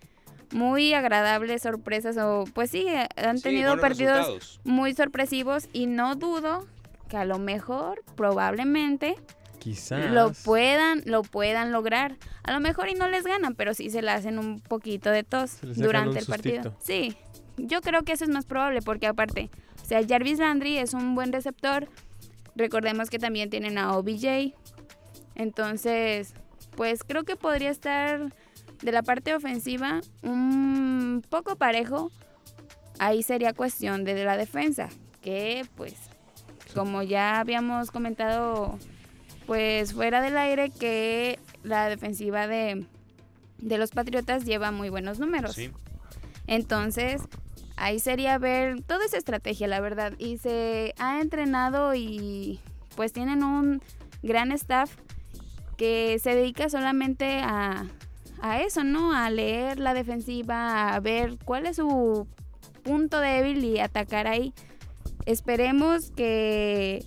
muy 0.53 0.95
agradables 0.95 1.63
sorpresas 1.63 2.17
o 2.17 2.45
pues 2.55 2.71
sí, 2.71 2.87
han 3.17 3.37
Sí, 3.37 3.45
tenido 3.45 3.69
buenos 3.77 3.83
partidos 3.83 4.17
resultados. 4.19 4.61
muy 4.65 4.95
sorpresivos 4.95 5.69
y 5.75 5.87
no 5.87 6.15
dudo 6.17 6.67
que 7.09 7.19
a 7.19 7.27
lo 7.27 7.39
mejor, 7.39 8.03
probablemente, 8.17 9.17
Quizás. 9.59 10.11
lo 10.11 10.33
puedan, 10.33 11.03
lo 11.05 11.23
puedan 11.23 11.73
lograr. 11.73 12.17
A 12.43 12.53
lo 12.53 12.61
mejor 12.61 12.89
y 12.89 12.95
no 12.95 13.09
les 13.09 13.25
ganan, 13.25 13.55
pero 13.55 13.75
sí 13.75 13.91
se 13.91 14.03
le 14.03 14.11
hacen 14.11 14.39
un 14.39 14.61
poquito 14.61 15.11
de 15.11 15.25
tos 15.25 15.59
durante 15.63 16.19
el 16.19 16.27
partido. 16.27 16.77
Sí, 16.81 17.17
yo 17.57 17.81
creo 17.81 18.03
que 18.03 18.13
eso 18.13 18.25
es 18.25 18.31
más 18.31 18.47
probable 18.47 18.83
porque 18.83 19.07
aparte, 19.07 19.51
o 19.83 19.85
sea, 19.85 20.01
Jarvis 20.07 20.39
Landry 20.39 20.79
es 20.79 20.95
un 20.95 21.15
buen 21.15 21.33
receptor. 21.33 21.89
Recordemos 22.55 23.11
que 23.11 23.19
también 23.19 23.51
tienen 23.51 23.79
a 23.79 23.97
OBJ. 23.97 24.55
Entonces, 25.35 26.35
pues 26.77 27.05
creo 27.05 27.25
que 27.25 27.37
podría 27.37 27.71
estar 27.71 28.33
de 28.83 28.93
la 28.93 29.03
parte 29.03 29.35
ofensiva 29.35 30.01
un 30.23 31.25
poco 31.29 31.57
parejo. 31.57 32.11
Ahí 32.99 33.23
sería 33.23 33.53
cuestión 33.53 34.05
de 34.05 34.25
la 34.25 34.37
defensa, 34.37 34.89
que 35.23 35.65
pues 35.77 35.95
como 36.75 37.03
ya 37.03 37.41
habíamos 37.41 37.91
comentado 37.91 38.79
pues 39.49 39.95
fuera 39.95 40.21
del 40.21 40.37
aire 40.37 40.69
que 40.69 41.39
la 41.63 41.89
defensiva 41.89 42.47
de, 42.47 42.85
de 43.57 43.79
los 43.79 43.93
Patriotas 43.93 44.45
lleva 44.45 44.73
muy 44.73 44.91
buenos 44.91 45.19
números. 45.19 45.55
Sí. 45.55 45.71
Entonces, 46.47 47.23
ahí 47.77 47.99
sería 47.99 48.37
ver 48.37 48.83
toda 48.83 49.07
esa 49.07 49.17
estrategia, 49.17 49.67
la 49.67 49.81
verdad. 49.81 50.13
Y 50.19 50.37
se 50.37 50.95
ha 50.99 51.23
entrenado 51.23 51.95
y 51.95 52.61
pues 52.95 53.15
tienen 53.15 53.43
un 53.43 53.81
gran 54.23 54.53
staff 54.53 54.95
que 55.79 56.19
se 56.23 56.35
dedica 56.35 56.69
solamente 56.69 57.41
a, 57.41 57.87
a 58.43 58.61
eso, 58.61 58.85
¿no? 58.85 59.15
A 59.15 59.31
leer 59.31 59.79
la 59.79 59.95
defensiva, 59.95 60.95
a 60.95 61.01
ver 61.01 61.39
cuál 61.47 61.65
es 61.65 61.77
su 61.77 62.29
punto 62.83 63.19
débil 63.19 63.65
y 63.65 63.79
atacar 63.79 64.27
ahí. 64.27 64.53
Esperemos 65.25 66.11
que 66.11 67.03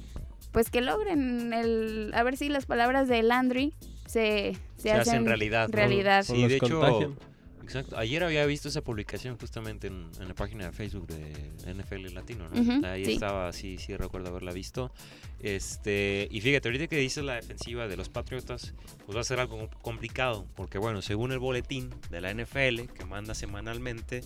pues 0.52 0.70
que 0.70 0.82
logren 0.82 1.54
el 1.54 2.12
a 2.14 2.24
ver 2.24 2.38
si 2.38 2.50
las 2.50 2.66
palabras 2.66 3.08
de 3.08 3.24
Landry 3.24 3.74
se, 4.06 4.58
se, 4.76 4.84
Se 4.84 4.92
hacen 4.92 5.26
realidad, 5.26 5.70
realidad. 5.72 6.24
Sí, 6.24 6.48
de 6.48 6.58
hecho. 6.58 7.16
Exacto. 7.64 7.98
Ayer 7.98 8.22
había 8.24 8.46
visto 8.46 8.68
esa 8.68 8.82
publicación 8.82 9.38
justamente 9.38 9.88
en, 9.88 10.06
en 10.20 10.28
la 10.28 10.34
página 10.34 10.66
de 10.66 10.72
Facebook 10.74 11.08
de 11.08 11.74
NFL 11.74 12.14
Latino, 12.14 12.50
¿no? 12.50 12.88
Ahí 12.88 13.06
sí. 13.06 13.14
estaba, 13.14 13.54
sí, 13.54 13.78
sí 13.78 13.96
recuerdo 13.96 14.30
haberla 14.30 14.52
visto. 14.52 14.92
Este, 15.40 16.28
y 16.30 16.42
fíjate, 16.42 16.68
ahorita 16.68 16.88
que 16.88 16.98
dices 16.98 17.24
la 17.24 17.36
defensiva 17.36 17.88
de 17.88 17.96
los 17.96 18.10
Patriotas, 18.10 18.74
pues 19.06 19.16
va 19.16 19.22
a 19.22 19.24
ser 19.24 19.40
algo 19.40 19.70
complicado, 19.82 20.46
porque 20.56 20.78
bueno, 20.80 21.02
según 21.02 21.32
el 21.32 21.40
boletín 21.40 21.90
de 22.10 22.20
la 22.20 22.34
NFL 22.34 22.92
que 22.94 23.06
manda 23.06 23.34
semanalmente, 23.34 24.22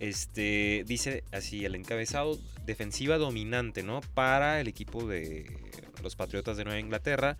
este, 0.00 0.84
dice 0.86 1.22
así 1.30 1.64
el 1.64 1.74
encabezado 1.76 2.38
defensiva 2.66 3.16
dominante, 3.18 3.82
¿no? 3.82 4.00
Para 4.14 4.60
el 4.60 4.68
equipo 4.68 5.06
de 5.06 5.46
los 6.02 6.16
Patriotas 6.16 6.56
de 6.56 6.64
Nueva 6.64 6.80
Inglaterra, 6.80 7.36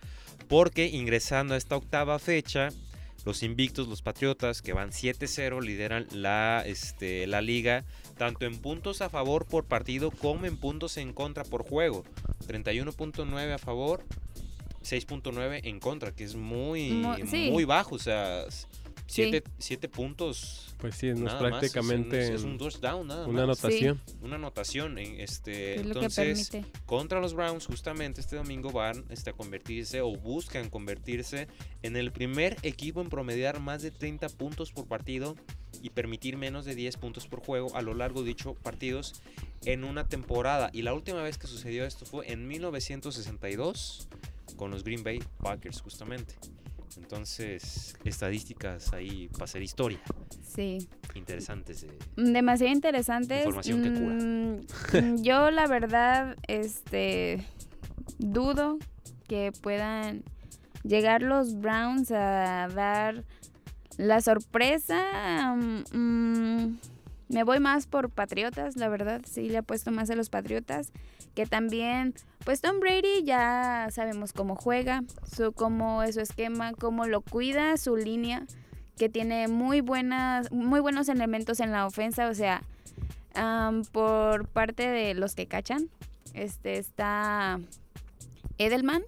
porque 0.48 0.86
ingresando 0.86 1.54
a 1.54 1.56
esta 1.56 1.76
octava 1.76 2.18
fecha, 2.18 2.68
los 3.24 3.42
invictos, 3.42 3.86
los 3.88 4.00
Patriotas, 4.02 4.62
que 4.62 4.72
van 4.72 4.90
7-0, 4.92 5.60
lideran 5.62 6.06
la, 6.12 6.62
este, 6.66 7.26
la 7.26 7.40
liga, 7.42 7.84
tanto 8.16 8.46
en 8.46 8.56
puntos 8.58 9.02
a 9.02 9.10
favor 9.10 9.46
por 9.46 9.64
partido 9.64 10.10
como 10.10 10.46
en 10.46 10.56
puntos 10.56 10.96
en 10.96 11.12
contra 11.12 11.44
por 11.44 11.62
juego. 11.68 12.04
31.9 12.48 13.52
a 13.54 13.58
favor, 13.58 14.04
6.9 14.82 15.60
en 15.64 15.80
contra, 15.80 16.12
que 16.12 16.24
es 16.24 16.34
muy, 16.34 16.90
Mu- 16.92 17.14
sí. 17.30 17.50
muy 17.50 17.64
bajo. 17.64 17.96
O 17.96 17.98
sea, 17.98 18.44
7 19.10 19.88
puntos. 19.88 20.74
Pues 20.78 20.94
sí, 20.94 21.08
no 21.08 21.14
es 21.14 21.20
nada 21.20 21.40
más, 21.40 21.50
prácticamente 21.50 22.22
es, 22.22 22.28
un, 22.30 22.34
es 22.36 22.42
un 22.44 22.58
touchdown, 22.58 23.06
nada 23.06 23.26
una 23.26 23.46
más. 23.46 23.62
anotación. 23.62 24.00
Una 24.22 24.36
anotación. 24.36 24.98
en 24.98 25.20
Este, 25.20 25.74
es 25.74 25.80
entonces, 25.82 26.50
contra 26.86 27.20
los 27.20 27.34
Browns 27.34 27.66
justamente 27.66 28.20
este 28.20 28.36
domingo 28.36 28.70
van 28.70 29.04
este, 29.10 29.30
a 29.30 29.32
convertirse 29.32 30.00
o 30.00 30.16
buscan 30.16 30.70
convertirse 30.70 31.48
en 31.82 31.96
el 31.96 32.12
primer 32.12 32.56
equipo 32.62 33.00
en 33.00 33.08
promediar 33.08 33.60
más 33.60 33.82
de 33.82 33.90
30 33.90 34.28
puntos 34.30 34.72
por 34.72 34.86
partido 34.86 35.36
y 35.82 35.90
permitir 35.90 36.36
menos 36.36 36.64
de 36.64 36.74
10 36.74 36.96
puntos 36.96 37.26
por 37.26 37.40
juego 37.40 37.74
a 37.76 37.82
lo 37.82 37.94
largo 37.94 38.22
de 38.22 38.28
dichos 38.28 38.56
partidos 38.56 39.20
en 39.64 39.84
una 39.84 40.08
temporada. 40.08 40.70
Y 40.72 40.82
la 40.82 40.94
última 40.94 41.22
vez 41.22 41.38
que 41.38 41.46
sucedió 41.46 41.84
esto 41.84 42.06
fue 42.06 42.30
en 42.32 42.46
1962 42.46 44.08
con 44.56 44.70
los 44.70 44.84
Green 44.84 45.02
Bay 45.02 45.22
Packers 45.42 45.80
justamente. 45.80 46.34
Entonces, 46.96 47.94
estadísticas 48.04 48.92
ahí 48.92 49.28
para 49.32 49.44
hacer 49.44 49.62
historia. 49.62 50.00
Sí. 50.42 50.88
Interesantes. 51.14 51.82
de- 51.82 52.32
Demasiado 52.32 52.72
interesantes. 52.72 53.38
Información 53.38 53.82
que 53.82 53.92
cura. 53.92 54.14
Mm, 54.14 55.14
mm, 55.14 55.22
Yo 55.22 55.50
la 55.50 55.66
verdad, 55.66 56.36
este, 56.48 57.44
dudo 58.18 58.78
que 59.28 59.52
puedan 59.62 60.22
llegar 60.82 61.22
los 61.22 61.54
Browns 61.60 62.10
a 62.10 62.68
dar 62.74 63.24
la 63.96 64.20
sorpresa. 64.20 65.54
mm, 65.56 66.78
me 67.30 67.44
voy 67.44 67.60
más 67.60 67.86
por 67.86 68.10
Patriotas, 68.10 68.76
la 68.76 68.88
verdad, 68.88 69.22
sí 69.24 69.48
le 69.48 69.58
apuesto 69.58 69.90
más 69.90 70.10
a 70.10 70.16
los 70.16 70.30
Patriotas. 70.30 70.92
Que 71.34 71.46
también, 71.46 72.14
pues 72.44 72.60
Tom 72.60 72.80
Brady 72.80 73.22
ya 73.22 73.86
sabemos 73.92 74.32
cómo 74.32 74.56
juega, 74.56 75.04
su, 75.32 75.52
cómo 75.52 76.02
es 76.02 76.16
su 76.16 76.20
esquema, 76.20 76.72
cómo 76.72 77.06
lo 77.06 77.20
cuida, 77.20 77.76
su 77.76 77.96
línea 77.96 78.46
que 78.98 79.08
tiene 79.08 79.48
muy 79.48 79.80
buenas, 79.80 80.52
muy 80.52 80.80
buenos 80.80 81.08
elementos 81.08 81.60
en 81.60 81.70
la 81.70 81.86
ofensa, 81.86 82.28
o 82.28 82.34
sea, 82.34 82.62
am, 83.34 83.82
por 83.84 84.46
parte 84.48 84.90
de 84.90 85.14
los 85.14 85.34
que 85.34 85.46
cachan, 85.46 85.88
este 86.34 86.78
está 86.78 87.58
Edelman, 88.58 89.02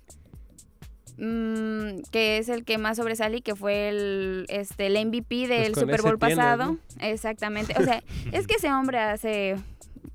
mm, 1.22 2.02
que 2.10 2.38
es 2.38 2.48
el 2.48 2.64
que 2.64 2.78
más 2.78 2.96
sobresale 2.96 3.38
y 3.38 3.42
que 3.42 3.54
fue 3.54 3.88
el, 3.88 4.46
este, 4.48 4.86
el 4.86 5.06
MVP 5.06 5.46
del 5.46 5.72
con 5.72 5.82
Super 5.82 6.02
Bowl 6.02 6.18
pasado. 6.18 6.72
¿no? 6.72 6.78
Exactamente. 7.00 7.74
O 7.78 7.84
sea, 7.84 8.02
es 8.32 8.46
que 8.46 8.54
ese 8.54 8.72
hombre 8.72 8.98
hace 8.98 9.56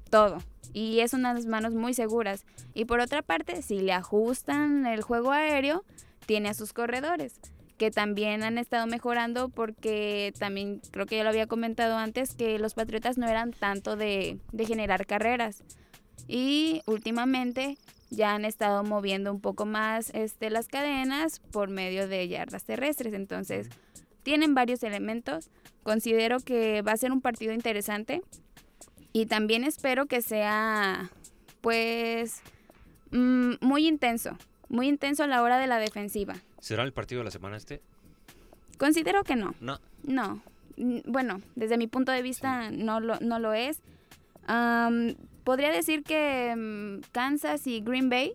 todo 0.10 0.40
y 0.74 1.00
es 1.00 1.14
unas 1.14 1.46
manos 1.46 1.74
muy 1.74 1.94
seguras. 1.94 2.46
Y 2.74 2.86
por 2.86 3.00
otra 3.00 3.22
parte, 3.22 3.62
si 3.62 3.80
le 3.80 3.94
ajustan 3.94 4.86
el 4.86 5.02
juego 5.02 5.32
aéreo, 5.32 5.84
tiene 6.26 6.50
a 6.50 6.54
sus 6.54 6.74
corredores 6.74 7.40
que 7.78 7.92
también 7.92 8.44
han 8.44 8.58
estado 8.58 8.88
mejorando 8.88 9.50
porque 9.50 10.34
también 10.40 10.82
creo 10.92 11.06
que 11.06 11.18
ya 11.18 11.24
lo 11.24 11.30
había 11.30 11.46
comentado 11.46 11.96
antes 11.96 12.34
que 12.34 12.58
los 12.58 12.74
Patriotas 12.74 13.18
no 13.18 13.28
eran 13.28 13.52
tanto 13.52 13.96
de, 13.96 14.40
de 14.52 14.66
generar 14.66 15.06
carreras 15.06 15.64
y 16.28 16.82
últimamente 16.86 17.78
ya 18.10 18.34
han 18.34 18.46
estado 18.46 18.84
moviendo 18.84 19.32
un 19.32 19.42
poco 19.42 19.66
más 19.66 20.12
este, 20.14 20.50
las 20.50 20.68
cadenas 20.68 21.40
por 21.52 21.70
medio 21.70 22.08
de 22.08 22.28
yardas 22.28 22.64
terrestres. 22.64 23.14
Entonces, 23.14 23.70
tienen 24.24 24.56
varios 24.56 24.84
elementos. 24.84 25.50
Considero 25.84 26.40
que 26.40 26.82
va 26.82 26.94
a 26.94 26.98
ser 26.98 27.12
un 27.12 27.22
partido 27.22 27.54
interesante. 27.54 28.22
Y 29.14 29.26
también 29.26 29.64
espero 29.64 30.06
que 30.06 30.22
sea, 30.22 31.10
pues, 31.62 32.42
mm, 33.12 33.54
muy 33.62 33.88
intenso. 33.88 34.38
Muy 34.70 34.88
intenso 34.88 35.24
a 35.24 35.28
la 35.28 35.42
hora 35.42 35.58
de 35.58 35.68
la 35.68 35.80
defensiva. 35.80 36.36
¿Será 36.60 36.84
el 36.84 36.94
partido 36.94 37.20
de 37.20 37.26
la 37.26 37.32
semana 37.32 37.58
este? 37.58 37.82
Considero 38.78 39.24
que 39.24 39.36
no. 39.36 39.56
No. 39.60 39.80
No. 40.04 40.42
Bueno, 41.06 41.42
desde 41.56 41.78
mi 41.78 41.88
punto 41.88 42.12
de 42.12 42.22
vista 42.22 42.70
no, 42.70 43.00
lo, 43.00 43.20
no 43.20 43.40
lo 43.40 43.54
es. 43.54 43.82
Podría 45.48 45.72
decir 45.72 46.04
que 46.04 46.54
mm, 46.56 47.10
Kansas 47.14 47.66
y 47.68 47.80
Green 47.80 48.10
Bay, 48.10 48.34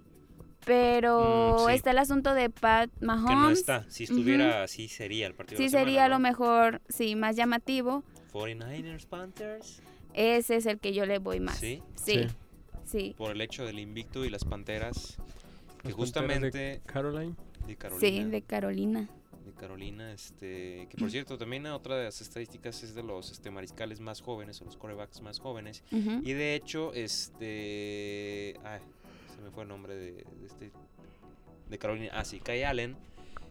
pero 0.64 1.56
Mm, 1.60 1.68
sí. 1.68 1.74
está 1.74 1.90
el 1.90 1.98
asunto 1.98 2.32
de 2.34 2.48
Pat 2.50 2.90
Mahomes. 3.00 3.28
Que 3.28 3.34
no 3.36 3.50
está. 3.50 3.84
Si 3.90 4.04
estuviera 4.04 4.62
así 4.62 4.88
sería 4.88 5.26
el 5.26 5.34
partido 5.34 5.58
Sí 5.58 5.64
de 5.64 5.70
la 5.70 5.78
sería 5.78 6.00
a 6.04 6.06
semana, 6.06 6.08
lo 6.08 6.18
¿no? 6.18 6.22
mejor, 6.28 6.80
sí, 6.88 7.14
más 7.16 7.36
llamativo. 7.36 8.02
49ers 8.32 9.06
Panthers. 9.06 9.82
Ese 10.14 10.56
es 10.56 10.66
el 10.66 10.78
que 10.78 10.92
yo 10.94 11.04
le 11.06 11.18
voy 11.18 11.40
más. 11.40 11.58
Sí. 11.58 11.82
Sí, 11.96 12.26
sí, 12.84 13.14
Por 13.18 13.32
el 13.32 13.40
hecho 13.40 13.64
del 13.66 13.78
invicto 13.78 14.24
y 14.24 14.30
las 14.30 14.44
panteras. 14.44 15.18
Que 15.82 15.88
Las 15.88 15.96
justamente 15.96 16.50
Panteras 16.50 16.76
de 16.84 16.92
Caroline. 16.92 17.34
de 17.66 17.76
Carolina. 17.76 18.00
sí, 18.08 18.24
de 18.30 18.42
Carolina. 18.42 19.08
De 19.52 19.60
Carolina. 19.60 20.12
Este, 20.12 20.86
que 20.90 20.96
por 20.98 21.10
cierto, 21.10 21.38
también 21.38 21.66
otra 21.66 21.96
de 21.96 22.04
las 22.04 22.20
estadísticas 22.20 22.82
es 22.82 22.94
de 22.94 23.02
los 23.02 23.30
este, 23.30 23.50
mariscales 23.50 24.00
más 24.00 24.20
jóvenes 24.20 24.60
o 24.60 24.64
los 24.64 24.76
corebacks 24.76 25.20
más 25.20 25.38
jóvenes. 25.38 25.82
Y 25.90 26.32
de 26.32 26.54
hecho, 26.54 26.92
este. 26.94 28.56
Ay, 28.64 28.80
se 29.34 29.40
me 29.40 29.50
fue 29.50 29.62
el 29.62 29.68
nombre 29.68 29.94
de, 29.94 30.12
de 30.12 30.46
este. 30.46 30.72
De 31.68 31.78
Carolina. 31.78 32.10
Ah, 32.12 32.24
sí, 32.24 32.40
Kai 32.40 32.62
Allen. 32.62 32.96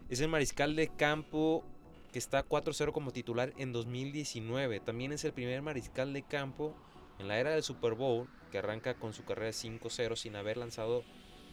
Es 0.10 0.20
el 0.20 0.28
mariscal 0.28 0.76
de 0.76 0.90
campo 0.90 1.64
que 2.12 2.20
está 2.20 2.46
4-0 2.46 2.92
como 2.92 3.12
titular 3.12 3.54
en 3.58 3.72
2019. 3.72 4.82
También 4.82 5.14
es 5.14 5.24
el 5.24 5.32
primer 5.32 5.62
mariscal 5.62 6.12
de 6.14 6.24
campo 6.24 6.76
en 7.20 7.28
la 7.28 7.40
era 7.40 7.52
del 7.52 7.64
Super 7.64 7.94
Bowl 7.94 8.28
que 8.52 8.58
arranca 8.58 8.96
con 8.96 9.14
su 9.14 9.24
carrera 9.24 9.52
5-0 9.52 10.16
sin 10.16 10.36
haber 10.36 10.58
lanzado 10.58 11.04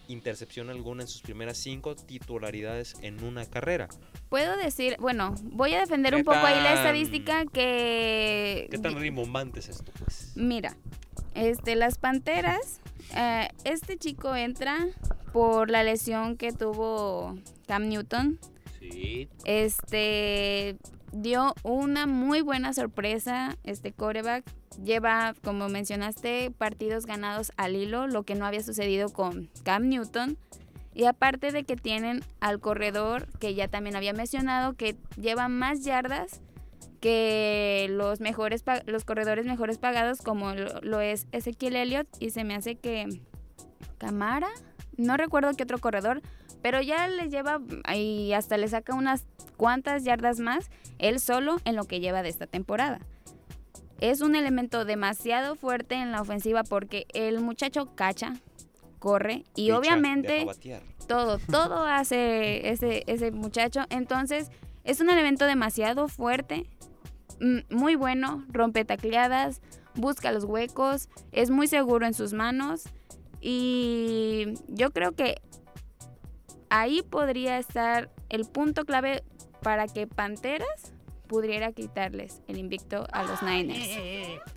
intercepción 0.09 0.71
alguna 0.71 1.03
en 1.03 1.09
sus 1.09 1.23
primeras 1.23 1.57
cinco 1.59 1.95
titularidades 1.95 2.97
en 3.03 3.23
una 3.23 3.47
carrera. 3.47 3.89
Puedo 4.29 4.57
decir, 4.57 4.97
bueno, 4.99 5.35
voy 5.43 5.75
a 5.75 5.81
defender 5.81 6.13
¿Qué 6.13 6.21
un 6.21 6.25
poco 6.25 6.39
ahí 6.39 6.61
la 6.63 6.75
estadística 6.75 7.45
que... 7.47 8.69
¿Qué 8.71 8.79
tan 8.79 8.99
rimbombante 8.99 9.61
es 9.61 9.69
esto, 9.69 9.93
pues? 9.99 10.33
Mira, 10.35 10.77
este, 11.35 11.77
las 11.77 11.99
Panteras, 11.99 12.81
eh, 13.17 13.49
este 13.65 13.97
chico 13.97 14.35
entra 14.35 14.89
por 15.33 15.71
la 15.71 15.85
lesión 15.85 16.37
que 16.37 16.53
tuvo 16.53 17.39
Cam 17.67 17.89
Newton. 17.89 18.39
Sí. 18.81 19.29
Este 19.45 20.77
dio 21.13 21.55
una 21.63 22.07
muy 22.07 22.41
buena 22.41 22.73
sorpresa 22.73 23.57
este 23.65 23.93
coreback. 23.93 24.45
Lleva, 24.83 25.35
como 25.43 25.69
mencionaste, 25.69 26.51
partidos 26.51 27.07
ganados 27.07 27.53
al 27.57 27.77
hilo, 27.77 28.07
lo 28.07 28.23
que 28.23 28.35
no 28.35 28.47
había 28.47 28.63
sucedido 28.63 29.09
con 29.11 29.51
Cam 29.65 29.89
Newton. 29.89 30.39
Y 30.95 31.05
aparte 31.05 31.53
de 31.53 31.65
que 31.65 31.77
tienen 31.77 32.25
al 32.41 32.61
corredor, 32.61 33.29
que 33.39 33.55
ya 33.55 33.69
también 33.69 33.97
había 33.97 34.13
mencionado, 34.13 34.75
que 34.75 34.97
lleva 35.17 35.49
más 35.49 35.85
yardas 35.85 36.41
que 37.01 37.87
los 37.91 38.19
mejores 38.19 38.65
los 38.87 39.05
corredores 39.05 39.47
mejores 39.47 39.79
pagados, 39.79 40.21
como 40.21 40.53
lo, 40.55 40.81
lo 40.81 41.01
es 41.01 41.27
Ezequiel 41.33 41.77
Elliott. 41.77 42.09
Y 42.19 42.31
se 42.31 42.45
me 42.45 42.55
hace 42.55 42.77
que 42.77 43.21
Camara, 43.99 44.49
no 44.97 45.17
recuerdo 45.17 45.53
qué 45.57 45.63
otro 45.63 45.79
corredor, 45.79 46.23
pero 46.63 46.81
ya 46.81 47.09
le 47.09 47.29
lleva 47.29 47.61
y 47.95 48.33
hasta 48.33 48.57
le 48.57 48.69
saca 48.69 48.95
unas 48.95 49.25
cuantas 49.57 50.05
yardas 50.05 50.41
más 50.41 50.71
él 50.99 51.21
solo 51.21 51.59
en 51.65 51.77
lo 51.77 51.85
que 51.85 52.01
lleva 52.01 52.23
de 52.23 52.29
esta 52.29 52.47
temporada. 52.47 53.01
Es 54.01 54.21
un 54.21 54.37
elemento 54.37 54.85
demasiado 54.85 55.57
fuerte 55.57 55.97
en 55.97 56.13
la 56.13 56.21
ofensiva 56.21 56.63
porque 56.63 57.07
el 57.15 57.41
muchacho 57.41 57.95
cacha, 57.95 58.35
corre 58.99 59.45
y 59.55 59.67
Picha, 59.67 59.79
obviamente 59.79 60.47
todo, 61.07 61.39
todo 61.51 61.85
hace 61.85 62.71
ese, 62.71 63.03
ese 63.07 63.33
muchacho. 63.33 63.83
Entonces, 63.91 64.51
es 64.85 65.01
un 65.01 65.11
elemento 65.11 65.47
demasiado 65.47 66.09
fuerte, 66.09 66.67
mm, 67.41 67.75
muy 67.75 67.97
bueno, 67.97 68.45
rompe 68.49 68.85
tacleadas, 68.85 69.61
busca 69.95 70.33
los 70.33 70.45
huecos, 70.45 71.09
es 71.33 71.51
muy 71.51 71.67
seguro 71.67 72.07
en 72.07 72.15
sus 72.15 72.33
manos. 72.33 72.85
Y 73.41 74.55
yo 74.69 74.91
creo 74.91 75.13
que 75.13 75.41
ahí 76.71 77.03
podría 77.03 77.59
estar 77.59 78.11
el 78.29 78.45
punto 78.47 78.85
clave 78.85 79.23
para 79.63 79.87
que 79.87 80.07
Panteras 80.07 80.93
pudiera 81.27 81.73
quitarles 81.73 82.41
el 82.49 82.59
invicto 82.59 83.07
a 83.13 83.23
los 83.25 83.43
Niners. 83.43 83.89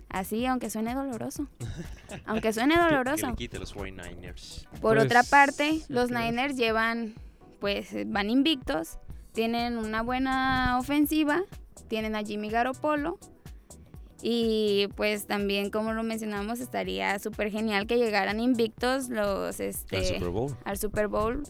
Así, 0.08 0.46
aunque 0.46 0.70
suene 0.70 0.94
doloroso. 0.94 1.46
Aunque 2.26 2.52
suene 2.52 2.74
Que 2.76 2.80
doloroso. 2.82 3.34
quite 3.34 3.58
los 3.58 3.74
49ers. 3.74 4.66
Por 4.80 4.94
Pues, 4.96 5.04
otra 5.06 5.22
parte, 5.22 5.80
los. 5.88 6.10
Niners 6.10 6.56
llevan, 6.56 7.14
pues 7.60 7.88
van 8.06 8.28
invictos, 8.30 8.98
tienen 9.32 9.78
una 9.78 10.02
buena 10.02 10.76
ofensiva, 10.78 11.42
tienen 11.88 12.14
a 12.16 12.22
Jimmy 12.22 12.50
Garoppolo 12.50 13.18
y 14.22 14.88
pues 14.94 15.26
también 15.26 15.70
como 15.70 15.92
lo 15.94 16.02
mencionamos 16.02 16.60
estaría 16.60 17.18
súper 17.18 17.50
genial 17.50 17.86
que 17.86 17.96
llegaran 17.96 18.38
invictos 18.38 19.08
los 19.08 19.58
este 19.58 19.96
Al 19.96 20.04
Super 20.04 20.28
Bowl. 20.28 20.56
al 20.64 20.78
Super 20.78 21.08
Bowl 21.08 21.42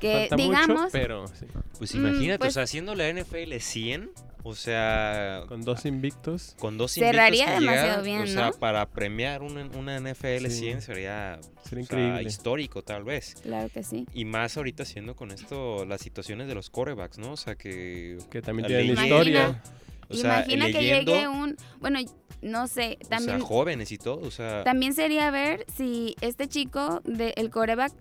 que 0.00 0.26
Falta 0.28 0.36
mucho, 0.36 0.48
digamos 0.50 0.92
pero 0.92 1.26
sí. 1.28 1.46
Pues 1.78 1.94
Mm, 1.94 1.98
imagínate, 2.06 2.38
pues- 2.38 2.50
o 2.50 2.52
sea, 2.54 2.62
haciendo 2.64 2.94
la 2.94 3.08
NFL 3.08 3.58
100, 3.60 4.10
o 4.42 4.54
sea, 4.54 5.42
Con 5.48 5.62
dos 5.62 5.84
invictos. 5.84 6.56
con 6.58 6.78
dos 6.78 6.92
Cerraría 6.92 7.44
invictos 7.44 7.54
que 7.58 7.60
demasiado 7.66 8.02
bien, 8.02 8.22
o 8.22 8.26
sea, 8.26 8.46
¿no? 8.46 8.52
para 8.52 8.86
premiar 8.88 9.42
una, 9.42 9.66
una 9.76 9.96
NFL 9.96 10.48
Sí. 10.50 10.58
100 10.60 10.82
sería, 10.82 11.38
Sería 11.42 11.60
o 11.62 11.68
sea, 11.68 11.80
increíble. 11.80 12.22
histórico 12.22 12.82
tal 12.82 13.04
vez. 13.04 13.34
claro 13.42 13.68
que 13.68 13.82
sí. 13.82 14.06
Y 14.14 14.24
más 14.24 14.56
ahorita 14.56 14.84
siendo 14.84 15.14
con 15.14 15.30
esto 15.30 15.84
las 15.84 16.00
situaciones 16.00 16.48
de 16.48 16.54
los 16.54 16.70
corebacks, 16.70 17.18
¿no? 17.18 17.32
O 17.32 17.36
sea, 17.36 17.54
que 17.56 18.18
Que 18.30 18.40
también 18.42 18.66
tienen 18.66 18.86
leyenda- 18.94 19.02
historia. 19.04 19.62
O 20.08 20.14
sea, 20.14 20.38
Imagina 20.44 20.66
que 20.66 20.82
llegue 20.82 21.28
un, 21.28 21.56
bueno, 21.78 22.00
no 22.42 22.66
sé, 22.66 22.98
o 23.04 23.08
también 23.08 23.38
sea, 23.38 23.46
jóvenes 23.46 23.92
y 23.92 23.98
todo, 23.98 24.20
o 24.26 24.30
sea, 24.32 24.64
También 24.64 24.92
sería 24.94 25.30
ver 25.30 25.64
si 25.76 26.16
este 26.20 26.48
chico 26.48 27.00
del 27.04 27.48
coreback 27.50 27.92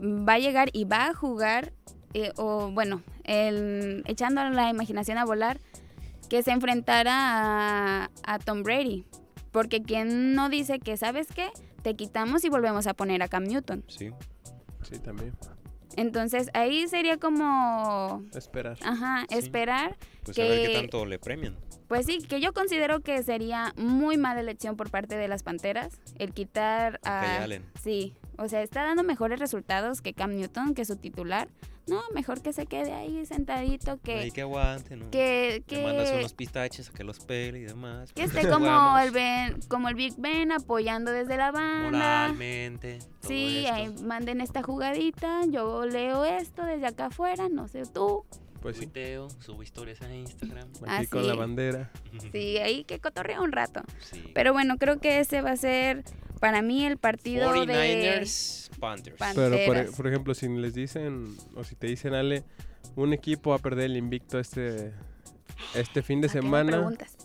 va 0.00 0.34
a 0.34 0.38
llegar 0.38 0.70
y 0.72 0.84
va 0.84 1.06
a 1.08 1.14
jugar, 1.14 1.72
eh, 2.14 2.32
o 2.36 2.70
bueno, 2.70 3.02
el, 3.24 4.02
echando 4.06 4.42
la 4.48 4.70
imaginación 4.70 5.18
a 5.18 5.24
volar, 5.24 5.58
que 6.28 6.42
se 6.42 6.50
enfrentara 6.52 8.04
a, 8.04 8.10
a 8.24 8.38
Tom 8.38 8.62
Brady. 8.62 9.04
Porque 9.50 9.82
quien 9.82 10.34
no 10.34 10.48
dice 10.50 10.78
que, 10.78 10.96
¿sabes 10.96 11.26
qué? 11.34 11.48
Te 11.82 11.96
quitamos 11.96 12.44
y 12.44 12.48
volvemos 12.50 12.86
a 12.86 12.94
poner 12.94 13.22
a 13.22 13.28
Cam 13.28 13.44
Newton. 13.44 13.84
sí. 13.88 14.10
Sí, 14.82 14.98
también. 15.00 15.34
Entonces 15.96 16.48
ahí 16.54 16.86
sería 16.86 17.16
como, 17.18 18.22
Esperar. 18.34 18.78
ajá, 18.82 19.26
Sí. 19.28 19.38
esperar. 19.38 19.96
Pues 20.22 20.38
a 20.38 20.42
ver 20.42 20.60
qué 20.62 20.66
Que- 20.68 20.74
tanto 20.74 21.04
le 21.04 21.18
premian. 21.18 21.56
Pues 21.88 22.06
sí, 22.06 22.18
que 22.22 22.40
yo 22.40 22.52
considero 22.52 23.00
que 23.00 23.22
sería 23.22 23.72
muy 23.76 24.16
mala 24.18 24.40
elección 24.40 24.76
por 24.76 24.90
parte 24.90 25.16
de 25.16 25.26
las 25.26 25.42
Panteras 25.42 25.98
el 26.18 26.32
quitar 26.32 27.00
a... 27.02 27.42
Allen. 27.42 27.64
Sí, 27.82 28.14
o 28.38 28.48
sea, 28.48 28.62
está 28.62 28.84
dando 28.84 29.02
mejores 29.02 29.38
resultados 29.38 30.00
que 30.00 30.14
Cam 30.14 30.36
Newton, 30.36 30.74
que 30.74 30.84
su 30.84 30.96
titular. 30.96 31.48
No, 31.88 32.02
mejor 32.14 32.42
que 32.42 32.52
se 32.52 32.66
quede 32.66 32.92
ahí 32.92 33.24
sentadito, 33.24 33.98
que, 34.02 34.18
Ahí 34.18 34.30
que 34.30 34.42
aguante, 34.42 34.94
¿no? 34.94 35.10
que, 35.10 35.64
Le 35.68 35.82
mandas 35.82 36.10
que, 36.10 36.18
unos 36.18 36.34
pistaches 36.34 36.90
a 36.90 36.92
que 36.92 37.02
los 37.02 37.18
pele 37.20 37.60
y 37.60 37.62
demás. 37.62 38.12
que 38.12 38.24
pues, 38.24 38.36
esté 38.36 38.48
como 38.52 38.98
el, 38.98 39.10
ben, 39.10 39.58
como 39.68 39.88
el 39.88 39.94
Big 39.94 40.14
Ben 40.18 40.52
apoyando 40.52 41.10
desde 41.10 41.36
la 41.38 41.50
banda. 41.50 42.28
Moralmente. 42.28 42.98
todo 42.98 43.28
Sí, 43.30 43.64
esto. 43.64 43.74
ahí 43.74 43.88
manden 44.04 44.42
esta 44.42 44.62
jugadita, 44.62 45.46
yo 45.46 45.86
leo 45.86 46.24
esto 46.26 46.62
desde 46.64 46.86
acá 46.86 47.06
afuera, 47.06 47.48
no 47.48 47.68
sé 47.68 47.84
tú. 47.86 48.24
Pues 48.60 48.76
sí. 48.76 48.82
Tuiteo, 48.82 49.30
subo 49.40 49.62
historias 49.62 50.02
a 50.02 50.12
Instagram. 50.12 50.68
Aquí 50.86 51.06
con 51.06 51.26
la 51.26 51.34
bandera. 51.34 51.90
Sí, 52.32 52.58
ahí 52.58 52.84
que 52.84 52.98
cotorrea 52.98 53.40
un 53.40 53.52
rato. 53.52 53.80
Sí. 54.00 54.30
Pero 54.34 54.52
bueno, 54.52 54.76
creo 54.78 54.98
que 54.98 55.20
ese 55.20 55.40
va 55.42 55.52
a 55.52 55.56
ser 55.56 56.04
para 56.38 56.62
mí 56.62 56.84
el 56.86 56.96
partido 56.96 57.52
de... 57.52 57.60
49ers, 57.66 58.70
Panthers. 58.78 59.16
Pan- 59.16 59.34
Pero 59.34 59.50
por, 59.50 59.66
Panteras. 59.66 59.94
por 59.96 60.06
ejemplo, 60.06 60.34
si 60.34 60.48
les 60.48 60.74
dicen, 60.74 61.36
o 61.54 61.64
si 61.64 61.74
te 61.74 61.86
dicen, 61.86 62.14
Ale, 62.14 62.44
un 62.96 63.12
equipo 63.12 63.50
va 63.50 63.56
a 63.56 63.60
perder 63.60 63.86
el 63.86 63.96
invicto 63.96 64.38
este, 64.38 64.92
este 65.74 66.02
fin 66.02 66.20
de 66.20 66.28
¿A 66.28 66.30
qué 66.32 66.38
me 66.38 66.42
semana, 66.42 66.70
preguntas? 66.72 67.16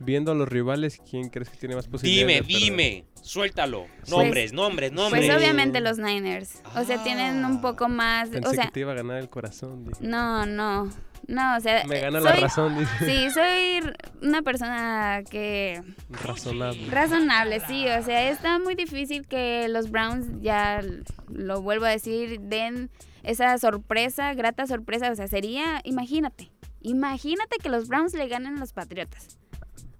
viendo 0.00 0.32
a 0.32 0.34
los 0.34 0.48
rivales, 0.48 1.00
¿quién 1.10 1.28
crees 1.28 1.48
que 1.50 1.56
tiene 1.56 1.74
más 1.74 1.86
posibilidades? 1.88 2.46
Dime, 2.46 2.58
de 2.60 2.64
dime, 2.64 3.04
suéltalo. 3.22 3.86
Pues- 4.00 4.10
Nombres, 4.10 4.52
nombres, 4.52 4.92
nombres. 4.92 5.26
Pues 5.26 5.36
obviamente 5.36 5.80
los 5.80 5.98
Niners. 5.98 6.62
O 6.76 6.84
sea, 6.84 7.02
tienen 7.02 7.44
un 7.44 7.60
poco 7.60 7.88
más... 7.88 8.28
Pensé 8.30 8.48
O 8.48 8.52
sea, 8.52 8.64
que 8.66 8.70
te 8.72 8.80
iba 8.80 8.92
a 8.92 8.96
ganar 8.96 9.18
el 9.18 9.28
corazón. 9.28 9.84
dije. 9.84 9.98
no, 10.00 10.46
no. 10.46 10.90
No, 11.28 11.56
o 11.56 11.60
sea... 11.60 11.84
Me 11.84 12.00
gana 12.00 12.20
soy- 12.20 12.30
la 12.30 12.36
razón, 12.36 12.78
dice. 12.78 12.90
Sí, 13.04 13.30
soy 13.30 13.82
una 14.22 14.42
persona 14.42 15.22
que... 15.30 15.82
Razonable. 16.24 16.86
Razonable, 16.90 17.60
sí. 17.60 17.86
O 17.86 18.02
sea, 18.02 18.30
está 18.30 18.58
muy 18.58 18.74
difícil 18.74 19.26
que 19.26 19.68
los 19.68 19.90
Browns, 19.90 20.26
ya 20.40 20.80
lo 21.28 21.60
vuelvo 21.60 21.84
a 21.84 21.90
decir, 21.90 22.40
den 22.40 22.90
esa 23.22 23.56
sorpresa, 23.58 24.32
grata 24.32 24.66
sorpresa. 24.66 25.10
O 25.12 25.14
sea, 25.14 25.28
sería... 25.28 25.80
Imagínate. 25.84 26.50
Imagínate 26.80 27.58
que 27.62 27.68
los 27.68 27.88
Browns 27.88 28.14
le 28.14 28.26
ganen 28.28 28.56
a 28.56 28.60
los 28.60 28.72
Patriotas. 28.72 29.38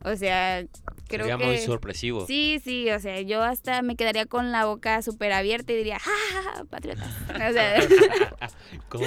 O 0.05 0.14
sea, 0.16 0.64
creo 1.09 1.26
Sería 1.26 1.38
que... 1.38 1.44
muy 1.44 1.59
sorpresivo. 1.59 2.24
Sí, 2.26 2.61
sí, 2.62 2.88
o 2.90 3.01
sea, 3.01 3.20
yo 3.22 3.42
hasta 3.42 3.82
me 3.82 3.96
quedaría 3.96 4.26
con 4.26 4.53
la 4.53 4.64
boca 4.66 5.03
súper 5.03 5.32
abierta 5.32 5.72
y 5.72 5.76
diría, 5.76 5.99
¡ja, 5.99 6.11
ja, 6.32 6.42
ja, 6.42 6.64
patriotas! 6.66 7.09
O 7.28 7.53
sea, 7.53 7.80
¿Cómo? 8.88 9.05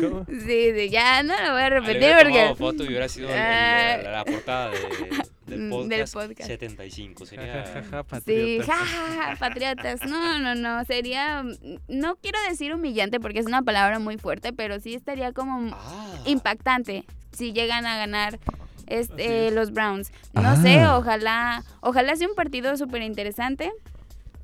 ¿Cómo? 0.00 0.26
sí, 0.28 0.72
sí, 0.76 0.90
ya 0.90 1.22
no 1.22 1.34
lo 1.42 1.52
voy 1.52 1.62
a 1.62 1.66
Ah, 1.66 1.70
repetir 1.70 2.12
porque... 2.22 2.54
foto 2.56 2.84
y 2.84 2.88
hubiera 2.88 3.08
sido 3.08 3.28
el- 3.30 3.34
Ah. 3.38 3.94
el- 3.94 4.04
la 4.12 4.24
portada 4.24 4.70
de- 4.70 4.78
del, 5.46 5.68
podcast 5.70 6.14
del 6.14 6.28
podcast. 6.28 6.48
75. 6.48 7.24
Ja, 7.24 7.30
Sería... 7.30 7.52
ja, 7.64 7.82
ja, 7.90 8.02
Sí, 8.02 8.58
patriotas. 8.60 8.66
ja, 8.68 9.36
patriotas. 9.38 10.00
No, 10.06 10.38
no, 10.38 10.54
no, 10.54 10.84
sería... 10.84 11.42
No 11.88 12.16
quiero 12.16 12.38
decir 12.48 12.72
humillante 12.74 13.18
porque 13.20 13.38
es 13.40 13.46
una 13.46 13.62
palabra 13.62 13.98
muy 13.98 14.18
fuerte, 14.18 14.52
pero 14.52 14.78
sí 14.80 14.94
estaría 14.94 15.32
como 15.32 15.74
Ah. 15.74 16.22
impactante 16.26 17.04
si 17.32 17.52
llegan 17.52 17.86
a 17.86 17.96
ganar 17.96 18.38
este, 18.86 19.48
es. 19.48 19.54
los 19.54 19.72
Browns. 19.72 20.12
No 20.34 20.56
sé, 20.56 20.86
ojalá, 20.86 21.62
ojalá 21.80 22.16
sea 22.16 22.28
un 22.28 22.34
partido 22.34 22.76
súper 22.76 23.02
interesante. 23.02 23.72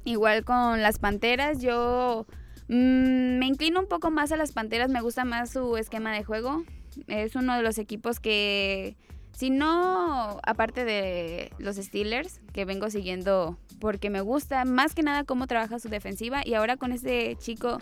Igual 0.05 0.45
con 0.45 0.83
las 0.83 0.99
Panteras, 0.99 1.61
yo 1.61 2.27
mm, 2.69 3.39
me 3.39 3.47
inclino 3.47 3.81
un 3.81 3.87
poco 3.87 4.11
más 4.11 4.33
a 4.33 4.37
las 4.37 4.53
Panteras, 4.53 4.91
me 4.91 5.01
gusta 5.01 5.25
más 5.25 5.51
su 5.51 5.77
esquema 5.77 6.13
de 6.13 6.25
juego. 6.25 6.65
Es 7.07 7.37
uno 7.37 7.57
de 7.57 7.63
los 7.63 7.79
equipos 7.79 8.19
que, 8.19 8.97
si 9.33 9.51
no, 9.51 10.41
aparte 10.43 10.85
de 10.85 11.53
los 11.59 11.77
Steelers, 11.77 12.41
que 12.53 12.65
vengo 12.65 12.91
siguiendo 12.91 13.59
porque 13.79 14.11
me 14.11 14.21
gusta 14.21 14.65
más 14.65 14.95
que 14.95 15.03
nada 15.03 15.25
cómo 15.25 15.47
trabaja 15.47 15.79
su 15.79 15.89
defensiva, 15.89 16.43
y 16.45 16.55
ahora 16.55 16.77
con 16.77 16.93
este 16.93 17.37
chico 17.37 17.79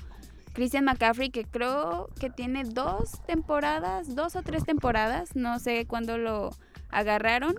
Christian 0.59 0.87
McCaffrey, 0.87 1.31
que 1.31 1.45
creo 1.45 2.11
que 2.19 2.31
tiene 2.31 2.65
dos 2.65 3.25
temporadas, 3.29 4.17
dos 4.17 4.35
o 4.35 4.43
tres 4.43 4.65
temporadas, 4.65 5.37
no 5.37 5.61
sé 5.61 5.87
cuándo 5.87 6.19
lo 6.19 6.51
agarraron, 6.91 7.55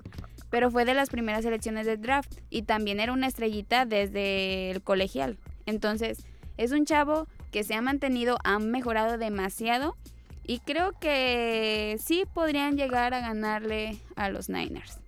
pero 0.49 0.69
fue 0.69 0.83
de 0.83 0.93
las 0.93 1.09
primeras 1.09 1.43
selecciones 1.43 1.85
del 1.85 2.01
draft 2.01 2.41
y 2.49 2.63
también 2.63 2.99
era 2.99 3.13
una 3.13 3.27
estrellita 3.27 3.85
desde 3.85 4.69
el 4.71 4.81
colegial. 4.81 5.37
Entonces, 5.65 6.25
es 6.57 6.73
un 6.73 6.83
chavo 6.83 7.29
que 7.51 7.63
se 7.63 7.73
ha 7.73 7.81
mantenido, 7.81 8.37
ha 8.43 8.59
mejorado 8.59 9.17
demasiado 9.17 9.95
y 10.43 10.59
creo 10.59 10.91
que 10.99 11.95
sí 12.03 12.25
podrían 12.33 12.75
llegar 12.75 13.13
a 13.13 13.21
ganarle 13.21 13.97
a 14.17 14.27
los 14.27 14.49
Niners. 14.49 14.99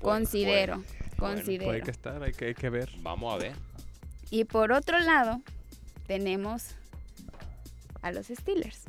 Considero, 0.00 0.76
bueno, 0.76 0.86
considero. 1.18 1.66
Pues 1.66 1.74
hay 1.74 1.82
que 1.82 1.90
estar, 1.90 2.22
hay 2.22 2.32
que, 2.32 2.46
hay 2.46 2.54
que 2.54 2.70
ver. 2.70 2.88
Vamos 3.02 3.34
a 3.34 3.36
ver. 3.36 3.52
Y 4.30 4.44
por 4.44 4.72
otro 4.72 4.98
lado, 5.00 5.42
tenemos 6.06 6.74
a 8.04 8.12
los 8.12 8.26
Steelers, 8.26 8.82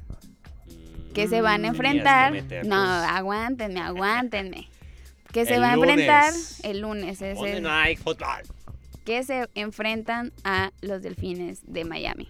que 1.14 1.28
se 1.28 1.42
van 1.42 1.66
a 1.66 1.70
Mm, 1.70 1.76
enfrentar. 1.76 2.32
No, 2.32 2.42
meterlos. 2.42 2.74
aguántenme, 2.74 3.80
aguántenme. 3.82 4.70
Que 5.32 5.46
se 5.46 5.56
El 5.56 5.62
va 5.64 5.72
a 5.72 5.74
enfrentar 5.74 6.32
lunes. 6.32 6.60
el 6.64 6.80
lunes, 6.80 7.22
es 7.22 7.38
el- 7.42 7.62
Night 7.64 8.00
Football. 8.00 8.44
que 9.04 9.22
se 9.24 9.50
enfrentan 9.56 10.32
a 10.46 10.72
los 10.82 11.02
Delfines 11.02 11.60
de 11.66 11.84
Miami. 11.84 12.30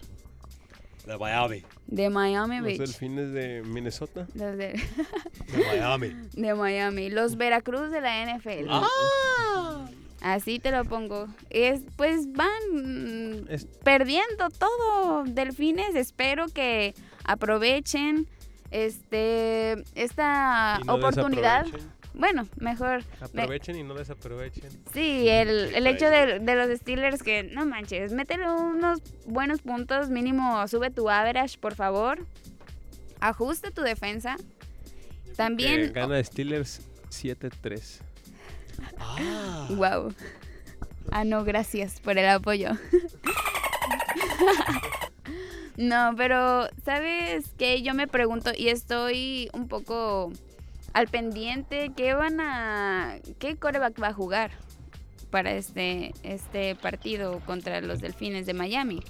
De 1.06 1.16
Miami. 1.16 1.62
De 1.86 2.10
Miami 2.10 2.58
Los 2.58 2.78
delfines 2.78 3.32
de 3.32 3.62
Minnesota. 3.64 4.26
Los 4.34 4.56
de, 4.56 4.72
De 5.52 5.64
Miami. 5.68 6.08
de 6.32 6.54
Miami. 6.54 7.10
Los 7.10 7.36
Veracruz 7.36 7.92
de 7.92 8.00
la 8.00 8.24
NFL. 8.36 8.66
Ah. 8.70 8.88
Así 10.26 10.58
te 10.58 10.72
lo 10.72 10.84
pongo. 10.84 11.28
Es, 11.50 11.82
pues 11.96 12.32
van 12.32 13.46
Es- 13.48 13.66
perdiendo 13.84 14.50
todo. 14.50 15.22
Delfines, 15.22 15.94
espero 15.94 16.46
que 16.48 16.94
aprovechen 17.24 18.26
este 18.72 19.84
esta 19.94 20.80
no 20.84 20.94
oportunidad. 20.94 21.66
Bueno, 22.12 22.48
mejor. 22.58 23.04
me- 23.32 23.42
Aprovechen 23.42 23.76
y 23.76 23.84
no 23.84 23.94
desaprovechen. 23.94 24.68
Sí, 24.92 25.28
el, 25.28 25.72
el 25.76 25.86
hecho 25.86 26.10
de, 26.10 26.40
de 26.40 26.54
los 26.56 26.76
Steelers 26.80 27.22
que, 27.22 27.44
no 27.44 27.64
manches, 27.64 28.12
métele 28.12 28.50
unos 28.50 28.98
buenos 29.26 29.60
puntos, 29.62 30.08
mínimo 30.10 30.66
sube 30.66 30.90
tu 30.90 31.08
average, 31.08 31.56
por 31.58 31.76
favor. 31.76 32.26
Ajusta 33.20 33.70
tu 33.70 33.82
defensa. 33.82 34.36
También, 35.36 35.92
gana 35.92 36.20
Steelers 36.24 36.80
7-3. 37.10 38.00
Ah. 38.98 39.68
wow. 39.70 40.12
Ah, 41.10 41.24
no, 41.24 41.42
gracias 41.44 42.00
por 42.00 42.18
el 42.18 42.28
apoyo. 42.28 42.70
no, 45.76 46.14
pero, 46.16 46.68
¿sabes 46.84 47.46
qué? 47.58 47.82
Yo 47.82 47.94
me 47.94 48.08
pregunto 48.08 48.50
y 48.56 48.68
estoy 48.68 49.50
un 49.52 49.68
poco 49.68 50.32
al 50.92 51.08
pendiente, 51.08 51.92
¿qué 51.96 52.14
van 52.14 52.40
a... 52.40 53.18
¿Qué 53.38 53.56
coreback 53.56 54.02
va 54.02 54.08
a 54.08 54.12
jugar 54.12 54.50
para 55.30 55.52
este, 55.52 56.12
este 56.22 56.74
partido 56.74 57.40
contra 57.40 57.80
los 57.80 58.00
Delfines 58.00 58.46
de 58.46 58.54
Miami? 58.54 59.02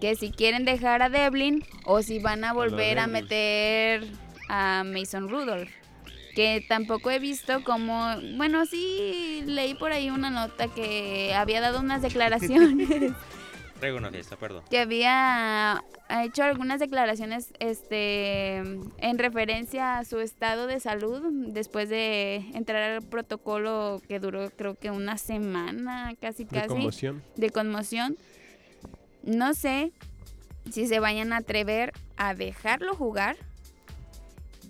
Que 0.00 0.16
si 0.16 0.30
quieren 0.30 0.64
dejar 0.64 1.02
a 1.02 1.10
Devlin 1.10 1.62
o 1.84 2.02
si 2.02 2.20
van 2.20 2.44
a 2.44 2.54
volver 2.54 2.98
a 2.98 3.06
Devils. 3.06 3.22
meter 3.22 4.04
a 4.48 4.82
Mason 4.84 5.28
Rudolph. 5.28 5.70
Que 6.34 6.64
tampoco 6.68 7.10
he 7.10 7.18
visto 7.18 7.62
como, 7.64 8.06
bueno, 8.36 8.64
sí 8.66 9.42
leí 9.46 9.74
por 9.74 9.92
ahí 9.92 10.10
una 10.10 10.30
nota 10.30 10.68
que 10.68 11.34
había 11.34 11.60
dado 11.60 11.80
unas 11.80 12.02
declaraciones 12.02 12.88
Traigo 13.80 13.96
una 13.96 14.10
fiesta, 14.10 14.36
perdón. 14.36 14.62
que 14.70 14.78
había 14.78 15.82
hecho 16.22 16.42
algunas 16.44 16.80
declaraciones 16.80 17.52
este 17.60 18.56
en 18.58 19.18
referencia 19.18 19.96
a 19.98 20.04
su 20.04 20.20
estado 20.20 20.66
de 20.66 20.80
salud 20.80 21.22
después 21.48 21.88
de 21.88 22.44
entrar 22.52 22.82
al 22.82 23.02
protocolo 23.02 24.02
que 24.06 24.20
duró 24.20 24.50
creo 24.50 24.74
que 24.74 24.90
una 24.90 25.16
semana 25.16 26.12
casi 26.20 26.44
De 26.44 26.50
casi 26.50 26.68
conmoción. 26.68 27.22
de 27.36 27.50
conmoción. 27.50 28.16
No 29.22 29.54
sé 29.54 29.92
si 30.70 30.86
se 30.86 31.00
vayan 31.00 31.32
a 31.32 31.38
atrever 31.38 31.92
a 32.18 32.34
dejarlo 32.34 32.94
jugar. 32.94 33.36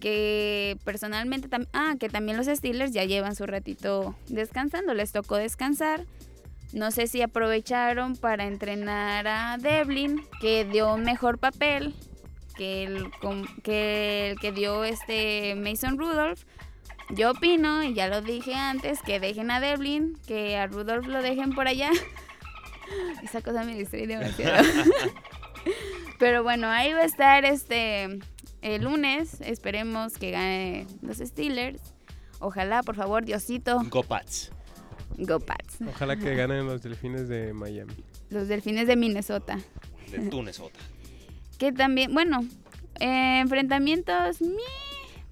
Que 0.01 0.79
personalmente 0.85 1.49
también. 1.49 1.71
Ah, 1.73 1.95
que 2.01 2.09
también 2.09 2.37
los 2.37 2.47
Steelers 2.47 2.93
ya 2.93 3.05
llevan 3.05 3.37
su 3.37 3.47
ratito 3.47 4.17
descansando. 4.29 4.95
Les 4.95 5.13
tocó 5.13 5.37
descansar. 5.37 6.07
No 6.73 6.91
sé 6.91 7.07
si 7.07 7.21
aprovecharon 7.21 8.17
para 8.17 8.47
entrenar 8.47 9.27
a 9.27 9.59
Devlin, 9.59 10.23
que 10.41 10.65
dio 10.65 10.97
mejor 10.97 11.39
papel 11.39 11.95
que 12.61 12.85
el, 12.85 13.11
que 13.63 14.31
el 14.31 14.39
que 14.39 14.53
dio 14.53 14.85
este 14.85 15.55
Mason 15.55 15.99
Rudolph. 15.99 16.43
Yo 17.09 17.33
opino, 17.33 17.83
y 17.83 17.95
ya 17.95 18.07
lo 18.07 18.21
dije 18.21 18.55
antes, 18.55 19.01
que 19.03 19.19
dejen 19.19 19.51
a 19.51 19.61
Devlin, 19.61 20.17
que 20.29 20.57
a 20.57 20.67
Rudolph 20.67 21.07
lo 21.07 21.23
dejen 21.23 21.55
por 21.55 21.67
allá. 21.67 21.91
Esa 23.23 23.41
cosa 23.41 23.65
me 23.65 23.75
distrae 23.75 24.07
demasiado. 24.07 24.63
Pero 26.19 26.43
bueno, 26.43 26.69
ahí 26.69 26.93
va 26.93 27.01
a 27.01 27.05
estar 27.05 27.45
este 27.45 28.21
el 28.63 28.85
lunes. 28.85 29.41
Esperemos 29.41 30.19
que 30.19 30.31
gane 30.31 30.87
los 31.03 31.19
Steelers. 31.19 31.81
Ojalá, 32.39 32.83
por 32.83 32.97
favor, 32.97 33.25
Diosito, 33.25 33.81
Go 33.91 34.03
Pats. 34.03 34.51
go 35.19 35.39
Pats. 35.41 35.79
Ojalá 35.87 36.17
que 36.17 36.35
ganen 36.35 36.67
los 36.67 36.83
delfines 36.83 37.29
de 37.29 37.53
Miami. 37.53 37.93
Los 38.31 38.49
delfines 38.49 38.87
de 38.87 38.97
Minnesota. 38.97 39.59
De 40.11 40.19
Tunesota. 40.31 40.79
Que 41.59 41.73
también, 41.73 42.15
bueno, 42.15 42.41
eh, 43.01 43.41
enfrentamientos, 43.41 44.41
meh, 44.41 44.57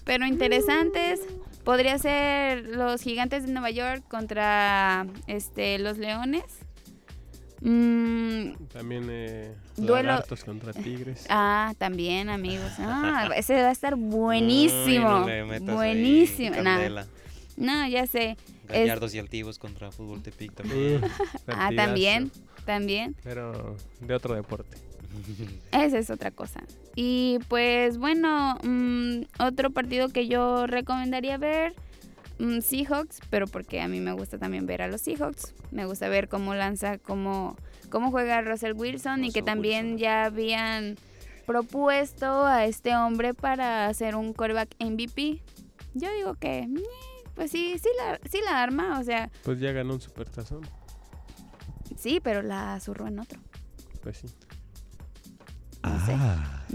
pero 0.04 0.26
interesantes. 0.26 1.20
Podría 1.64 1.98
ser 1.98 2.64
los 2.64 3.02
gigantes 3.02 3.46
de 3.46 3.52
Nueva 3.52 3.70
York 3.70 4.02
contra 4.08 5.06
este 5.26 5.78
los 5.78 5.98
leones. 5.98 6.44
Mm, 7.60 8.52
También 8.72 9.06
eh, 9.10 9.54
Duelo- 9.76 10.22
contra 10.44 10.72
tigres. 10.72 11.26
ah, 11.30 11.74
también, 11.78 12.28
amigos. 12.28 12.72
Ah, 12.78 13.28
ese 13.36 13.54
va 13.60 13.68
a 13.68 13.72
estar 13.72 13.96
buenísimo. 13.96 15.08
Ay, 15.08 15.20
no 15.20 15.26
le 15.26 15.44
metas 15.44 15.68
ahí 15.68 15.74
buenísimo. 15.74 16.62
Nah, 16.62 17.04
no, 17.56 17.88
ya 17.88 18.06
sé. 18.06 18.36
Gallardos 18.68 19.14
y 19.14 19.18
altivos 19.18 19.58
contra 19.58 19.90
Fútbol 19.90 20.22
Tepic 20.22 20.54
también. 20.54 21.00
Ah, 21.48 21.70
también, 21.74 22.30
también. 22.64 23.16
Pero 23.24 23.76
de 24.00 24.14
otro 24.14 24.34
deporte. 24.34 24.76
Esa 25.72 25.98
es 25.98 26.10
otra 26.10 26.30
cosa. 26.30 26.62
Y 26.94 27.38
pues 27.48 27.98
bueno, 27.98 28.58
mm, 28.62 29.22
otro 29.38 29.70
partido 29.70 30.10
que 30.10 30.28
yo 30.28 30.66
recomendaría 30.66 31.38
ver, 31.38 31.74
mm, 32.38 32.60
Seahawks, 32.60 33.20
pero 33.30 33.46
porque 33.46 33.80
a 33.80 33.88
mí 33.88 34.00
me 34.00 34.12
gusta 34.12 34.38
también 34.38 34.66
ver 34.66 34.82
a 34.82 34.88
los 34.88 35.00
Seahawks. 35.02 35.54
Me 35.70 35.84
gusta 35.86 36.08
ver 36.08 36.28
cómo 36.28 36.54
lanza, 36.54 36.98
cómo, 36.98 37.56
cómo 37.90 38.10
juega 38.10 38.40
Russell 38.42 38.72
Wilson 38.74 39.24
y 39.24 39.32
que 39.32 39.42
también 39.42 39.84
Wilson. 39.92 39.98
ya 39.98 40.24
habían 40.26 40.96
propuesto 41.46 42.44
a 42.46 42.66
este 42.66 42.94
hombre 42.96 43.34
para 43.34 43.86
hacer 43.86 44.16
un 44.16 44.32
quarterback 44.34 44.68
MVP. 44.80 45.42
Yo 45.94 46.12
digo 46.14 46.34
que, 46.34 46.68
pues 47.34 47.50
sí, 47.50 47.78
sí 47.82 47.88
la, 47.96 48.20
sí 48.30 48.40
la 48.44 48.62
arma, 48.62 48.98
o 49.00 49.02
sea, 49.04 49.30
Pues 49.44 49.58
ya 49.58 49.72
ganó 49.72 49.94
un 49.94 50.00
supertazón. 50.00 50.60
sí, 51.96 52.20
pero 52.22 52.42
la 52.42 52.78
zurró 52.80 53.06
en 53.08 53.18
otro. 53.20 53.40
Pues 54.02 54.18
sí. 54.18 54.26
No 55.82 56.04
sé. 56.06 56.16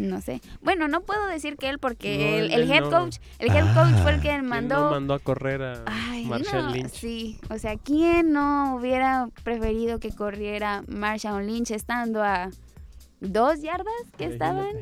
No 0.01 0.21
sé. 0.21 0.41
Bueno, 0.61 0.87
no 0.87 1.01
puedo 1.01 1.27
decir 1.27 1.55
que 1.57 1.69
él 1.69 1.77
porque 1.77 2.17
No, 2.17 2.23
el, 2.23 2.43
él- 2.45 2.51
el 2.53 2.61
él 2.63 2.71
head 2.71 2.81
no. 2.81 2.89
coach, 2.89 3.17
el 3.39 3.51
head 3.51 3.73
coach 3.75 4.01
fue 4.01 4.11
el 4.15 4.21
que 4.21 4.29
¿Quién 4.29 4.45
mandó. 4.45 4.85
no 4.85 4.91
mandó 4.91 5.13
a 5.13 5.19
correr 5.19 5.61
a 5.61 5.83
Ay, 5.85 6.25
Marshall 6.25 6.65
no, 6.65 6.71
Lynch? 6.71 6.91
sí. 6.93 7.39
O 7.49 7.57
sea, 7.59 7.75
¿quién 7.77 8.31
no 8.31 8.75
hubiera 8.75 9.27
preferido 9.43 9.99
que 9.99 10.11
corriera 10.11 10.83
Marshall 10.87 11.45
Lynch 11.45 11.71
estando 11.71 12.23
a 12.23 12.49
dos 13.19 13.61
yardas 13.61 13.93
que 14.17 14.25
estaban? 14.25 14.75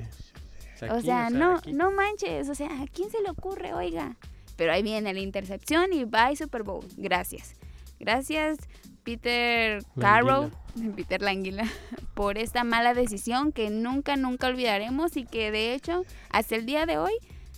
O 0.89 0.93
Aquí, 0.95 1.05
sea, 1.05 1.29
no, 1.29 1.57
aquí. 1.57 1.73
no 1.73 1.91
manches. 1.91 2.47
O 2.49 2.55
sea, 2.55 2.67
¿a 2.81 2.85
quién 2.87 3.09
se 3.11 3.21
le 3.21 3.29
ocurre, 3.29 3.73
oiga? 3.73 4.15
Pero 4.55 4.71
ahí 4.73 4.81
viene 4.83 5.13
la 5.13 5.19
intercepción 5.19 5.91
y 5.93 6.05
bye 6.05 6.35
Super 6.35 6.63
Bowl. 6.63 6.85
Gracias. 6.97 7.55
Gracias, 7.99 8.57
Peter 9.03 9.83
Carroll, 9.99 10.51
Peter 10.95 11.21
Languila, 11.21 11.65
por 12.13 12.37
esta 12.37 12.63
mala 12.63 12.93
decisión 12.93 13.51
que 13.51 13.69
nunca, 13.69 14.15
nunca 14.15 14.47
olvidaremos 14.47 15.17
y 15.17 15.25
que 15.25 15.51
de 15.51 15.73
hecho, 15.73 16.03
hasta 16.29 16.55
el 16.55 16.65
día 16.65 16.85
de 16.85 16.97
hoy, 16.97 17.13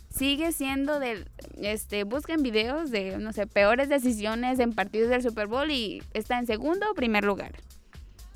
sigue 0.10 0.52
siendo 0.52 1.00
del, 1.00 1.28
este, 1.62 2.04
busquen 2.04 2.44
videos 2.44 2.92
de, 2.92 3.18
no 3.18 3.34
sé, 3.34 3.48
peores 3.48 3.90
decisiones 3.90 4.60
en 4.60 4.74
partidos 4.74 5.10
del 5.10 5.24
Super 5.24 5.48
Bowl 5.48 5.70
y 5.72 6.04
está 6.14 6.38
en 6.38 6.46
segundo 6.46 6.86
o 6.92 6.94
primer 6.94 7.24
lugar. 7.24 7.54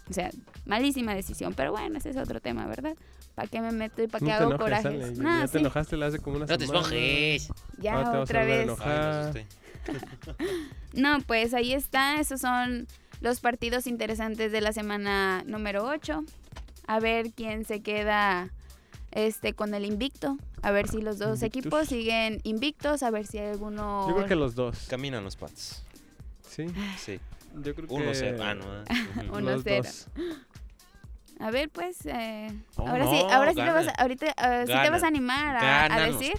O 0.10 0.14
sea, 0.14 0.30
malísima 0.66 1.14
decisión, 1.14 1.54
pero 1.54 1.72
bueno, 1.72 1.98
ese 1.98 2.10
es 2.10 2.18
otro 2.18 2.40
tema, 2.40 2.66
¿verdad? 2.66 2.96
¿Para 3.36 3.48
qué 3.48 3.62
me 3.62 3.72
meto 3.72 4.02
y 4.02 4.08
para 4.08 4.26
qué 4.26 4.32
hago 4.32 4.50
enojes, 4.50 4.82
corajes? 4.82 5.20
No, 5.20 5.40
ya 5.40 5.48
te 5.48 5.60
enojaste 5.60 5.98
la 5.98 6.08
hace 6.08 6.20
como 6.20 6.38
una 6.38 6.46
No 6.48 6.58
te 6.58 6.64
esponjes. 6.64 7.50
ya 7.78 7.94
Ahora 7.94 8.04
te 8.04 8.10
vas 8.10 8.18
a 8.18 8.24
otra 8.24 8.46
vez. 8.46 8.72
Ay. 8.82 9.46
no, 10.94 11.20
pues 11.22 11.54
ahí 11.54 11.74
está. 11.74 12.20
Esos 12.20 12.42
son 12.42 12.88
los 13.22 13.40
partidos 13.40 13.88
interesantes 13.88 14.52
de 14.52 14.62
la 14.62 14.74
semana 14.74 15.44
número 15.46 15.86
8. 15.86 16.24
A 16.88 17.00
ver 17.00 17.32
quién 17.32 17.66
se 17.66 17.82
queda 17.82 18.52
este 19.12 19.54
con 19.54 19.74
el 19.74 19.86
invicto. 19.86 20.38
A 20.62 20.72
ver 20.72 20.88
si 20.88 21.02
los 21.02 21.20
dos 21.20 21.42
equipos 21.44 21.88
siguen 21.88 22.40
invictos. 22.44 23.04
A 23.04 23.12
ver 23.12 23.26
si 23.26 23.38
hay 23.38 23.52
alguno. 23.52 24.08
Yo 24.08 24.16
creo 24.16 24.28
que 24.28 24.36
los 24.36 24.56
dos. 24.56 24.88
Caminan 24.90 25.24
los 25.24 25.36
Pats. 25.36 25.84
Sí. 26.48 26.66
Sí. 26.98 27.20
Yo 27.56 27.76
creo 27.76 27.88
que. 27.88 27.94
1-0. 27.94 28.40
Ah, 28.42 28.54
no. 28.56 28.82
¿eh? 28.82 28.86
A 31.40 31.52
ver, 31.52 31.70
pues. 31.70 31.98
eh, 32.06 32.52
Oh, 32.78 32.88
ahora 32.88 33.08
sí, 33.08 33.16
ahora 33.30 33.54
sí 33.54 33.62
te 33.62 33.70
vas, 33.72 33.88
a- 33.88 33.92
ahorita, 33.92 34.34
ah, 34.38 34.64
sí 34.66 34.74
te 34.74 34.90
vas 34.90 35.04
a 35.04 35.08
animar 35.08 35.56
a, 35.56 35.86
a 35.86 36.00
decir. 36.08 36.34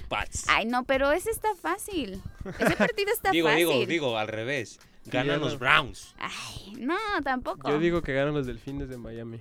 Ay, 0.48 0.66
no, 0.66 0.84
pero 0.84 1.12
ese 1.12 1.30
está 1.30 1.54
fácil. 1.54 2.20
Ese 2.58 2.76
partido 2.76 3.12
está 3.12 3.30
digo, 3.32 3.48
fácil. 3.48 3.68
digo, 3.68 3.86
digo, 3.86 4.18
al 4.18 4.28
revés. 4.28 4.78
Ganan 5.04 5.40
los 5.40 5.58
Browns. 5.58 6.14
Ay, 6.18 6.74
no, 6.78 6.96
tampoco. 7.24 7.68
Yo 7.70 7.78
digo 7.78 8.02
que 8.02 8.12
ganan 8.12 8.34
los 8.34 8.46
delfines 8.46 8.88
de 8.88 8.98
Miami. 8.98 9.38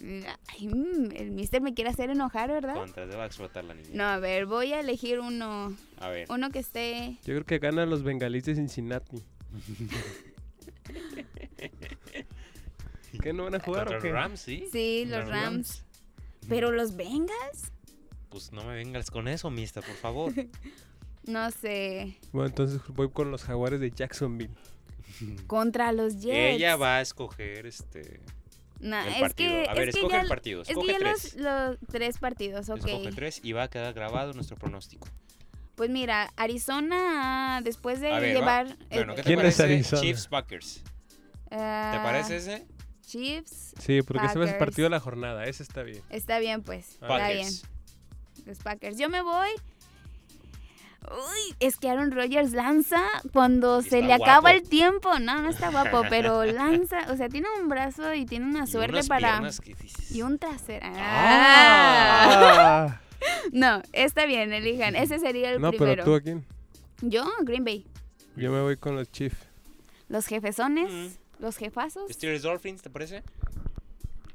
Ay, 0.00 0.68
mm, 0.68 1.10
el 1.16 1.30
mister 1.32 1.60
me 1.62 1.74
quiere 1.74 1.90
hacer 1.90 2.10
enojar, 2.10 2.50
¿verdad? 2.50 2.74
Contra, 2.74 3.08
te 3.08 3.16
va 3.16 3.24
a 3.24 3.26
explotar 3.26 3.64
la 3.64 3.74
niña. 3.74 3.88
No, 3.92 4.04
a 4.04 4.18
ver, 4.18 4.46
voy 4.46 4.72
a 4.72 4.80
elegir 4.80 5.20
uno, 5.20 5.74
A 5.98 6.08
ver. 6.08 6.26
uno 6.30 6.50
que 6.50 6.58
esté... 6.60 7.16
Yo 7.24 7.34
creo 7.34 7.44
que 7.44 7.58
ganan 7.58 7.88
los 7.90 8.02
bengalíes 8.02 8.44
de 8.44 8.54
Cincinnati. 8.56 9.22
¿Qué 13.22 13.32
no 13.32 13.44
van 13.44 13.54
a 13.54 13.60
jugar 13.60 13.84
Contra 13.86 13.98
o 13.98 14.00
qué? 14.02 14.08
los 14.08 14.16
Rams, 14.16 14.40
sí. 14.40 14.64
Sí, 14.72 15.04
los 15.06 15.20
Los 15.20 15.28
Rams. 15.30 15.84
Pero 16.48 16.70
los 16.72 16.96
Bengals, 16.96 17.72
Pues 18.30 18.52
no 18.52 18.64
me 18.64 18.74
vengas 18.74 19.10
con 19.10 19.28
eso, 19.28 19.50
mister, 19.50 19.82
por 19.84 19.96
favor. 19.96 20.32
no 21.24 21.50
sé. 21.50 22.16
Bueno, 22.32 22.48
entonces 22.48 22.80
voy 22.88 23.10
con 23.10 23.30
los 23.30 23.44
jaguares 23.44 23.80
de 23.80 23.90
Jacksonville. 23.90 24.54
Contra 25.46 25.92
los 25.92 26.20
Jets. 26.20 26.56
Ella 26.56 26.76
va 26.76 26.96
a 26.96 27.00
escoger 27.02 27.66
este 27.66 28.20
No, 28.80 29.00
el 29.02 29.08
es 29.08 29.20
partido. 29.20 29.50
que, 29.64 29.68
a 29.68 29.74
ver, 29.74 29.88
es 29.88 29.94
que 29.94 30.00
escoge 30.00 30.14
ya, 30.16 30.20
el 30.22 30.28
partido. 30.28 30.62
es 30.62 30.68
que 30.68 30.72
Escoge 30.72 30.92
ya 30.92 30.98
tres. 30.98 31.34
los, 31.34 31.42
los 31.44 31.78
tres 31.90 32.18
partidos, 32.18 32.68
ok. 32.68 32.76
Escoge 32.78 33.12
tres 33.12 33.40
y 33.42 33.52
va 33.52 33.64
a 33.64 33.68
quedar 33.70 33.92
grabado 33.94 34.32
nuestro 34.32 34.56
pronóstico. 34.56 35.08
Pues 35.74 35.90
mira, 35.90 36.32
Arizona, 36.36 37.60
después 37.62 38.00
de 38.00 38.12
A 38.12 38.18
ver, 38.20 38.34
va. 38.36 38.40
llevar... 38.40 38.76
Bueno, 38.90 39.14
¿qué 39.14 39.22
te 39.22 39.26
¿Quién 39.28 39.40
es 39.46 39.60
Arizona? 39.60 40.02
Chiefs 40.02 40.26
Packers? 40.26 40.82
¿Te 41.48 41.56
ah, 41.56 42.00
parece 42.02 42.36
ese? 42.36 42.66
Chiefs, 43.08 43.74
Sí, 43.78 44.02
porque 44.02 44.26
ese 44.26 44.34
es 44.34 44.36
el 44.36 44.40
Packers. 44.42 44.58
partido 44.58 44.84
de 44.86 44.90
la 44.90 45.00
jornada. 45.00 45.44
Ese 45.46 45.62
está 45.62 45.82
bien. 45.82 46.02
está 46.10 46.38
bien 46.38 46.62
pues, 46.62 46.90
está 46.92 47.06
bien. 47.28 47.38
Packers. 47.46 47.64
Los 48.46 48.58
Packers. 48.58 48.98
Yo 48.98 49.08
me 49.08 49.22
voy. 49.22 49.48
Uy, 51.10 51.54
es 51.60 51.76
que 51.78 51.88
Aaron 51.88 52.10
Rodgers 52.10 52.52
lanza 52.52 53.00
cuando 53.32 53.80
se 53.82 54.02
le 54.02 54.12
acaba 54.12 54.50
el 54.52 54.68
tiempo. 54.68 55.18
No, 55.20 55.40
no 55.40 55.48
está 55.48 55.70
guapo, 55.70 56.02
pero 56.10 56.44
lanza. 56.44 57.10
O 57.10 57.16
sea, 57.16 57.28
tiene 57.30 57.46
un 57.62 57.68
brazo 57.68 58.12
y 58.14 58.26
tiene 58.26 58.44
una 58.46 58.64
Y 58.64 58.66
suerte 58.66 58.92
unas 58.92 59.08
para. 59.08 59.30
piernas 59.32 59.60
que 59.60 59.74
dices, 59.74 60.10
Y 60.12 60.20
un 60.22 60.38
trasero. 60.38 60.86
Ah. 60.92 63.00
No, 63.52 63.82
está 63.92 64.26
bien, 64.26 64.52
elijan. 64.52 64.94
Ese 64.96 65.18
sería 65.18 65.50
el 65.50 65.60
no, 65.60 65.70
primero. 65.70 65.92
pero 65.92 66.04
tú 66.04 66.14
a 66.14 66.20
quién? 66.20 66.44
Yo, 67.00 67.24
Green 67.42 67.64
Bay. 67.64 67.86
Yo 68.36 68.52
me 68.52 68.60
voy 68.60 68.76
con 68.76 68.94
los 68.96 69.10
Chiefs. 69.10 69.38
Los 70.08 70.26
jefezones, 70.26 70.90
Mm. 70.92 71.08
Los 71.38 71.56
jefazos. 71.56 72.10
Steelers 72.10 72.42
Dolphins, 72.42 72.82
¿te 72.82 72.90
parece? 72.90 73.22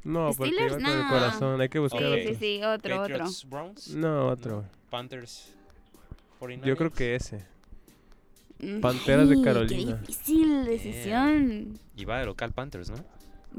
No, 0.04 0.32
porque 0.38 0.54
iba 0.56 0.70
con 0.70 0.86
el 0.86 1.08
corazón. 1.08 1.62
Hay 1.62 1.70
que 1.70 1.78
Sí, 1.78 1.82
buscar 1.82 2.04
Ok. 2.06 2.14
sí, 2.14 2.22
otro. 2.28 2.40
sí, 2.40 2.62
otro, 2.64 3.02
otro. 3.02 3.26
Browns. 3.48 3.90
No, 3.96 4.28
otro. 4.28 4.66
Panthers 4.90 5.54
49ers. 6.40 6.66
Yo 6.66 6.76
creo 6.76 6.92
que 6.92 7.16
ese. 7.16 7.46
Mm, 8.60 8.80
Panteras 8.82 9.30
de 9.30 9.42
Carolina. 9.42 10.00
Qué 10.02 10.08
difícil 10.08 10.66
decisión. 10.66 11.80
Y 11.96 12.06
va 12.06 12.20
de 12.20 12.26
local 12.26 12.52
Panthers, 12.52 12.90
¿no? 12.90 12.98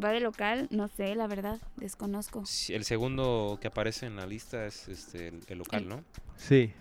¿Va 0.03 0.11
de 0.11 0.21
local? 0.21 0.67
No 0.71 0.89
sé, 0.89 1.15
la 1.15 1.27
verdad, 1.27 1.61
desconozco. 1.77 2.45
Sí, 2.47 2.75
El 2.75 2.85
segundo 2.85 3.59
que 3.61 3.69
aparece 3.69 4.07
en 4.07 4.17
la 4.17 4.27
lista 4.27 4.67
es 4.67 4.89
este 4.89 5.29
el, 5.29 5.41
el 5.47 5.59
local, 5.59 5.89
¿no? 5.89 6.03
Sí. 6.37 6.73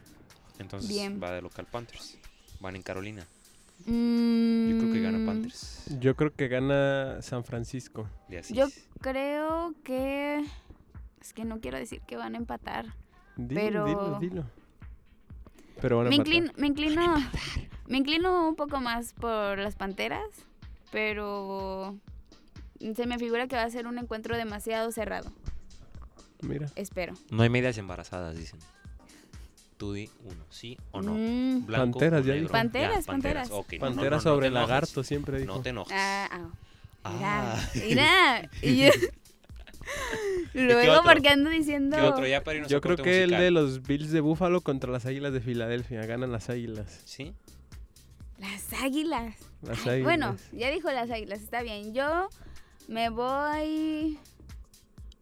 Entonces 0.60 0.90
Bien. 0.90 1.22
va 1.22 1.32
de 1.32 1.42
local 1.42 1.68
Panthers. 1.72 2.18
Van 2.60 2.76
en 2.76 2.82
Carolina. 2.82 3.26
Mm, 3.86 4.70
Yo 4.70 4.78
creo 4.80 4.94
que 4.94 5.02
gana 5.02 5.26
Panthers. 5.26 5.86
Yo 6.00 6.16
creo 6.16 6.34
que 6.34 6.48
gana 6.48 7.22
San 7.22 7.44
Francisco. 7.44 8.08
De. 8.30 8.42
Yo 8.50 8.68
creo 9.02 9.74
que... 9.84 10.46
Es 11.22 11.34
que 11.34 11.46
no 11.46 11.60
quiero 11.60 11.78
decir 11.78 12.02
que 12.02 12.16
van 12.18 12.36
a 12.36 12.38
empatar. 12.38 12.86
Dilo, 13.38 13.56
Pero- 13.62 13.86
dilo, 13.86 14.20
dilo. 14.20 14.46
Pero 15.82 15.98
van 15.98 16.08
a 16.08 16.10
Me 16.10 16.16
empatar. 16.16 16.34
inclino, 16.36 16.54
me 16.58 16.68
inclino, 16.68 17.16
me 17.88 17.98
inclino 17.98 18.48
un 18.48 18.56
poco 18.56 18.80
más 18.80 19.14
por 19.14 19.58
las 19.60 19.76
Panteras, 19.76 20.30
pero 20.92 21.98
se 22.96 23.06
me 23.06 23.18
figura 23.18 23.48
que 23.48 23.56
va 23.56 23.64
a 23.64 23.70
ser 23.70 23.88
un 23.88 23.98
encuentro 23.98 24.38
demasiado 24.38 24.92
cerrado. 24.92 25.32
Mira. 26.42 26.68
Espero. 26.76 27.14
No 27.32 27.44
hay 27.44 27.50
medias 27.50 27.78
embarazadas, 27.78 28.36
dicen. 28.38 28.60
Uno, 29.92 30.46
¿sí 30.50 30.78
o 30.92 31.02
no? 31.02 31.14
Mm, 31.14 31.66
Blanco 31.66 32.00
Panteras, 32.00 32.26
ya 32.26 32.34
dijo. 32.34 32.50
Panteras, 32.52 33.06
panteras. 33.06 33.50
ok, 33.52 33.74
no, 33.74 33.78
no, 33.78 33.86
Pantera 33.86 34.10
no, 34.12 34.16
no 34.18 34.22
sobre 34.22 34.48
enojes. 34.48 34.68
lagarto, 34.70 35.04
siempre 35.04 35.40
dijo. 35.40 35.54
No 35.56 35.62
te 35.62 35.70
enojes. 35.70 35.96
ah. 35.98 36.50
Ah. 37.06 37.70
Mira, 37.76 37.80
mira. 37.88 38.50
Y 38.62 38.86
yo- 38.86 38.92
Luego, 40.54 41.02
porque 41.04 41.30
ando 41.30 41.50
diciendo... 41.50 41.98
¿Qué 41.98 42.04
otro? 42.04 42.26
Ya 42.28 42.44
para 42.44 42.56
irnos 42.56 42.72
Yo 42.72 42.80
creo 42.80 42.96
que 42.96 43.24
el 43.24 43.32
de 43.32 43.52
los 43.52 43.84
Bills 43.84 44.12
de 44.12 44.22
Buffalo 44.22 44.62
contra 44.62 44.92
las 44.92 45.06
Águilas 45.06 45.34
de 45.34 45.42
Filadelfia. 45.42 46.06
Ganan 46.06 46.32
las 46.32 46.50
Águilas. 46.50 47.02
¿Sí? 47.06 47.34
Las 48.40 48.74
águilas. 48.82 49.36
Las 49.62 49.80
Ay, 49.86 50.02
Águilas. 50.02 50.04
bueno, 50.04 50.36
ya 50.52 50.70
dijo 50.70 50.92
las 50.92 51.10
águilas, 51.10 51.42
está 51.42 51.62
bien. 51.62 51.94
Yo 51.94 52.30
me 52.88 53.10
voy... 53.10 54.18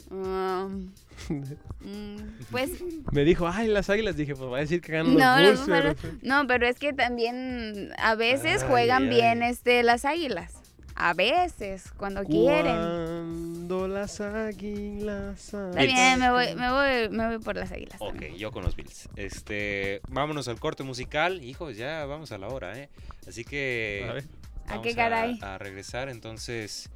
um, 0.09 0.91
pues 2.51 2.71
Me 3.11 3.23
dijo, 3.23 3.47
ay, 3.47 3.67
las 3.67 3.89
Águilas. 3.89 4.15
Dije, 4.17 4.35
pues 4.35 4.49
va 4.51 4.57
a 4.57 4.61
decir 4.61 4.81
que 4.81 4.91
ganan 4.93 5.15
No, 5.17 5.39
los 5.39 5.65
Bulls. 5.67 5.95
pero- 6.01 6.15
no, 6.21 6.47
pero 6.47 6.67
es 6.67 6.77
que 6.77 6.93
también 6.93 7.91
a 7.97 8.15
veces 8.15 8.63
Ay, 8.63 8.69
juegan 8.69 9.03
ay. 9.03 9.09
bien 9.09 9.43
este 9.43 9.83
las 9.83 10.05
águilas. 10.05 10.53
A 10.95 11.13
veces, 11.13 11.91
cuando 11.97 12.23
quieren. 12.23 12.75
Cuando 12.75 13.87
las 13.87 14.21
águilas. 14.21 15.45
Está 15.53 15.69
bien, 15.81 16.19
me 16.19 16.29
voy, 16.31 16.53
me 16.55 16.69
voy, 16.71 17.09
me 17.09 17.27
voy 17.27 17.39
por 17.39 17.55
las 17.55 17.71
águilas. 17.71 17.95
Ok, 17.99 18.11
también. 18.11 18.35
yo 18.35 18.51
con 18.51 18.63
los 18.63 18.75
Bills. 18.75 19.09
Este, 19.15 20.01
vámonos 20.09 20.47
al 20.47 20.59
corte 20.59 20.83
musical. 20.83 21.43
Hijos, 21.43 21.77
ya 21.77 22.05
vamos 22.05 22.31
a 22.31 22.37
la 22.37 22.49
hora, 22.49 22.77
¿eh? 22.77 22.89
Así 23.27 23.43
que 23.45 24.05
A 24.09 24.13
ver. 24.13 24.25
¿A 24.65 24.69
vamos 24.71 24.85
qué 24.85 24.95
caray? 24.95 25.39
A, 25.41 25.57
regresar, 25.57 26.07
entonces, 26.09 26.91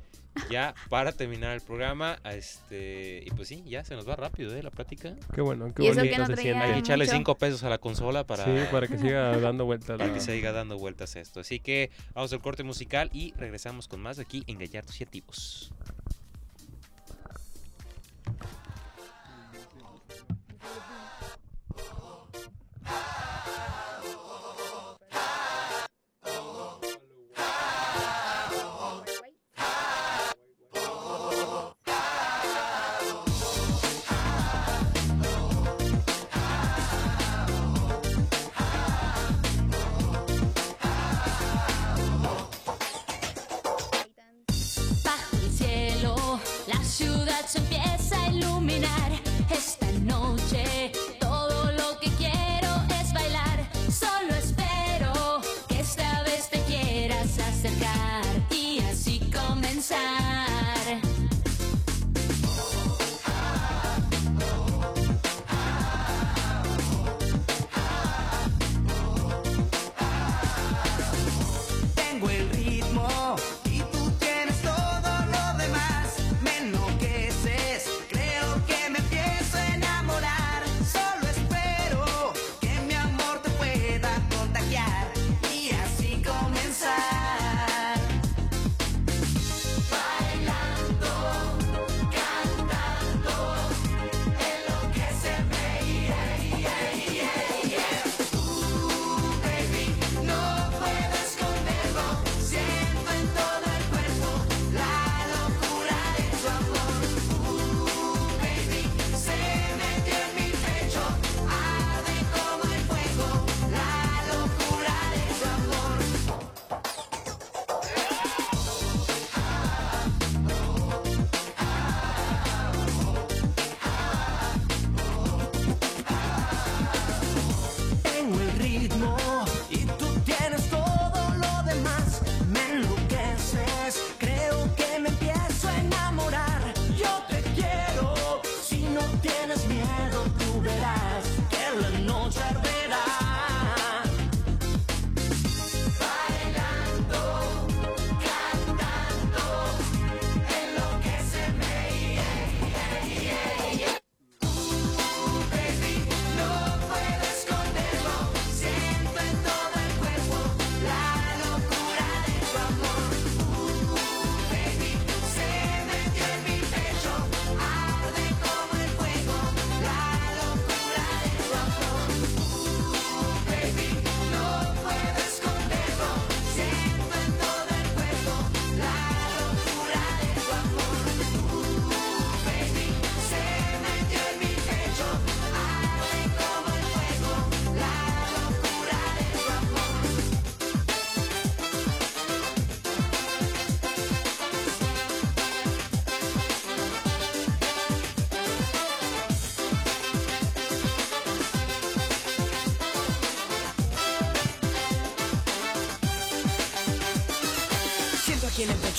ya 0.50 0.74
para 0.90 1.12
terminar 1.12 1.54
el 1.54 1.62
programa, 1.62 2.20
este, 2.26 3.24
y 3.26 3.30
pues 3.32 3.48
sí, 3.48 3.64
ya 3.66 3.84
se 3.84 3.96
nos 3.96 4.08
va 4.08 4.16
rápido, 4.16 4.56
¿eh? 4.56 4.62
La 4.64 4.72
plática. 4.72 5.14
Qué 5.34 5.42
bueno, 5.42 5.74
qué 5.74 5.84
Y 5.84 5.88
eso 5.88 5.96
bonito 6.00 6.16
que 6.36 6.54
no. 6.54 6.62
Hay 6.64 6.74
que 6.74 6.80
echarle 6.80 7.06
mucho. 7.06 7.18
cinco 7.18 7.36
pesos 7.36 7.64
a 7.64 7.70
la 7.70 7.78
consola 7.78 8.26
para, 8.26 8.46
Sí, 8.46 8.52
para 8.72 8.88
que 8.88 8.98
siga 8.98 9.38
dando 9.38 9.66
vueltas. 9.66 9.98
para 9.98 10.08
la- 10.08 10.14
que 10.14 10.20
siga 10.20 10.52
dando 10.52 10.78
vueltas 10.78 11.16
esto. 11.16 11.40
Así 11.40 11.60
que 11.60 11.90
vamos 12.14 12.32
al 12.34 12.42
corte 12.42 12.64
musical 12.64 13.10
y 13.14 13.34
regresamos 13.38 13.88
con 13.88 14.02
más 14.02 14.20
aquí 14.20 14.44
en 14.48 14.58
Gallardos 14.60 15.00
y 15.00 15.04
Activos. 15.04 15.72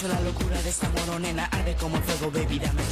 La 0.08 0.20
locura 0.20 0.60
de 0.62 0.70
esta 0.70 0.88
moronena 0.90 1.46
arde 1.46 1.74
como 1.76 1.96
fuego, 2.02 2.30
baby, 2.30 2.58
dame 2.58 2.82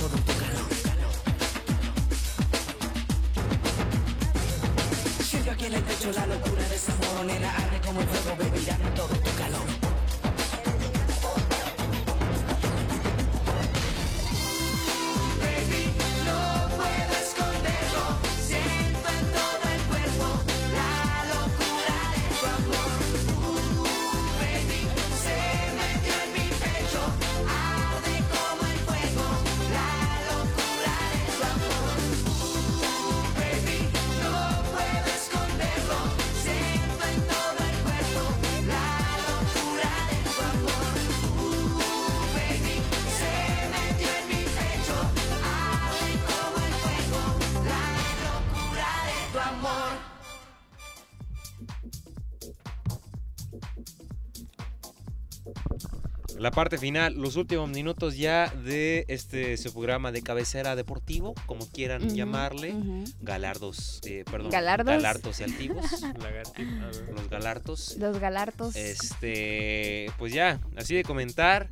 parte 56.54 56.78
final, 56.78 57.14
los 57.14 57.36
últimos 57.36 57.68
minutos 57.68 58.16
ya 58.16 58.48
de 58.48 59.04
este 59.08 59.56
su 59.56 59.72
programa 59.72 60.12
de 60.12 60.22
cabecera 60.22 60.76
deportivo, 60.76 61.34
como 61.46 61.68
quieran 61.68 62.14
llamarle. 62.14 62.74
Galardos, 63.20 64.00
eh, 64.04 64.24
perdón. 64.30 64.50
¿Galardos? 64.50 64.94
Galardos 64.94 65.40
y 65.40 65.44
altivos. 65.44 65.84
Los 67.14 67.28
galartos. 67.28 67.96
Los 67.98 68.18
galartos. 68.18 68.76
Este, 68.76 70.06
pues 70.18 70.32
ya, 70.32 70.60
así 70.76 70.94
de 70.94 71.02
comentar 71.02 71.68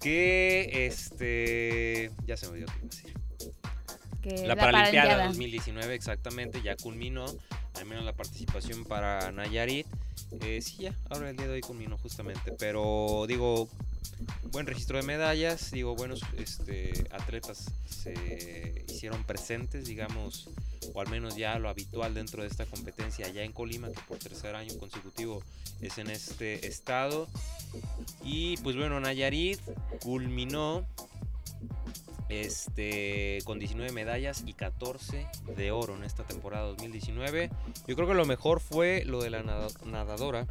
que 0.00 0.86
este, 0.86 2.10
ya 2.26 2.36
se 2.36 2.46
me 2.46 2.52
olvidó 2.52 2.68
qué 2.72 2.86
decir. 2.86 3.14
que 4.22 4.46
La 4.46 4.56
Paralimpiada 4.56 5.08
Paralimpiada. 5.08 5.26
2019 5.26 5.94
exactamente 5.94 6.62
ya 6.62 6.76
culminó, 6.76 7.26
al 7.74 7.86
menos 7.86 8.04
la 8.04 8.12
participación 8.12 8.84
para 8.84 9.32
Nayarit. 9.32 9.86
Eh, 10.42 10.60
sí, 10.62 10.76
ya, 10.78 10.94
ahora 11.10 11.30
el 11.30 11.36
día 11.36 11.46
de 11.46 11.54
hoy 11.54 11.60
culminó 11.60 11.98
justamente, 11.98 12.52
pero 12.58 13.24
digo, 13.26 13.68
buen 14.50 14.66
registro 14.66 14.96
de 14.98 15.02
medallas, 15.04 15.70
digo, 15.70 15.94
buenos 15.94 16.20
este, 16.36 16.92
atletas 17.10 17.70
se 17.88 18.84
hicieron 18.88 19.24
presentes, 19.24 19.84
digamos, 19.86 20.48
o 20.94 21.00
al 21.00 21.08
menos 21.08 21.36
ya 21.36 21.58
lo 21.58 21.68
habitual 21.68 22.14
dentro 22.14 22.42
de 22.42 22.48
esta 22.48 22.66
competencia 22.66 23.26
allá 23.26 23.42
en 23.44 23.52
Colima, 23.52 23.88
que 23.88 24.00
por 24.08 24.18
tercer 24.18 24.54
año 24.56 24.76
consecutivo 24.78 25.42
es 25.80 25.98
en 25.98 26.10
este 26.10 26.66
estado. 26.66 27.28
Y 28.24 28.56
pues 28.58 28.76
bueno, 28.76 28.98
Nayarit 29.00 29.60
culminó 30.02 30.84
este, 32.28 33.38
con 33.44 33.58
19 33.58 33.92
medallas 33.92 34.44
y 34.46 34.52
14 34.54 35.26
de 35.56 35.70
oro 35.72 35.96
en 35.96 36.04
esta 36.04 36.24
temporada 36.24 36.64
2019. 36.68 37.50
Yo 37.86 37.96
creo 37.96 38.06
que 38.08 38.14
lo 38.14 38.24
mejor 38.24 38.60
fue 38.60 39.04
lo 39.04 39.20
de 39.22 39.30
la 39.30 39.42
nada- 39.42 39.68
nadadora, 39.84 40.46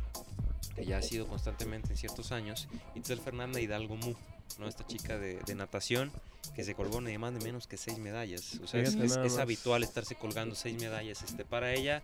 que 0.79 0.85
ya 0.85 0.97
ha 0.97 1.01
sido 1.01 1.27
constantemente 1.27 1.89
en 1.91 1.97
ciertos 1.97 2.31
años, 2.31 2.67
Itzel 2.95 3.19
Fernanda 3.19 3.59
Hidalgo 3.59 3.95
Mu, 3.97 4.13
¿no? 4.59 4.67
esta 4.67 4.85
chica 4.87 5.17
de, 5.17 5.39
de 5.45 5.55
natación 5.55 6.11
que 6.55 6.63
se 6.63 6.73
colgó 6.73 7.01
ni 7.01 7.17
más 7.17 7.33
ni 7.33 7.43
menos 7.43 7.67
que 7.67 7.77
6 7.77 7.97
medallas. 7.99 8.59
O 8.63 8.67
sea, 8.67 8.81
es, 8.81 8.95
es- 8.95 9.17
es 9.17 9.37
habitual 9.37 9.83
estarse 9.83 10.15
colgando 10.15 10.55
6 10.55 10.79
medallas 10.79 11.21
este, 11.21 11.43
para 11.45 11.73
ella. 11.73 12.01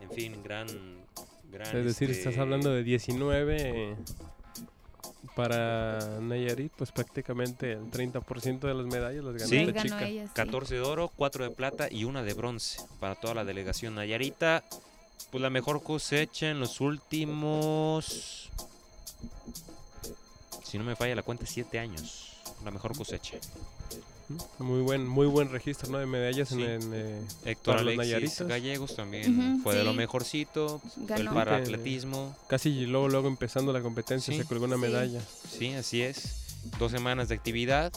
En 0.00 0.10
fin, 0.10 0.42
gran... 0.42 0.66
gran 1.52 1.76
Es 1.76 1.84
decir, 1.84 2.10
este, 2.10 2.28
estás 2.28 2.38
hablando 2.38 2.70
de 2.70 2.82
19 2.82 3.56
eh, 3.92 3.96
para 5.34 6.18
Nayarit, 6.20 6.72
pues 6.76 6.92
prácticamente 6.92 7.72
el 7.72 7.90
30% 7.90 8.60
de 8.60 8.74
las 8.74 8.86
medallas 8.86 9.24
las 9.24 9.34
ganó 9.34 9.46
Sí. 9.48 9.56
esta 9.58 9.72
ganó 9.72 9.82
chica. 9.84 10.08
ella, 10.08 10.26
sí. 10.26 10.32
14 10.34 10.74
de 10.74 10.80
oro, 10.80 11.10
4 11.16 11.44
de 11.44 11.50
plata 11.50 11.88
y 11.90 12.04
una 12.04 12.22
de 12.22 12.34
bronce 12.34 12.80
para 13.00 13.14
toda 13.14 13.34
la 13.34 13.44
delegación 13.44 13.94
Nayarita. 13.96 14.64
Pues 15.30 15.42
la 15.42 15.50
mejor 15.50 15.82
cosecha 15.82 16.48
en 16.50 16.60
los 16.60 16.80
últimos. 16.80 18.50
Si 20.64 20.78
no 20.78 20.84
me 20.84 20.96
falla 20.96 21.14
la 21.14 21.22
cuenta, 21.22 21.46
7 21.46 21.78
años. 21.78 22.32
La 22.64 22.70
mejor 22.70 22.96
cosecha. 22.96 23.36
¿Mm? 24.28 24.62
Muy 24.64 24.80
buen, 24.82 25.06
muy 25.06 25.26
buen 25.26 25.50
registro 25.52 25.88
¿no? 25.90 25.98
de 25.98 26.06
medallas 26.06 26.48
Sí. 26.48 26.60
en, 26.62 26.82
en, 26.82 26.90
eh, 26.94 27.20
Héctor 27.44 27.78
Alexis. 27.78 28.40
Gallegos 28.40 28.96
también 28.96 29.60
fue 29.62 29.76
de 29.76 29.84
lo 29.84 29.92
mejorcito. 29.94 30.80
El 30.98 31.06
Ganó. 31.06 31.34
para 31.34 31.56
atletismo. 31.56 32.36
casi 32.48 32.86
luego 32.86 33.08
luego 33.08 33.28
empezando 33.28 33.72
la 33.72 33.80
competencia 33.82 34.32
Sí. 34.34 34.40
se 34.40 34.46
colgó 34.46 34.64
una 34.64 34.74
Sí. 34.76 34.80
medalla. 34.82 35.20
Sí, 35.48 35.72
así 35.74 36.02
es. 36.02 36.42
Dos 36.78 36.90
semanas 36.90 37.28
de 37.28 37.36
actividad. 37.36 37.92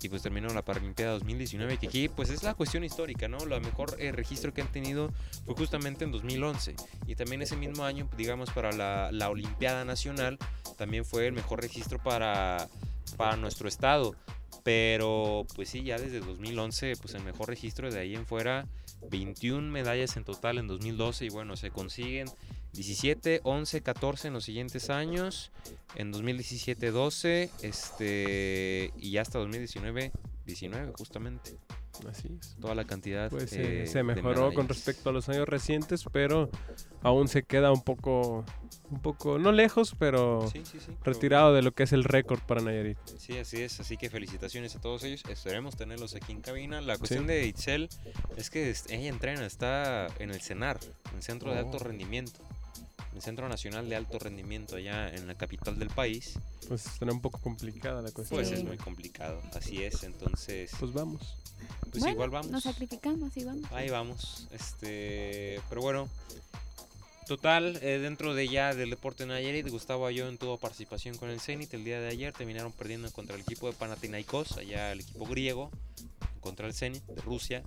Y 0.00 0.08
pues 0.08 0.22
terminó 0.22 0.48
la 0.48 0.64
Paralimpiada 0.64 1.12
2019, 1.12 1.78
que 1.78 1.88
aquí 1.88 2.08
pues 2.08 2.30
es 2.30 2.42
la 2.42 2.54
cuestión 2.54 2.84
histórica, 2.84 3.28
¿no? 3.28 3.38
Lo 3.44 3.60
mejor 3.60 3.96
eh, 3.98 4.12
registro 4.12 4.54
que 4.54 4.62
han 4.62 4.70
tenido 4.70 5.12
fue 5.44 5.54
justamente 5.54 6.04
en 6.04 6.12
2011. 6.12 6.76
Y 7.06 7.14
también 7.16 7.42
ese 7.42 7.56
mismo 7.56 7.84
año, 7.84 8.08
digamos, 8.16 8.50
para 8.50 8.72
la, 8.72 9.10
la 9.12 9.30
Olimpiada 9.30 9.84
Nacional, 9.84 10.38
también 10.76 11.04
fue 11.04 11.26
el 11.26 11.32
mejor 11.32 11.60
registro 11.60 11.98
para, 11.98 12.68
para 13.16 13.36
nuestro 13.36 13.68
estado. 13.68 14.14
Pero 14.62 15.46
pues 15.54 15.68
sí, 15.68 15.82
ya 15.84 15.98
desde 15.98 16.20
2011, 16.20 16.94
pues 17.00 17.14
el 17.14 17.22
mejor 17.22 17.48
registro 17.48 17.90
de 17.90 18.00
ahí 18.00 18.14
en 18.14 18.26
fuera, 18.26 18.66
21 19.10 19.70
medallas 19.70 20.16
en 20.16 20.24
total 20.24 20.58
en 20.58 20.66
2012. 20.66 21.26
Y 21.26 21.28
bueno, 21.28 21.56
se 21.56 21.70
consiguen 21.70 22.28
17, 22.76 23.40
11, 23.42 23.80
14 23.82 24.28
en 24.28 24.34
los 24.34 24.44
siguientes 24.44 24.90
años. 24.90 25.50
En 25.94 26.12
2017 26.12 26.90
12, 26.90 27.50
este 27.62 28.92
y 28.98 29.10
ya 29.12 29.22
hasta 29.22 29.38
2019 29.38 30.12
19 30.44 30.92
justamente. 30.96 31.56
Así 32.10 32.28
es. 32.38 32.56
Toda 32.60 32.74
la 32.74 32.84
cantidad 32.84 33.30
Pues 33.30 33.54
eh, 33.54 33.84
eh, 33.84 33.86
se 33.86 34.02
mejoró 34.02 34.52
con 34.52 34.68
respecto 34.68 35.08
a 35.08 35.12
los 35.14 35.30
años 35.30 35.48
recientes, 35.48 36.04
pero 36.12 36.50
aún 37.02 37.26
se 37.26 37.42
queda 37.42 37.72
un 37.72 37.80
poco, 37.82 38.44
un 38.90 39.00
poco, 39.00 39.38
no 39.38 39.50
lejos, 39.50 39.94
pero 39.98 40.46
Sí, 40.52 40.60
sí, 40.70 40.78
sí. 40.78 40.88
pero- 41.02 41.14
retirado 41.14 41.54
de 41.54 41.62
lo 41.62 41.72
que 41.72 41.84
es 41.84 41.92
el 41.94 42.04
récord 42.04 42.40
para 42.40 42.60
Nayarit. 42.60 42.98
Sí, 43.16 43.38
así 43.38 43.62
es. 43.62 43.80
Así 43.80 43.96
que 43.96 44.10
felicitaciones 44.10 44.76
a 44.76 44.80
todos 44.82 45.04
ellos. 45.04 45.22
Esperemos 45.30 45.74
tenerlos 45.76 46.14
aquí 46.14 46.32
en 46.32 46.42
cabina. 46.42 46.82
La 46.82 46.98
cuestión 46.98 47.26
de 47.26 47.46
Itzel 47.46 47.88
es 48.36 48.50
que 48.50 48.68
es- 48.68 48.84
ella 48.90 49.08
entrena, 49.08 49.46
está 49.46 50.08
en 50.18 50.28
el 50.30 50.42
CENAR, 50.42 50.78
el 51.14 51.22
Centro 51.22 51.50
de 51.50 51.60
Alto 51.60 51.78
Oh. 51.78 51.82
Rendimiento. 51.82 52.40
El 53.16 53.22
Centro 53.22 53.48
Nacional 53.48 53.88
de 53.88 53.96
Alto 53.96 54.18
Rendimiento 54.18 54.76
allá 54.76 55.08
en 55.08 55.26
la 55.26 55.34
capital 55.34 55.78
del 55.78 55.88
país. 55.88 56.38
Pues 56.68 56.82
será 56.82 57.12
un 57.12 57.22
poco 57.22 57.38
complicada 57.40 58.02
la 58.02 58.10
cuestión. 58.10 58.38
Pues 58.38 58.52
es 58.52 58.62
muy 58.62 58.76
complicado. 58.76 59.40
Así 59.54 59.82
es. 59.82 60.02
Entonces, 60.04 60.70
Pues 60.78 60.92
vamos. 60.92 61.22
pues 61.90 62.00
Bueno, 62.00 62.10
igual 62.10 62.28
vamos. 62.28 62.50
Nos 62.50 62.64
sacrificamos 62.64 63.34
y 63.38 63.44
vamos. 63.44 63.72
Ahí 63.72 63.88
vamos. 63.88 64.46
Este, 64.50 65.62
pero 65.70 65.80
bueno. 65.80 66.10
Total, 67.26 67.78
eh, 67.82 67.98
dentro 68.00 68.34
de 68.34 68.48
ya 68.48 68.74
del 68.74 68.90
deporte 68.90 69.24
Nayarit, 69.24 69.66
Gustavo 69.68 70.06
Ayón 70.06 70.36
tuvo 70.36 70.58
participación 70.58 71.16
con 71.16 71.30
el 71.30 71.40
Zenit 71.40 71.72
el 71.72 71.84
día 71.84 71.98
de 71.98 72.08
ayer. 72.08 72.34
Terminaron 72.34 72.70
perdiendo 72.70 73.10
contra 73.12 73.34
el 73.34 73.40
equipo 73.40 73.66
de 73.66 73.72
Panathinaikos, 73.72 74.58
allá 74.58 74.92
el 74.92 75.00
equipo 75.00 75.24
griego, 75.24 75.70
contra 76.40 76.66
el 76.66 76.74
Zenit 76.74 77.02
de 77.06 77.22
Rusia. 77.22 77.62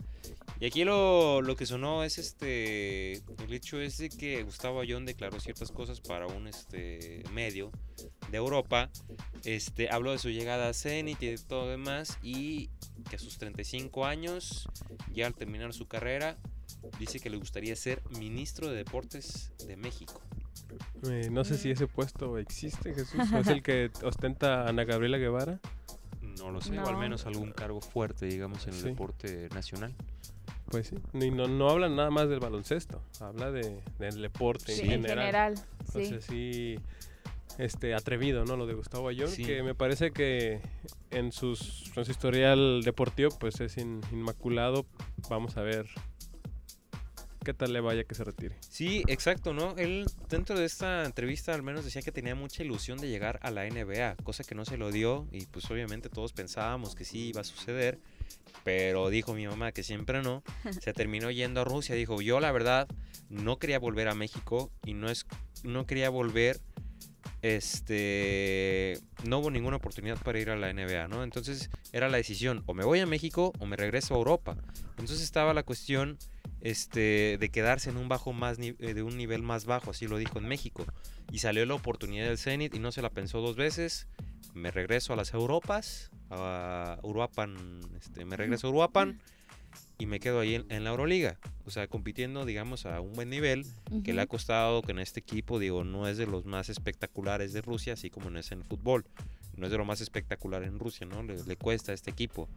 Y 0.62 0.66
aquí 0.66 0.84
lo, 0.84 1.42
lo 1.42 1.56
que 1.56 1.66
sonó 1.66 2.04
es 2.04 2.18
este. 2.18 3.14
El 3.14 3.54
hecho 3.54 3.80
es 3.80 3.98
de 3.98 4.10
que 4.10 4.44
Gustavo 4.44 4.82
Ayón 4.82 5.06
declaró 5.06 5.40
ciertas 5.40 5.72
cosas 5.72 6.02
para 6.02 6.28
un 6.28 6.48
este 6.48 7.24
medio 7.34 7.72
de 8.30 8.38
Europa. 8.38 8.90
Este, 9.46 9.90
habló 9.90 10.12
de 10.12 10.18
su 10.18 10.30
llegada 10.30 10.68
a 10.70 10.74
Zenit 10.74 11.22
y 11.24 11.28
de 11.28 11.38
todo 11.38 11.64
lo 11.66 11.70
demás. 11.72 12.18
Y 12.22 12.70
que 13.10 13.16
a 13.16 13.20
sus 13.20 13.38
35 13.38 14.06
años, 14.06 14.68
ya 15.14 15.28
al 15.28 15.34
terminar 15.34 15.74
su 15.74 15.88
carrera, 15.88 16.38
dice 17.00 17.22
que 17.22 17.30
le 17.30 17.38
gustaría 17.38 17.76
ser 17.78 18.02
ministro 18.20 18.68
de 18.70 18.76
Deportes 18.78 19.54
de 19.66 19.78
México. 19.78 20.22
Eh, 21.10 21.30
no 21.32 21.46
sé 21.46 21.58
si 21.58 21.72
ese 21.72 21.88
puesto 21.88 22.38
existe, 22.38 22.94
Jesús. 22.94 23.22
¿O 23.34 23.38
es 23.38 23.48
el 23.48 23.64
que 23.64 23.92
ostenta 24.04 24.68
Ana 24.68 24.84
Gabriela 24.84 25.18
Guevara? 25.18 25.60
No 26.22 26.52
lo 26.52 26.60
sé, 26.62 26.78
o 26.80 26.86
al 26.86 26.94
No. 26.94 27.00
menos 27.00 27.26
algún 27.26 27.52
cargo 27.54 27.80
fuerte, 27.82 28.26
digamos, 28.26 28.68
en 28.68 28.74
el 28.74 28.80
Sí. 28.82 28.86
deporte 28.90 29.48
nacional. 29.54 29.96
Pues 30.70 30.88
sí. 30.88 30.96
Y 31.14 31.32
no, 31.32 31.48
no 31.48 31.70
habla 31.70 31.90
nada 31.90 32.12
más 32.12 32.30
del 32.30 32.40
baloncesto. 32.40 33.02
Habla 33.20 33.52
de, 33.52 33.82
del 33.98 34.22
deporte 34.22 34.74
Sí, 34.74 34.82
en 34.82 34.92
en 34.92 35.02
general. 35.04 35.18
general. 35.26 35.56
O 35.88 36.00
Sí. 36.00 36.06
sea, 36.06 36.22
sí, 36.22 36.80
este, 37.58 37.94
atrevido, 37.96 38.46
¿no? 38.46 38.56
Lo 38.56 38.68
de 38.68 38.74
Gustavo 38.76 39.08
Ayón, 39.10 39.30
Sí. 39.30 39.44
que 39.44 39.64
me 39.64 39.74
parece 39.76 40.12
que 40.12 40.62
en, 41.12 41.32
sus, 41.32 41.92
en 41.98 42.06
su 42.06 42.12
historial 42.12 42.84
deportivo, 42.84 43.30
pues 43.40 43.60
es 43.62 43.78
in- 43.78 44.02
inmaculado. 44.12 44.86
Vamos 45.30 45.58
a 45.58 45.62
ver 45.64 45.88
qué 47.44 47.54
tal 47.54 47.74
le 47.74 47.82
vaya 47.82 48.04
que 48.04 48.14
se 48.14 48.24
retire. 48.24 48.56
Sí, 48.62 49.04
exacto, 49.08 49.54
¿no? 49.54 49.76
Él 49.78 50.06
dentro 50.30 50.58
de 50.58 50.66
esta 50.66 51.06
entrevista 51.06 51.54
al 51.56 51.64
menos 51.64 51.84
decía 51.86 52.02
que 52.02 52.12
tenía 52.12 52.36
mucha 52.36 52.64
ilusión 52.64 53.00
de 53.00 53.10
llegar 53.10 53.40
a 53.42 53.50
la 53.50 53.66
NBA, 53.66 54.18
cosa 54.24 54.44
que 54.44 54.54
no 54.56 54.66
se 54.66 54.78
lo 54.78 54.92
dio 54.92 55.28
y 55.32 55.46
pues 55.48 55.70
obviamente 55.72 56.10
todos 56.10 56.34
pensábamos 56.34 56.94
que 56.96 57.06
sí 57.06 57.30
iba 57.30 57.42
a 57.42 57.46
suceder, 57.46 58.00
pero 58.64 59.10
dijo 59.10 59.34
mi 59.34 59.48
mamá 59.48 59.72
que 59.72 59.84
siempre 59.84 60.22
no. 60.22 60.44
Se 60.82 60.94
terminó 60.94 61.32
yendo 61.32 61.62
a 61.62 61.64
Rusia, 61.64 61.96
dijo, 61.96 62.22
"Yo 62.22 62.40
la 62.40 62.52
verdad 62.52 62.88
no 63.30 63.60
quería 63.60 63.80
volver 63.80 64.08
a 64.08 64.16
México 64.16 64.72
y 64.86 64.94
no 64.94 65.10
es 65.10 65.26
no 65.64 65.86
quería 65.86 66.10
volver 66.10 66.60
este 67.42 69.00
no 69.24 69.40
hubo 69.40 69.52
ninguna 69.52 69.78
oportunidad 69.78 70.18
para 70.18 70.40
ir 70.40 70.50
a 70.50 70.56
la 70.56 70.74
NBA, 70.74 71.08
¿no? 71.08 71.24
Entonces 71.24 71.70
era 71.92 72.10
la 72.10 72.18
decisión, 72.18 72.64
o 72.66 72.74
me 72.74 72.84
voy 72.84 73.00
a 73.00 73.06
México 73.06 73.54
o 73.60 73.66
me 73.66 73.76
regreso 73.76 74.14
a 74.14 74.18
Europa. 74.18 74.58
Entonces 74.92 75.22
estaba 75.22 75.54
la 75.54 75.64
cuestión 75.64 76.18
este, 76.62 77.38
de 77.40 77.50
quedarse 77.50 77.90
en 77.90 77.98
un 77.98 78.10
bajo 78.10 78.34
más 78.34 78.58
eh, 78.60 78.94
de 78.94 79.04
un 79.04 79.18
nivel 79.18 79.42
más 79.44 79.66
bajo, 79.66 79.92
así 79.92 80.08
lo 80.08 80.18
dijo 80.18 80.40
en 80.40 80.48
México. 80.48 80.86
Y 81.32 81.40
salió 81.40 81.66
la 81.66 81.76
oportunidad 81.76 82.28
del 82.28 82.38
Zenit 82.38 82.74
y 82.76 82.80
no 82.80 82.92
se 82.92 83.02
la 83.02 83.10
pensó 83.10 83.40
dos 83.42 83.56
veces. 83.56 84.08
Me 84.54 84.72
regreso 84.72 85.14
a 85.14 85.16
las 85.16 85.34
Europas, 85.34 86.12
a 86.30 87.00
Uruapan, 87.04 87.80
este, 87.98 88.26
me 88.26 88.36
regreso 88.36 88.68
a 88.68 88.70
Uruapan 88.72 89.20
y 90.00 90.06
me 90.06 90.20
quedo 90.20 90.40
ahí 90.40 90.56
en, 90.56 90.66
en 90.70 90.84
la 90.84 90.90
Euroliga. 90.90 91.40
O 91.66 91.72
sea, 91.72 91.88
compitiendo, 91.88 92.46
digamos, 92.46 92.86
a 92.86 93.00
un 93.00 93.14
buen 93.14 93.30
nivel 93.30 93.66
que 94.04 94.14
le 94.14 94.22
ha 94.22 94.28
costado 94.28 94.82
que 94.82 94.92
en 94.92 95.00
este 95.00 95.20
equipo, 95.20 95.60
digo, 95.60 95.84
no 95.84 96.08
es 96.08 96.18
de 96.18 96.26
los 96.26 96.46
más 96.46 96.70
espectaculares 96.70 97.54
de 97.54 97.62
Rusia, 97.62 97.94
así 97.94 98.10
como 98.10 98.30
no 98.30 98.40
es 98.40 98.52
en 98.52 98.64
fútbol. 98.64 99.06
No 99.60 99.66
es 99.66 99.72
de 99.72 99.78
lo 99.78 99.86
más 99.86 100.02
espectacular 100.02 100.64
en 100.64 100.80
Rusia, 100.80 101.06
¿no? 101.06 101.22
Le, 101.22 101.44
le 101.44 101.56
cuesta 101.58 101.92
a 101.92 101.96
este 101.96 102.10
equipo. 102.10 102.48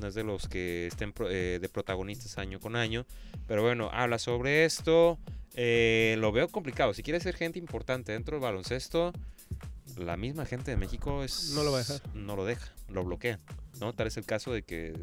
No 0.00 0.06
es 0.08 0.14
de 0.14 0.24
los 0.24 0.48
que 0.48 0.86
estén 0.86 1.12
pro- 1.12 1.30
eh, 1.30 1.58
de 1.60 1.68
protagonistas 1.68 2.38
año 2.38 2.58
con 2.58 2.74
año. 2.76 3.04
Pero 3.46 3.62
bueno, 3.62 3.90
habla 3.92 4.18
sobre 4.18 4.64
esto. 4.64 5.18
Eh, 5.54 6.16
lo 6.18 6.32
veo 6.32 6.48
complicado. 6.48 6.94
Si 6.94 7.02
quiere 7.02 7.20
ser 7.20 7.34
gente 7.36 7.58
importante 7.58 8.12
dentro 8.12 8.36
del 8.36 8.42
baloncesto, 8.42 9.12
la 9.96 10.16
misma 10.16 10.44
gente 10.46 10.70
de 10.70 10.76
México 10.76 11.22
es, 11.24 11.50
No 11.54 11.62
lo 11.64 11.72
va 11.72 11.78
a 11.78 11.80
dejar. 11.80 12.00
No 12.14 12.36
lo 12.36 12.44
deja, 12.44 12.72
lo 12.88 13.04
bloquea. 13.04 13.40
¿no? 13.80 13.92
Tal 13.92 14.06
es 14.06 14.16
el 14.16 14.24
caso 14.24 14.52
de 14.52 14.62
que 14.62 14.94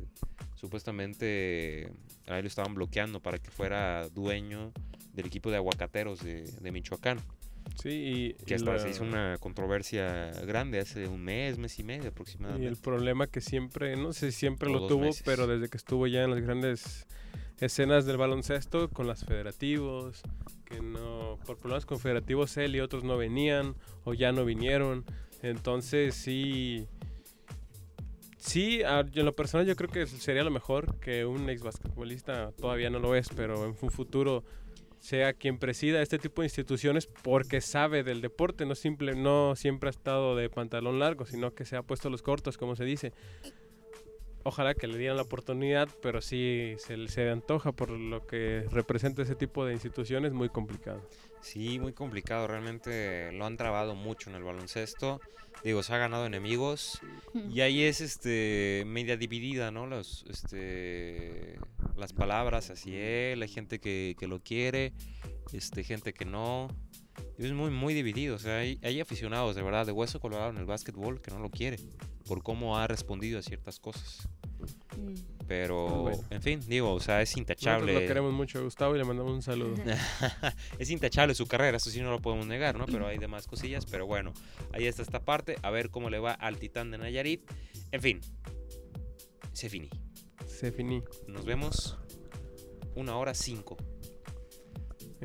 supuestamente 0.55 1.91
a 2.27 2.37
él 2.37 2.43
lo 2.43 2.47
estaban 2.47 2.73
bloqueando 2.75 3.21
para 3.21 3.37
que 3.39 3.49
fuera 3.51 4.07
dueño 4.09 4.71
del 5.13 5.27
equipo 5.27 5.49
de 5.51 5.57
aguacateros 5.57 6.23
de, 6.23 6.43
de 6.43 6.71
Michoacán. 6.71 7.19
Sí, 7.82 7.89
y, 7.89 8.34
Que 8.45 8.55
hasta 8.55 8.74
la- 8.74 8.80
se 8.80 8.89
hizo 8.89 9.03
una 9.03 9.38
controversia 9.39 10.32
grande 10.45 10.80
hace 10.80 11.07
un 11.07 11.22
mes, 11.24 11.57
mes 11.57 11.78
y 11.80 11.84
medio 11.84 12.03
Y 12.03 12.05
el 12.05 12.11
aproximadamente. 12.11 12.82
problema 12.82 13.28
que 13.28 13.41
siempre, 13.41 13.95
no 13.97 14.13
sé 14.13 14.32
si 14.32 14.39
siempre 14.39 14.70
O 14.70 14.74
lo 14.74 14.88
tuvo, 14.88 15.01
meses. 15.01 15.24
pero 15.26 15.45
desde 15.47 15.70
que 15.70 15.78
estuvo 15.78 16.07
ya 16.07 16.24
en 16.24 16.32
las 16.32 16.41
grandes 16.41 17.05
escenas 17.59 18.05
del 18.05 18.18
baloncesto 18.18 18.89
con 18.89 19.07
las 19.07 19.24
federativos, 19.26 20.22
que 20.66 20.82
no, 20.82 21.38
por 21.45 21.57
problemas 21.57 21.86
con 21.86 21.99
federativos 21.99 22.55
él 22.57 22.76
y 22.76 22.80
otros 22.80 23.03
no 23.03 23.18
venían 23.18 23.76
o 24.03 24.13
ya 24.13 24.32
no 24.32 24.45
vinieron. 24.45 25.05
Entonces 25.41 26.16
sí, 26.16 26.88
sí, 28.38 28.82
en 28.84 29.26
lo 29.26 29.36
personal 29.36 29.66
yo 29.68 29.76
creo 29.76 29.89
que 29.89 30.05
sería 30.07 30.43
lo 30.43 30.51
mejor 30.51 30.99
que 30.99 31.26
un 31.26 31.49
ex 31.49 31.61
basquetbolista, 31.61 32.51
todavía 32.53 32.89
no 32.89 32.99
lo 32.99 33.16
es, 33.16 33.30
pero 33.30 33.66
en 33.66 33.76
un 33.82 33.91
futuro 33.91 34.43
sea 35.05 35.33
quien 35.33 35.59
presida 35.59 36.01
este 36.01 36.17
tipo 36.17 36.41
de 36.41 36.47
instituciones 36.47 37.05
porque 37.05 37.61
sabe 37.61 38.03
del 38.03 38.21
deporte, 38.21 38.65
no 38.65 38.73
simple, 38.73 39.13
no 39.13 39.55
siempre 39.55 39.89
ha 39.89 39.91
estado 39.91 40.35
de 40.35 40.49
pantalón 40.49 40.97
largo, 40.97 41.25
sino 41.25 41.53
que 41.53 41.63
se 41.63 41.75
ha 41.75 41.83
puesto 41.83 42.09
los 42.09 42.23
cortos, 42.23 42.57
como 42.57 42.75
se 42.75 42.85
dice. 42.85 43.13
Ojalá 44.47 44.75
que 44.75 44.85
le 44.87 44.97
dieran 44.99 45.17
la 45.17 45.23
oportunidad, 45.23 45.89
pero 46.03 46.21
sí 46.21 46.75
se, 46.77 46.97
le- 46.97 47.09
se 47.09 47.27
antoja 47.31 47.71
por 47.71 47.89
lo 47.89 48.27
que 48.27 48.63
representa 48.71 49.23
ese 49.23 49.33
tipo 49.33 49.65
de 49.65 49.73
instituciones, 49.73 50.33
muy 50.33 50.49
complicado. 50.49 51.01
Sí, 51.41 51.79
muy 51.79 51.93
complicado. 51.93 52.45
Realmente 52.47 53.31
lo 53.31 53.45
han 53.47 53.57
trabado 53.57 53.95
mucho 53.95 54.29
en 54.29 54.35
el 54.35 54.43
baloncesto. 54.43 55.19
Digo, 55.63 55.81
se 55.81 55.93
ha 55.93 55.97
ganado 55.97 56.25
enemigos. 56.27 56.99
Y 57.51 57.61
ahí 57.61 57.83
es 57.83 58.01
este 58.01 58.83
media 58.85 59.17
dividida, 59.17 59.71
¿no? 59.71 59.87
Los, 59.87 60.25
este, 60.29 61.59
las 61.97 62.13
palabras 62.13 62.69
hacia 62.69 63.31
él. 63.33 63.41
Hay 63.41 63.47
gente 63.49 63.79
que, 63.79 64.15
que 64.19 64.27
lo 64.27 64.39
quiere, 64.41 64.93
este, 65.53 65.83
gente 65.83 66.13
que 66.13 66.25
no. 66.25 66.67
Es 67.38 67.51
muy, 67.51 67.70
muy 67.72 67.93
dividido. 67.93 68.36
O 68.36 68.39
sea, 68.39 68.59
hay, 68.59 68.80
hay 68.84 68.99
aficionados 69.01 69.55
de 69.55 69.61
verdad 69.61 69.86
de 69.86 69.91
hueso 69.91 70.20
colorado 70.20 70.49
en 70.51 70.57
el 70.57 70.66
básquetbol 70.66 71.22
que 71.22 71.32
no 71.32 71.39
lo 71.39 71.49
quiere 71.49 71.78
por 72.26 72.41
cómo 72.43 72.78
ha 72.78 72.88
respondido 72.88 73.39
a 73.39 73.41
ciertas 73.41 73.80
cosas. 73.80 74.28
Mm. 74.97 75.13
Pero, 75.47 75.88
Bueno. 76.03 76.24
en 76.32 76.41
fin, 76.41 76.59
digo, 76.68 76.91
o 76.91 76.99
sea, 76.99 77.22
es 77.22 77.30
Nosotros 77.30 77.41
intachable. 77.41 77.93
lo 77.93 77.99
queremos 77.99 78.34
mucho, 78.34 78.63
Gustavo, 78.63 78.95
y 78.95 78.97
le 78.97 79.03
mandamos 79.03 79.32
un 79.32 79.41
saludo. 79.43 79.76
es 80.80 80.89
intachable 80.89 81.36
su 81.36 81.45
carrera, 81.45 81.78
eso 81.78 81.91
sí 81.91 82.01
no 82.01 82.09
lo 82.09 82.20
podemos 82.20 82.47
negar, 82.47 82.78
¿no? 82.78 82.88
Pero 82.88 83.05
hay 83.05 83.20
demás 83.20 83.45
cosillas, 83.45 83.86
pero 83.86 84.07
bueno, 84.07 84.34
ahí 84.74 84.88
está 84.88 85.03
esta 85.03 85.24
parte, 85.24 85.57
a 85.61 85.70
ver 85.70 85.91
cómo 85.91 86.09
le 86.09 86.18
va 86.18 86.32
al 86.32 86.57
Titán 86.57 86.89
de 86.89 86.97
Nayarit. 86.97 87.47
En 87.91 88.01
fin, 88.01 88.22
se 89.53 89.70
finí. 89.70 89.89
Se 90.47 90.72
finí. 90.72 91.03
Nos 91.28 91.45
vemos 91.45 91.97
una 92.95 93.16
hora 93.18 93.36
cinco. 93.36 93.78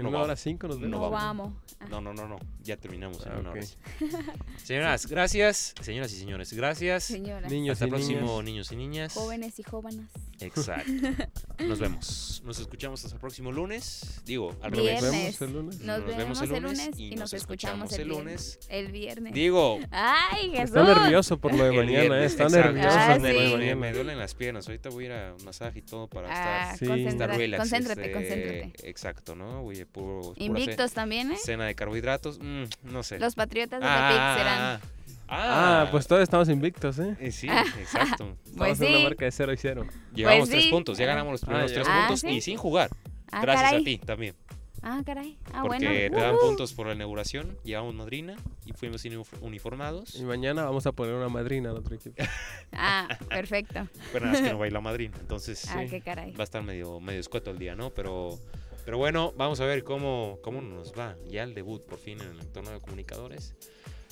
En 0.00 0.04
No 0.04 0.08
una 0.10 0.18
vamos. 0.18 0.28
hora 0.30 0.36
cinco 0.36 0.66
nos 0.68 0.80
vemos. 0.80 0.90
No 0.90 1.04
No 1.06 1.10
vamos. 1.10 1.52
vamos. 1.52 1.62
Ah, 1.80 1.86
No, 1.90 2.00
no, 2.00 2.12
no, 2.14 2.26
no, 2.28 2.38
ya 2.62 2.76
terminamos 2.76 3.24
en 3.26 3.32
Ah, 3.32 3.38
una 3.40 3.50
ok. 3.50 3.56
hora. 3.56 3.66
cinco. 3.66 4.32
Señoras, 4.64 5.06
gracias. 5.06 5.74
Señoras 5.80 6.12
y 6.12 6.18
señores, 6.18 6.52
gracias. 6.52 7.04
Señora. 7.04 7.48
Niños 7.48 7.74
Hasta 7.74 7.84
el 7.86 7.90
próximo, 7.90 8.20
niñas. 8.20 8.44
niños 8.44 8.72
y 8.72 8.76
niñas. 8.76 9.12
Jóvenes 9.14 9.58
y 9.58 9.62
jóvenes. 9.62 10.06
Exacto. 10.42 10.92
Nos 11.58 11.78
vemos. 11.78 12.42
Nos 12.44 12.58
escuchamos 12.58 13.04
hasta 13.04 13.14
el 13.16 13.20
próximo 13.20 13.52
lunes. 13.52 14.20
Digo, 14.24 14.56
al 14.62 14.70
Viernes. 14.70 15.02
revés. 15.02 15.40
Nos 15.40 15.40
vemos 15.40 15.40
el 15.40 15.52
lunes. 15.52 15.80
Nos, 15.80 16.16
vemos 16.16 16.42
el 16.42 16.48
lunes 16.62 16.90
y, 16.96 17.16
nos 17.16 17.32
escuchamos 17.32 17.92
el 17.92 18.08
lunes. 18.08 18.58
viernes. 18.60 18.68
El 18.70 18.92
viernes. 18.92 19.32
Digo, 19.34 19.78
¡Ay, 19.90 20.50
Jesús! 20.50 20.76
Está 20.76 20.82
nervioso 21.00 21.38
por 21.38 21.52
lo 21.54 21.64
de 21.64 21.70
mañana, 21.72 21.90
viernes, 22.00 22.22
¿eh? 22.22 22.26
Está 22.26 22.42
exacto. 22.44 22.72
nervioso 22.72 22.96
Ah, 22.98 23.06
por 23.12 23.16
lo 23.22 23.22
de 23.28 23.32
sí. 23.32 23.38
me, 23.38 23.56
mañana. 23.56 23.76
me 23.76 23.92
duelen 23.92 24.18
las 24.18 24.34
piernas. 24.34 24.66
Ahorita 24.68 24.88
voy 24.90 25.04
a 25.04 25.06
ir 25.06 25.12
a 25.12 25.34
un 25.38 25.44
masaje 25.44 25.78
y 25.80 25.82
todo 25.82 26.08
para 26.08 26.28
Ah, 26.30 26.72
estar, 26.74 26.96
Sí. 26.96 27.06
estar 27.06 27.30
relax. 27.36 27.60
concéntrate, 27.60 28.00
este, 28.00 28.12
concéntrate. 28.12 28.72
Exacto, 28.88 29.34
¿no? 29.34 29.62
Voy 29.62 29.80
a 29.80 29.86
puro, 29.86 30.20
pura 30.22 30.34
ce- 30.36 30.44
Invictos 30.44 30.92
también, 30.92 31.32
¿eh? 31.32 31.36
cena 31.36 31.66
de 31.66 31.74
carbohidratos. 31.74 32.38
mm, 32.40 32.64
no 32.84 33.02
sé. 33.02 33.18
Los 33.18 33.34
patriotas 33.34 33.80
de 33.80 33.86
ah, 33.88 34.08
Tepic 34.08 34.38
serán. 34.46 34.99
Ah, 35.32 35.88
pues 35.90 36.06
todos 36.06 36.22
estamos 36.22 36.48
invictos, 36.48 36.98
¿eh? 36.98 37.16
eh, 37.20 37.30
sí, 37.30 37.46
Ah. 37.50 37.64
exacto. 37.78 38.36
Pues 38.56 38.72
Estamos 38.72 38.80
en 38.80 38.94
una 38.96 39.04
marca 39.04 39.24
de 39.24 39.30
0 39.32 39.52
y 39.52 39.56
0. 39.56 39.86
Llevamos 40.14 40.38
Pues 40.40 40.50
tres 40.50 40.64
sí. 40.64 40.70
puntos. 40.70 40.98
Ya 40.98 41.06
ganamos 41.06 41.32
los 41.32 41.40
primeros 41.42 41.70
Ah, 41.70 41.74
tres 41.74 41.86
ya. 41.86 41.92
Ah, 41.94 42.06
puntos 42.08 42.20
¿sí? 42.20 42.28
y 42.28 42.40
sin 42.40 42.56
jugar. 42.56 42.90
Ah, 43.30 43.42
Gracias 43.42 43.70
caray. 43.70 43.80
a 43.82 43.84
ti 43.84 43.98
también. 43.98 44.34
Ah, 44.82 45.02
caray. 45.04 45.38
Ah, 45.52 45.60
porque 45.62 46.08
bueno. 46.08 46.16
te 46.16 46.22
dan 46.22 46.36
puntos 46.40 46.72
por 46.72 46.86
la 46.86 46.94
inauguración. 46.94 47.56
Llevamos 47.64 47.94
madrina 47.94 48.34
y 48.64 48.72
fuimos 48.72 49.04
uni- 49.04 49.22
uniformados. 49.42 50.14
Y 50.16 50.22
mañana 50.24 50.64
vamos 50.64 50.86
a 50.86 50.92
poner 50.92 51.14
una 51.14 51.28
madrina 51.28 51.70
al 51.70 51.76
otro 51.76 51.94
equipo. 51.94 52.16
Ah, 52.72 53.06
perfecto. 53.28 53.86
Pero 54.12 54.26
nada, 54.26 54.38
es 54.38 54.44
que 54.44 54.50
no 54.52 54.58
baila 54.58 54.80
madrina. 54.80 55.16
Entonces 55.20 55.68
Ah, 55.68 55.80
sí, 55.82 55.90
qué 55.90 56.00
caray. 56.00 56.32
va 56.32 56.40
a 56.40 56.44
estar 56.44 56.62
medio, 56.62 56.98
medio 57.00 57.20
escueto 57.20 57.50
el 57.50 57.58
día, 57.58 57.74
¿no? 57.76 57.90
Pero, 57.90 58.38
pero 58.86 58.96
bueno, 58.96 59.32
vamos 59.36 59.60
a 59.60 59.64
ver 59.66 59.84
cómo, 59.84 60.38
cómo 60.42 60.60
nos 60.62 60.92
va. 60.92 61.14
Ya 61.28 61.42
el 61.42 61.52
debut 61.54 61.84
por 61.84 61.98
fin 61.98 62.20
en 62.20 62.28
el 62.30 62.40
entorno 62.40 62.70
de 62.70 62.80
comunicadores. 62.80 63.54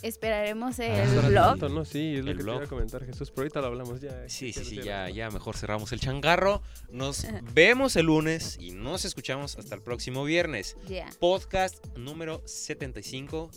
Esperaremos 0.02 0.78
Ah, 0.78 0.84
el 1.02 1.14
para 1.16 1.28
blog. 1.28 1.44
tanto, 1.50 1.68
¿no? 1.68 1.84
Sí, 1.84 2.14
es 2.16 2.24
lo 2.24 2.30
El 2.30 2.36
que 2.36 2.38
te 2.38 2.44
blog. 2.44 2.56
iba 2.56 2.64
a 2.64 2.68
comentar, 2.68 3.04
Jesús, 3.04 3.30
pero 3.30 3.42
ahorita 3.42 3.60
lo 3.60 3.66
hablamos 3.66 4.00
ya. 4.00 4.28
Sí, 4.28 4.52
sí, 4.52 4.64
sí, 4.64 4.76
ya, 4.82 5.10
ya 5.10 5.28
mejor 5.30 5.56
cerramos 5.56 5.90
el 5.92 6.00
changarro. 6.00 6.62
Nos 6.90 7.26
vemos 7.54 7.96
el 7.96 8.06
lunes 8.06 8.56
y 8.60 8.70
nos 8.72 9.04
escuchamos 9.04 9.58
hasta 9.58 9.74
el 9.74 9.82
próximo 9.82 10.24
viernes. 10.24 10.76
Ya. 10.86 11.08
Podcast 11.18 11.84
número 11.96 12.42
75. 12.46 13.50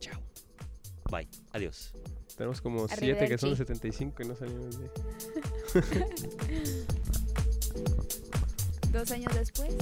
Chao. 0.00 0.20
Bye. 1.10 1.28
Adiós. 1.52 1.92
Tenemos 2.36 2.60
como 2.60 2.86
7 2.88 3.28
que 3.28 3.38
son 3.38 3.54
de 3.54 3.56
Arrivederci. 3.56 3.56
75 3.56 4.22
y 4.22 4.26
no 4.26 4.36
salimos 4.36 4.78
de... 4.78 4.90
Dos 8.92 9.10
años 9.10 9.34
después. 9.34 9.74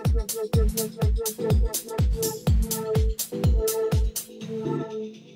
Thank 0.00 0.14
you. 5.16 5.27